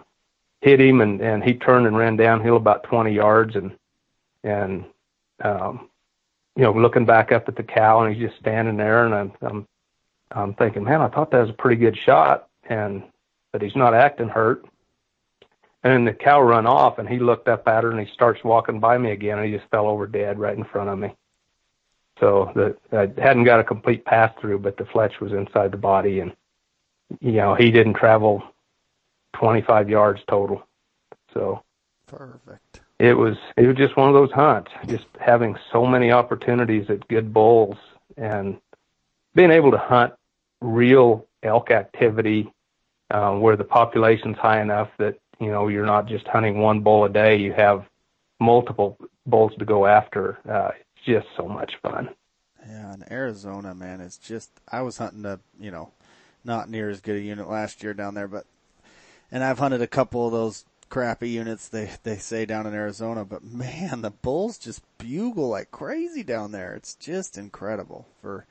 [0.62, 3.72] hit him, and and he turned and ran downhill about 20 yards, and
[4.44, 4.86] and
[5.44, 5.90] um,
[6.56, 9.32] you know, looking back up at the cow, and he's just standing there, and I'm
[9.42, 9.68] I'm
[10.32, 13.04] I'm thinking, man, I thought that was a pretty good shot, and
[13.52, 14.66] but he's not acting hurt.
[15.84, 18.44] And then the cow run off, and he looked up at her, and he starts
[18.44, 21.14] walking by me again, and he just fell over dead right in front of me.
[22.20, 25.78] So the I hadn't got a complete pass through, but the fletch was inside the
[25.78, 26.34] body, and
[27.20, 28.44] you know he didn't travel
[29.34, 30.66] 25 yards total.
[31.34, 31.64] So
[32.08, 36.90] perfect it was it was just one of those hunts, just having so many opportunities
[36.90, 37.76] at good bulls
[38.16, 38.58] and
[39.36, 40.14] being able to hunt
[40.62, 42.52] real elk activity
[43.12, 47.06] um, where the population's high enough that you know you're not just hunting one bull
[47.06, 47.86] a day, you have
[48.40, 50.40] multiple bulls to go after.
[50.50, 52.10] Uh, it's just so much fun.
[52.68, 55.92] Yeah, in Arizona, man, it's just I was hunting a you know
[56.44, 58.46] not near as good a unit last year down there, but
[59.32, 63.26] and I've hunted a couple of those crappy units they they say down in Arizona,
[63.26, 66.76] but man, the bulls just bugle like crazy down there.
[66.76, 68.46] It's just incredible for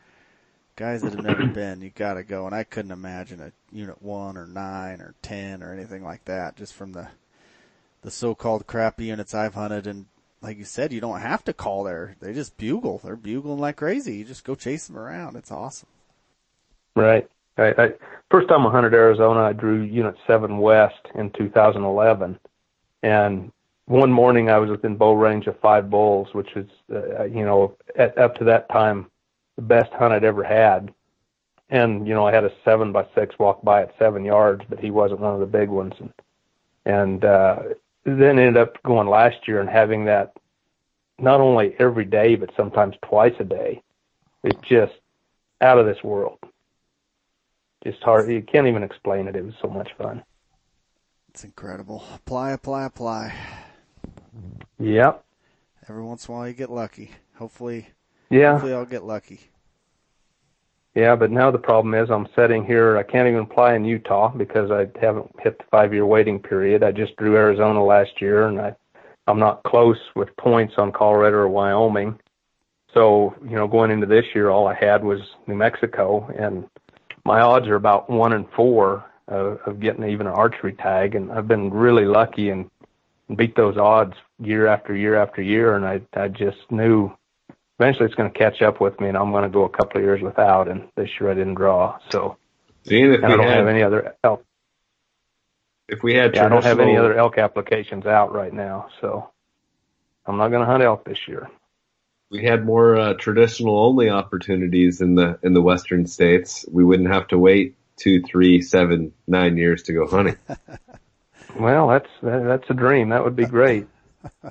[0.76, 1.80] guys that have never been.
[1.80, 5.62] You got to go, and I couldn't imagine a unit one or nine or ten
[5.62, 6.56] or anything like that.
[6.56, 7.08] Just from the
[8.02, 10.06] the so-called crappy units I've hunted, and
[10.40, 12.16] like you said, you don't have to call there.
[12.20, 13.00] They just bugle.
[13.02, 14.16] They're bugling like crazy.
[14.16, 15.36] You just go chase them around.
[15.36, 15.88] It's awesome.
[16.96, 17.28] Right.
[17.56, 17.88] I, I
[18.30, 22.38] first time I hunted Arizona, I drew Unit Seven West in 2011,
[23.02, 23.52] and
[23.86, 27.76] one morning I was within bow range of five bulls, which is, uh, you know,
[27.96, 29.06] at, up to that time,
[29.56, 30.92] the best hunt I'd ever had.
[31.70, 34.80] And you know, I had a seven by six walk by at seven yards, but
[34.80, 35.94] he wasn't one of the big ones.
[35.98, 36.12] And
[36.84, 37.58] and uh,
[38.04, 40.36] then ended up going last year and having that
[41.18, 43.82] not only every day, but sometimes twice a day.
[44.42, 44.94] It's just
[45.60, 46.38] out of this world
[47.84, 48.30] just hard.
[48.30, 49.36] You can't even explain it.
[49.36, 50.22] It was so much fun.
[51.28, 52.04] It's incredible.
[52.14, 53.34] Apply, apply, apply.
[54.78, 55.24] Yep.
[55.88, 57.10] Every once in a while you get lucky.
[57.36, 57.88] Hopefully,
[58.32, 58.52] yeah.
[58.52, 59.40] Hopefully I'll get lucky.
[60.94, 62.98] Yeah, but now the problem is I'm sitting here.
[62.98, 66.82] I can't even apply in Utah because I haven't hit the five-year waiting period.
[66.82, 68.74] I just drew Arizona last year, and I,
[69.26, 72.18] I'm not close with points on Colorado or Wyoming.
[72.92, 76.68] So you know, going into this year, all I had was New Mexico, and
[77.24, 81.32] my odds are about one in four of, of getting even an archery tag, and
[81.32, 82.70] I've been really lucky and
[83.34, 85.74] beat those odds year after year after year.
[85.74, 87.10] And I I just knew
[87.82, 89.98] eventually it's going to catch up with me, and I'm going to go a couple
[89.98, 90.68] of years without.
[90.68, 92.36] And this year I didn't draw, so
[92.84, 94.44] Seeing if I don't had, have any other elk.
[95.88, 99.30] if we had Yeah, I don't have any other elk applications out right now, so
[100.26, 101.48] I'm not going to hunt elk this year.
[102.30, 107.12] we had more uh, traditional only opportunities in the in the western states, we wouldn't
[107.12, 110.36] have to wait two, three, seven, nine years to go hunting.
[111.58, 113.10] Well, that's that, that's a dream.
[113.10, 113.86] That would be great.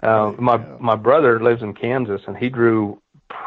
[0.04, 3.02] Uh, my my brother lives in Kansas, and he drew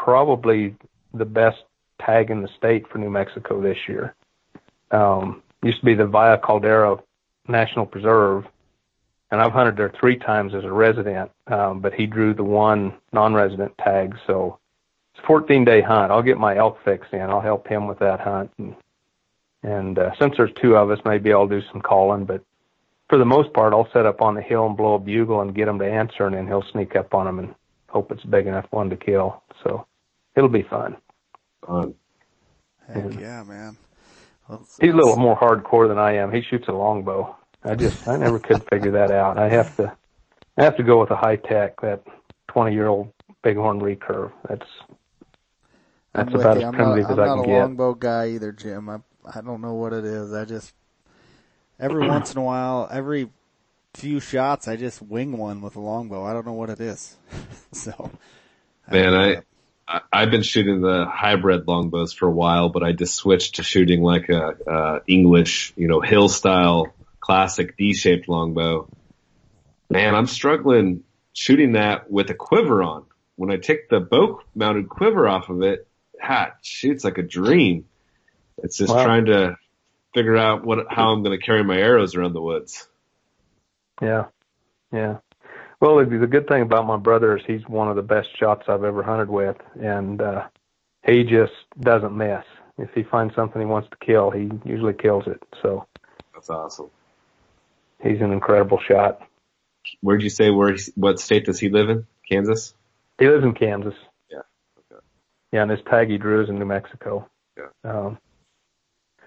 [0.04, 0.74] probably
[1.12, 1.58] the best
[2.00, 4.14] tag in the state for New Mexico this year.
[4.90, 6.96] Um, used to be the Valles Caldera
[7.48, 8.44] National Preserve,
[9.30, 11.30] and I've hunted there three times as a resident.
[11.46, 14.58] Um, but he drew the one non-resident tag, so
[15.14, 16.12] it's a 14 day hunt.
[16.12, 17.20] I'll get my elk fix in.
[17.20, 18.76] I'll help him with that hunt, and
[19.62, 22.42] and uh, since there's two of us, maybe I'll do some calling, but
[23.08, 25.54] for the most part, I'll set up on the hill and blow a bugle and
[25.54, 27.54] get him to answer, and then he'll sneak up on him and
[27.94, 29.40] hope it's a big enough one to kill.
[29.62, 29.86] So
[30.34, 30.96] it'll be fun.
[31.68, 31.94] Um,
[32.88, 33.76] Heck yeah, man.
[34.48, 36.32] Well, it's- He's a little more hardcore than I am.
[36.32, 37.34] He shoots a longbow.
[37.62, 39.38] I just I never could figure that out.
[39.38, 39.96] I have to
[40.58, 42.02] I have to go with a high tech that
[42.48, 43.12] 20 year old
[43.42, 44.32] bighorn recurve.
[44.48, 44.66] That's
[46.14, 46.62] I'm that's with about you.
[46.62, 47.60] as I'm not, primitive I'm as I not can a get.
[47.60, 48.88] longbow guy either, Jim.
[48.90, 48.98] I
[49.34, 50.32] I don't know what it is.
[50.34, 50.74] I just
[51.78, 53.30] every once in a while, every
[53.94, 56.24] few shots, I just wing one with a longbow.
[56.24, 57.16] I don't know what it is.
[57.72, 58.10] so,
[58.90, 59.36] Man, I,
[59.88, 63.62] I I've been shooting the hybrid longbows for a while, but I just switched to
[63.62, 68.88] shooting like a, uh English, you know, hill style classic D-shaped longbow.
[69.90, 73.06] Man, I'm struggling shooting that with a quiver on.
[73.36, 75.86] When I take the bow mounted quiver off of it,
[76.20, 77.86] ha, it shoots like a dream.
[78.62, 79.02] It's just Wow.
[79.02, 79.56] trying to
[80.14, 82.88] figure out what how I'm going to carry my arrows around the woods.
[84.02, 84.26] Yeah,
[84.92, 85.18] yeah.
[85.80, 88.64] Well, the, the good thing about my brother is he's one of the best shots
[88.68, 90.48] I've ever hunted with, and uh,
[91.04, 92.44] he just doesn't miss.
[92.78, 95.42] If he finds something he wants to kill, he usually kills it.
[95.62, 95.86] So
[96.32, 96.90] That's awesome.
[98.02, 99.20] he's an incredible shot.
[100.00, 100.72] Where'd you say where?
[100.72, 102.06] he- What state does he live in?
[102.28, 102.74] Kansas.
[103.18, 103.94] He lives in Kansas.
[104.30, 104.38] Yeah,
[104.90, 105.04] okay.
[105.52, 107.28] Yeah, and his tag he drew is in New Mexico.
[107.56, 107.68] Yeah.
[107.88, 108.18] Um,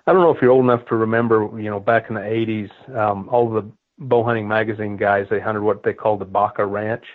[0.05, 2.71] I don't know if you're old enough to remember, you know, back in the 80s,
[2.97, 7.05] um, all the bow hunting magazine guys, they hunted what they called the Baca Ranch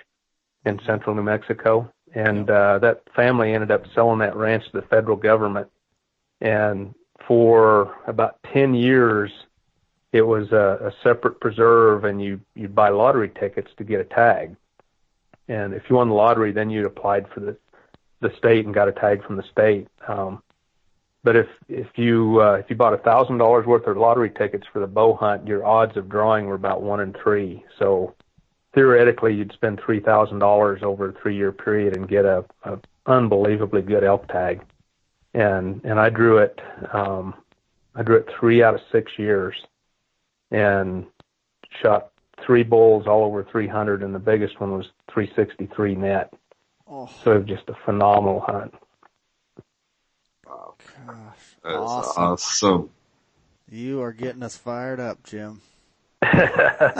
[0.64, 1.92] in central New Mexico.
[2.14, 5.68] And uh, that family ended up selling that ranch to the federal government.
[6.40, 6.94] And
[7.26, 9.30] for about 10 years,
[10.12, 14.04] it was a, a separate preserve, and you you'd buy lottery tickets to get a
[14.04, 14.54] tag.
[15.48, 17.56] And if you won the lottery, then you'd applied for the
[18.20, 19.88] the state and got a tag from the state.
[20.06, 20.42] Um,
[21.24, 24.66] but if if you uh, if you bought a thousand dollars worth of lottery tickets
[24.72, 27.64] for the bow hunt, your odds of drawing were about one in three.
[27.78, 28.14] So
[28.74, 32.78] theoretically, you'd spend three thousand dollars over a three year period and get a, a
[33.06, 34.62] unbelievably good elk tag.
[35.34, 36.60] And and I drew it
[36.92, 37.34] um,
[37.94, 39.54] I drew it three out of six years,
[40.50, 41.06] and
[41.80, 42.10] shot
[42.44, 46.32] three bulls all over 300, and the biggest one was 363 net.
[46.88, 48.74] Oh So just a phenomenal hunt.
[51.06, 52.22] Wow, gosh, that's awesome.
[52.24, 52.90] awesome.
[53.70, 55.60] You are getting us fired up, Jim.
[56.22, 56.92] yeah.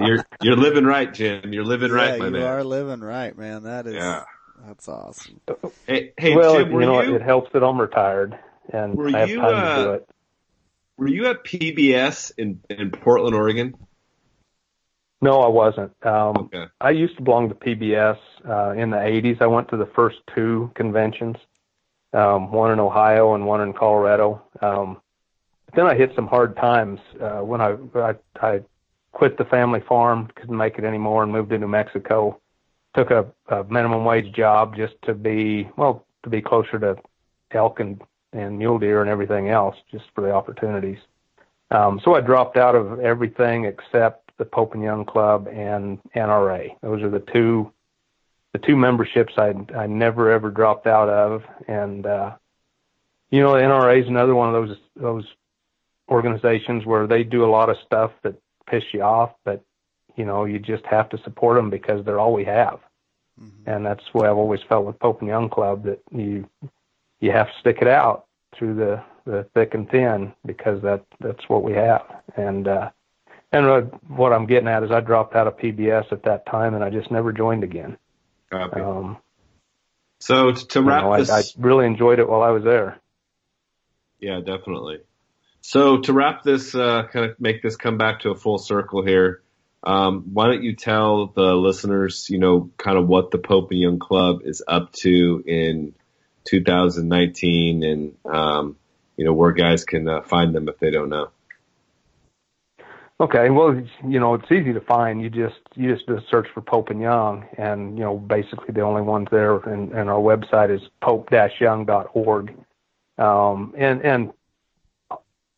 [0.00, 1.52] You're you're living right, Jim.
[1.52, 2.42] You're living yeah, right, my you man.
[2.42, 3.64] are living right, man.
[3.64, 4.24] That is Yeah.
[4.66, 5.40] that's awesome.
[5.86, 8.38] Hey, hey well, Jim, you know, you it helps that I'm retired
[8.72, 10.08] and Were I have you, time uh, to do it.
[10.96, 13.74] were you at PBS in in Portland, Oregon?
[15.20, 15.92] No, I wasn't.
[16.06, 16.66] Um, Okay.
[16.80, 18.18] I used to belong to PBS
[18.48, 19.42] uh, in the 80s.
[19.42, 21.36] I went to the first two conventions,
[22.12, 24.42] um, one in Ohio and one in Colorado.
[24.60, 25.00] Um,
[25.66, 28.60] but then I hit some hard times uh, when I, I I
[29.12, 32.40] quit the family farm, couldn't make it anymore, and moved to New Mexico.
[32.94, 36.96] Took a, a minimum wage job just to be well to be closer to
[37.52, 38.00] elk and
[38.32, 40.98] and mule deer and everything else, just for the opportunities.
[41.70, 46.70] Um, so I dropped out of everything except the Pope and Young Club and NRA.
[46.82, 47.72] Those are the two
[48.52, 51.42] the two memberships I I never ever dropped out of.
[51.66, 52.36] And uh,
[53.30, 55.24] you know, the NRA is another one of those those
[56.08, 58.34] organizations where they do a lot of stuff that
[58.66, 59.62] piss you off, but
[60.16, 62.80] you know, you just have to support them because they're all we have.
[63.40, 63.70] Mm-hmm.
[63.70, 66.48] And that's what I've always felt with Pope and Young Club that you
[67.20, 71.48] you have to stick it out through the the thick and thin because that that's
[71.48, 72.02] what we have.
[72.36, 72.90] And uh
[73.52, 76.74] and uh, what I'm getting at is I dropped out of PBS at that time
[76.74, 77.96] and I just never joined again.
[78.50, 78.80] Copy.
[78.80, 79.18] Um,
[80.20, 82.98] so to, to you wrap know, I, I really enjoyed it while I was there.
[84.20, 84.98] yeah, definitely.
[85.60, 89.04] So to wrap this, uh, kind of make this come back to a full circle
[89.04, 89.42] here.
[89.82, 93.80] Um, why don't you tell the listeners, you know, kind of what the Pope and
[93.80, 95.94] Young Club is up to in
[96.44, 98.76] 2019, and um,
[99.16, 101.30] you know where guys can uh, find them if they don't know.
[103.20, 103.74] Okay, well,
[104.06, 105.20] you know, it's easy to find.
[105.20, 109.02] You just you just search for Pope and Young, and you know, basically the only
[109.02, 109.56] ones there.
[109.56, 112.54] And, and our website is pope-young.org.
[113.18, 114.32] Um, and and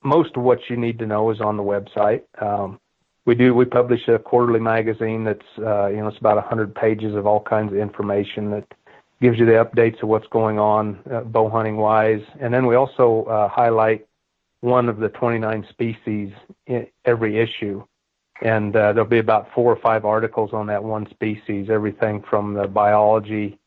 [0.03, 2.23] most of what you need to know is on the website.
[2.41, 2.81] Um,
[3.27, 7.15] we do we publish a quarterly magazine that's uh, you know it's about 100 pages
[7.15, 8.67] of all kinds of information that
[9.21, 12.75] gives you the updates of what's going on uh, bow hunting wise, and then we
[12.75, 14.07] also uh, highlight
[14.61, 16.33] one of the 29 species
[17.05, 17.85] every issue.
[18.43, 22.55] And uh, there'll be about four or five articles on that one species, everything from
[22.55, 23.59] the biology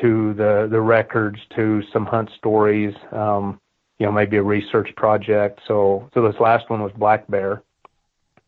[0.00, 3.60] to the, the records to some hunt stories, um,
[3.98, 5.60] you know, maybe a research project.
[5.66, 7.62] So, so this last one was black bear.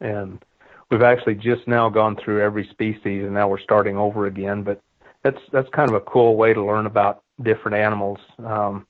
[0.01, 0.45] And
[0.91, 4.63] we've actually just now gone through every species and now we're starting over again.
[4.63, 4.81] But
[5.23, 8.19] that's, that's kind of a cool way to learn about different animals.
[8.45, 8.87] Um,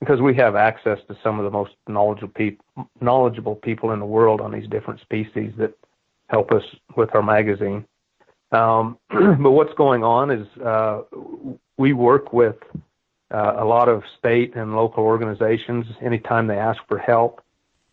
[0.00, 2.64] because we have access to some of the most knowledgeable people,
[3.00, 5.72] knowledgeable people in the world on these different species that
[6.28, 6.62] help us
[6.96, 7.84] with our magazine.
[8.52, 11.02] Um, but what's going on is uh,
[11.76, 12.56] we work with
[13.32, 17.42] uh, a lot of state and local organizations anytime they ask for help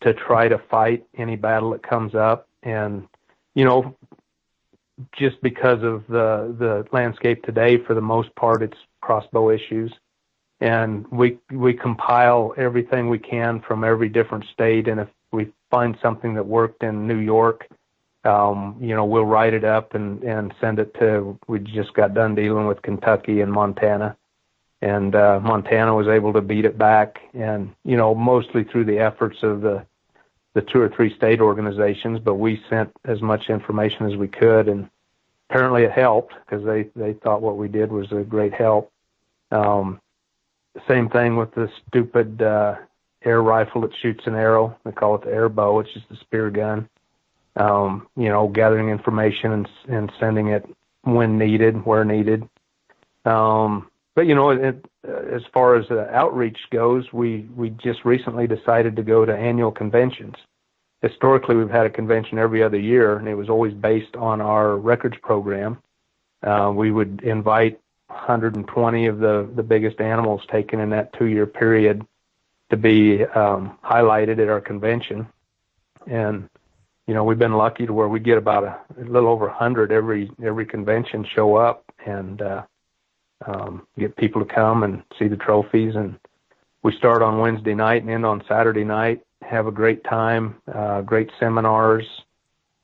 [0.01, 2.47] to try to fight any battle that comes up.
[2.61, 3.07] And,
[3.55, 3.95] you know,
[5.17, 9.93] just because of the, the landscape today, for the most part, it's crossbow issues
[10.63, 14.87] and we we compile everything we can from every different state.
[14.87, 17.67] And if we find something that worked in New York
[18.25, 22.13] um you know we'll write it up and and send it to we just got
[22.13, 24.15] done dealing with Kentucky and Montana.
[24.81, 27.19] And uh Montana was able to beat it back.
[27.33, 29.85] And you know mostly through the efforts of the
[30.53, 32.19] the two or three state organizations.
[32.19, 34.69] But we sent as much information as we could.
[34.69, 34.89] And
[35.49, 38.89] apparently it helped because they they thought what we did was a great help.
[39.51, 39.99] Um
[40.87, 42.75] same thing with the stupid uh,
[43.23, 44.77] air rifle that shoots an arrow.
[44.83, 45.79] They call it the air bow.
[45.79, 46.89] It's just a spear gun.
[47.55, 50.65] Um, you know, gathering information and and sending it
[51.03, 52.47] when needed, where needed.
[53.25, 58.47] Um, but you know, it, as far as uh, outreach goes, we we just recently
[58.47, 60.35] decided to go to annual conventions.
[61.01, 64.77] Historically, we've had a convention every other year, and it was always based on our
[64.77, 65.77] records program.
[66.41, 67.79] Uh, we would invite
[68.13, 72.05] 120 of the the biggest animals taken in that two year period
[72.69, 75.27] to be um, highlighted at our convention,
[76.07, 76.49] and
[77.07, 79.91] you know we've been lucky to where we get about a, a little over 100
[79.91, 82.63] every every convention show up and uh,
[83.45, 86.17] um, get people to come and see the trophies, and
[86.81, 89.21] we start on Wednesday night and end on Saturday night.
[89.41, 92.05] Have a great time, uh, great seminars,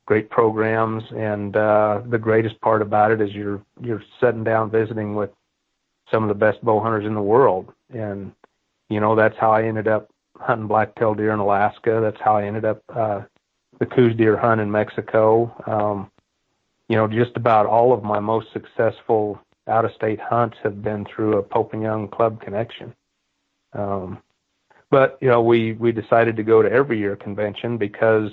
[0.10, 5.14] great programs, and uh, the greatest part about it is you're you're sitting down visiting
[5.14, 5.30] with
[6.12, 8.32] some of the best bow hunters in the world, and
[8.90, 12.00] you know that's how I ended up hunting black-tailed deer in Alaska.
[12.02, 13.22] That's how I ended up uh,
[13.78, 15.54] the Coues deer hunt in Mexico.
[15.68, 16.10] Um,
[16.88, 21.44] you know, just about all of my most successful out-of-state hunts have been through a
[21.44, 22.96] Pope and Young Club connection.
[23.74, 24.24] Um,
[24.90, 28.32] but you know, we we decided to go to every year convention because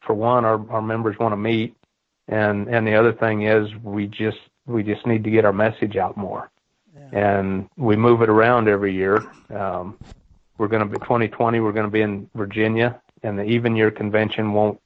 [0.00, 1.74] for one, our our members want to meet,
[2.28, 5.96] and and the other thing is we just we just need to get our message
[5.96, 6.50] out more,
[6.94, 7.42] yeah.
[7.42, 9.22] and we move it around every year.
[9.54, 9.98] Um,
[10.58, 11.60] we're going to be 2020.
[11.60, 14.80] We're going to be in Virginia, and the even year convention won't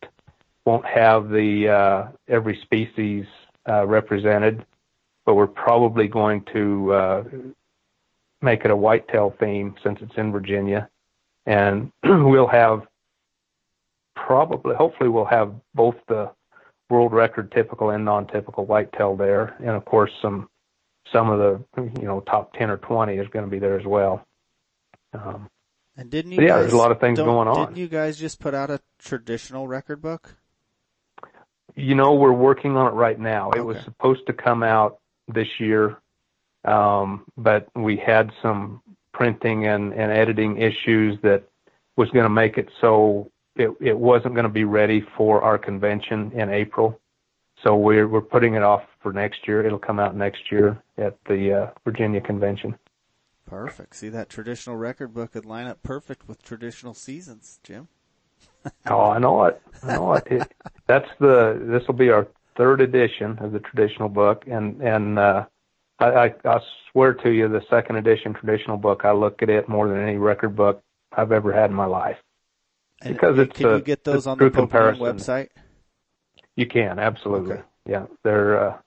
[0.65, 3.27] won't have the uh, every species
[3.69, 4.65] uh, represented,
[5.27, 7.25] but we're probably going to uh,
[8.41, 10.89] make it a whitetail theme since it's in Virginia,
[11.47, 12.87] and we'll have
[14.27, 16.31] probably, hopefully, we'll have both the
[16.91, 20.49] world record typical and non-typical whitetail there, and of course some
[21.13, 23.87] some of the you know top ten or twenty is going to be there as
[23.87, 24.27] well.
[25.13, 25.49] Um,
[25.97, 26.43] and didn't you?
[26.43, 27.67] Yeah, guys, there's a lot of things going on.
[27.67, 30.35] Didn't you guys just put out a traditional record book?
[31.77, 33.49] You know, we're working on it right now.
[33.49, 33.61] Okay.
[33.61, 35.01] It was supposed to come out
[35.33, 35.97] this year,
[36.65, 38.81] um, but we had some
[39.13, 41.45] printing and, and editing issues that
[41.97, 45.59] was going to make it so it, it wasn't going to be ready for our
[45.59, 47.01] convention in April.
[47.63, 49.65] So we're we're putting it off for next year.
[49.65, 52.77] It'll come out next year at the uh, Virginia convention.
[53.47, 53.97] Perfect.
[53.97, 57.89] See that traditional record book would line up perfect with traditional seasons, Jim.
[58.87, 59.63] oh, I know it.
[59.83, 60.27] I know it.
[60.31, 60.55] it
[60.87, 61.63] that's the.
[61.63, 62.27] This will be our
[62.57, 65.47] third edition of the traditional book, and and uh,
[65.99, 66.61] I, I, I
[66.93, 70.17] swear to you, the second edition traditional book, I look at it more than any
[70.17, 70.83] record book
[71.17, 72.17] I've ever had in my life.
[73.05, 75.49] And because it's can a, you get those on the comparison website?
[76.57, 77.55] You can absolutely.
[77.55, 77.63] Okay.
[77.87, 78.79] Yeah, they're uh,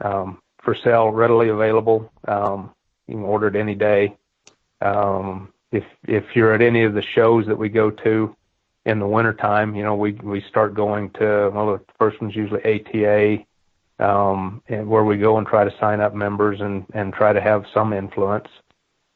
[0.00, 2.10] um, for sale, readily available.
[2.26, 2.70] Um,
[3.06, 4.16] you can order it any day.
[4.80, 8.34] Um, if if you're at any of the shows that we go to
[8.84, 12.64] in the wintertime, you know, we we start going to well, the first one's usually
[12.64, 13.44] ATA,
[14.04, 17.40] um, and where we go and try to sign up members and and try to
[17.40, 18.48] have some influence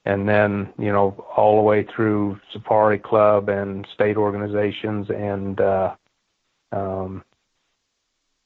[0.09, 5.95] and then you know all the way through Safari Club and state organizations and uh,
[6.73, 7.23] um,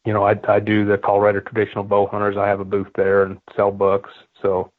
[0.05, 2.37] you know I, I do the Colorado Traditional Bow Hunters.
[2.37, 4.11] I have a booth there and sell books.
[4.43, 4.73] So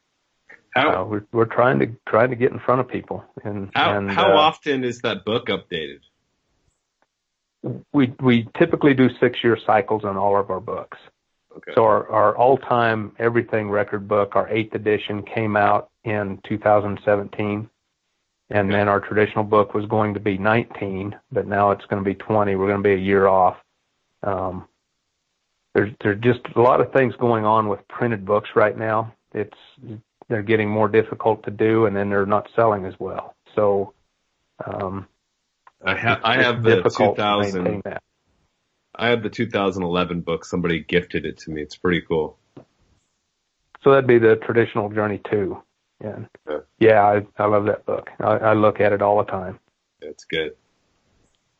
[0.74, 3.24] how, uh, we're we're trying to trying to get in front of people.
[3.42, 6.00] And how and, how uh, often is that book updated?
[7.94, 10.98] We we typically do six year cycles on all of our books.
[11.56, 11.72] Okay.
[11.74, 17.68] So our, our all time everything record book, our eighth edition, came out in 2017.
[18.50, 22.08] And then our traditional book was going to be 19, but now it's going to
[22.08, 22.54] be 20.
[22.56, 23.56] We're going to be a year off.
[24.22, 24.68] Um,
[25.74, 29.12] there's there's just a lot of things going on with printed books right now.
[29.32, 29.56] It's
[30.28, 33.34] they're getting more difficult to do, and then they're not selling as well.
[33.54, 33.92] So
[34.64, 35.08] um,
[35.84, 37.82] I have I have the 2000.
[38.96, 40.44] I have the 2011 book.
[40.44, 41.62] Somebody gifted it to me.
[41.62, 42.38] It's pretty cool.
[43.82, 45.62] So that'd be the traditional journey too.
[46.00, 48.10] And yeah, yeah I, I love that book.
[48.20, 49.58] I, I look at it all the time.
[50.00, 50.54] It's good.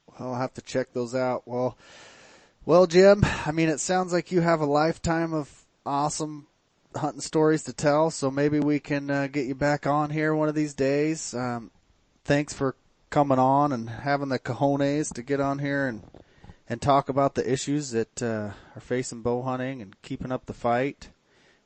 [0.06, 1.42] Well, I'll have to check those out.
[1.46, 1.76] Well,
[2.64, 5.50] well, Jim, I mean, it sounds like you have a lifetime of
[5.84, 6.46] awesome
[6.96, 8.10] hunting stories to tell.
[8.10, 11.34] So maybe we can uh, get you back on here one of these days.
[11.34, 11.70] Um,
[12.24, 12.76] thanks for
[13.10, 16.02] coming on and having the cojones to get on here and
[16.68, 20.54] and talk about the issues that uh, are facing bow hunting and keeping up the
[20.54, 21.10] fight.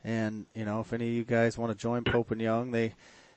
[0.05, 2.95] And you know, if any of you guys want to join Pope and Young, they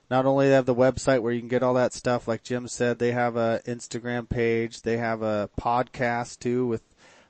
[0.09, 2.99] not only have the website where you can get all that stuff, like Jim said,
[2.99, 6.83] they have a Instagram page, they have a podcast too with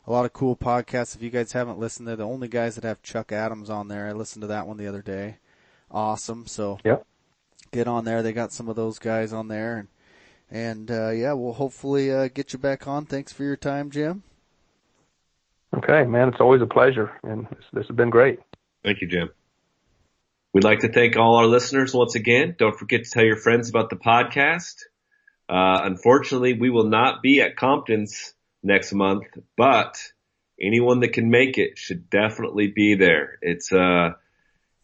[0.08, 1.16] a lot of cool podcasts.
[1.16, 4.08] If you guys haven't listened, they're the only guys that have Chuck Adams on there.
[4.08, 5.38] I listened to that one the other day.
[5.92, 6.48] Awesome.
[6.48, 7.06] So yep.
[7.72, 8.24] get on there.
[8.24, 9.88] They got some of those guys on there and
[10.52, 13.06] and uh, yeah, we'll hopefully uh, get you back on.
[13.06, 14.24] Thanks for your time, Jim.
[15.74, 18.40] Okay, man, it's always a pleasure, and this, this has been great.
[18.84, 19.30] Thank you, Jim.
[20.54, 22.56] We'd like to thank all our listeners once again.
[22.60, 24.84] Don't forget to tell your friends about the podcast.
[25.48, 29.24] Uh, unfortunately, we will not be at Compton's next month,
[29.56, 29.98] but
[30.60, 33.38] anyone that can make it should definitely be there.
[33.42, 34.12] It's uh,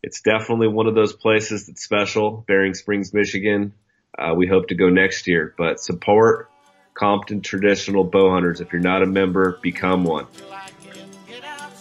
[0.02, 2.46] it's definitely one of those places that's special.
[2.48, 3.74] Berrien Springs, Michigan.
[4.18, 6.50] Uh, we hope to go next year, but support
[6.94, 8.62] Compton Traditional Bow Hunters.
[8.62, 10.26] If you're not a member, become one.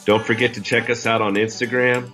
[0.05, 2.11] Don't forget to check us out on Instagram.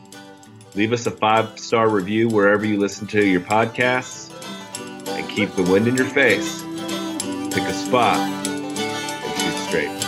[0.74, 4.30] Leave us a five star review wherever you listen to your podcasts.
[5.08, 6.62] And keep the wind in your face.
[6.62, 10.01] Pick a spot and shoot straight.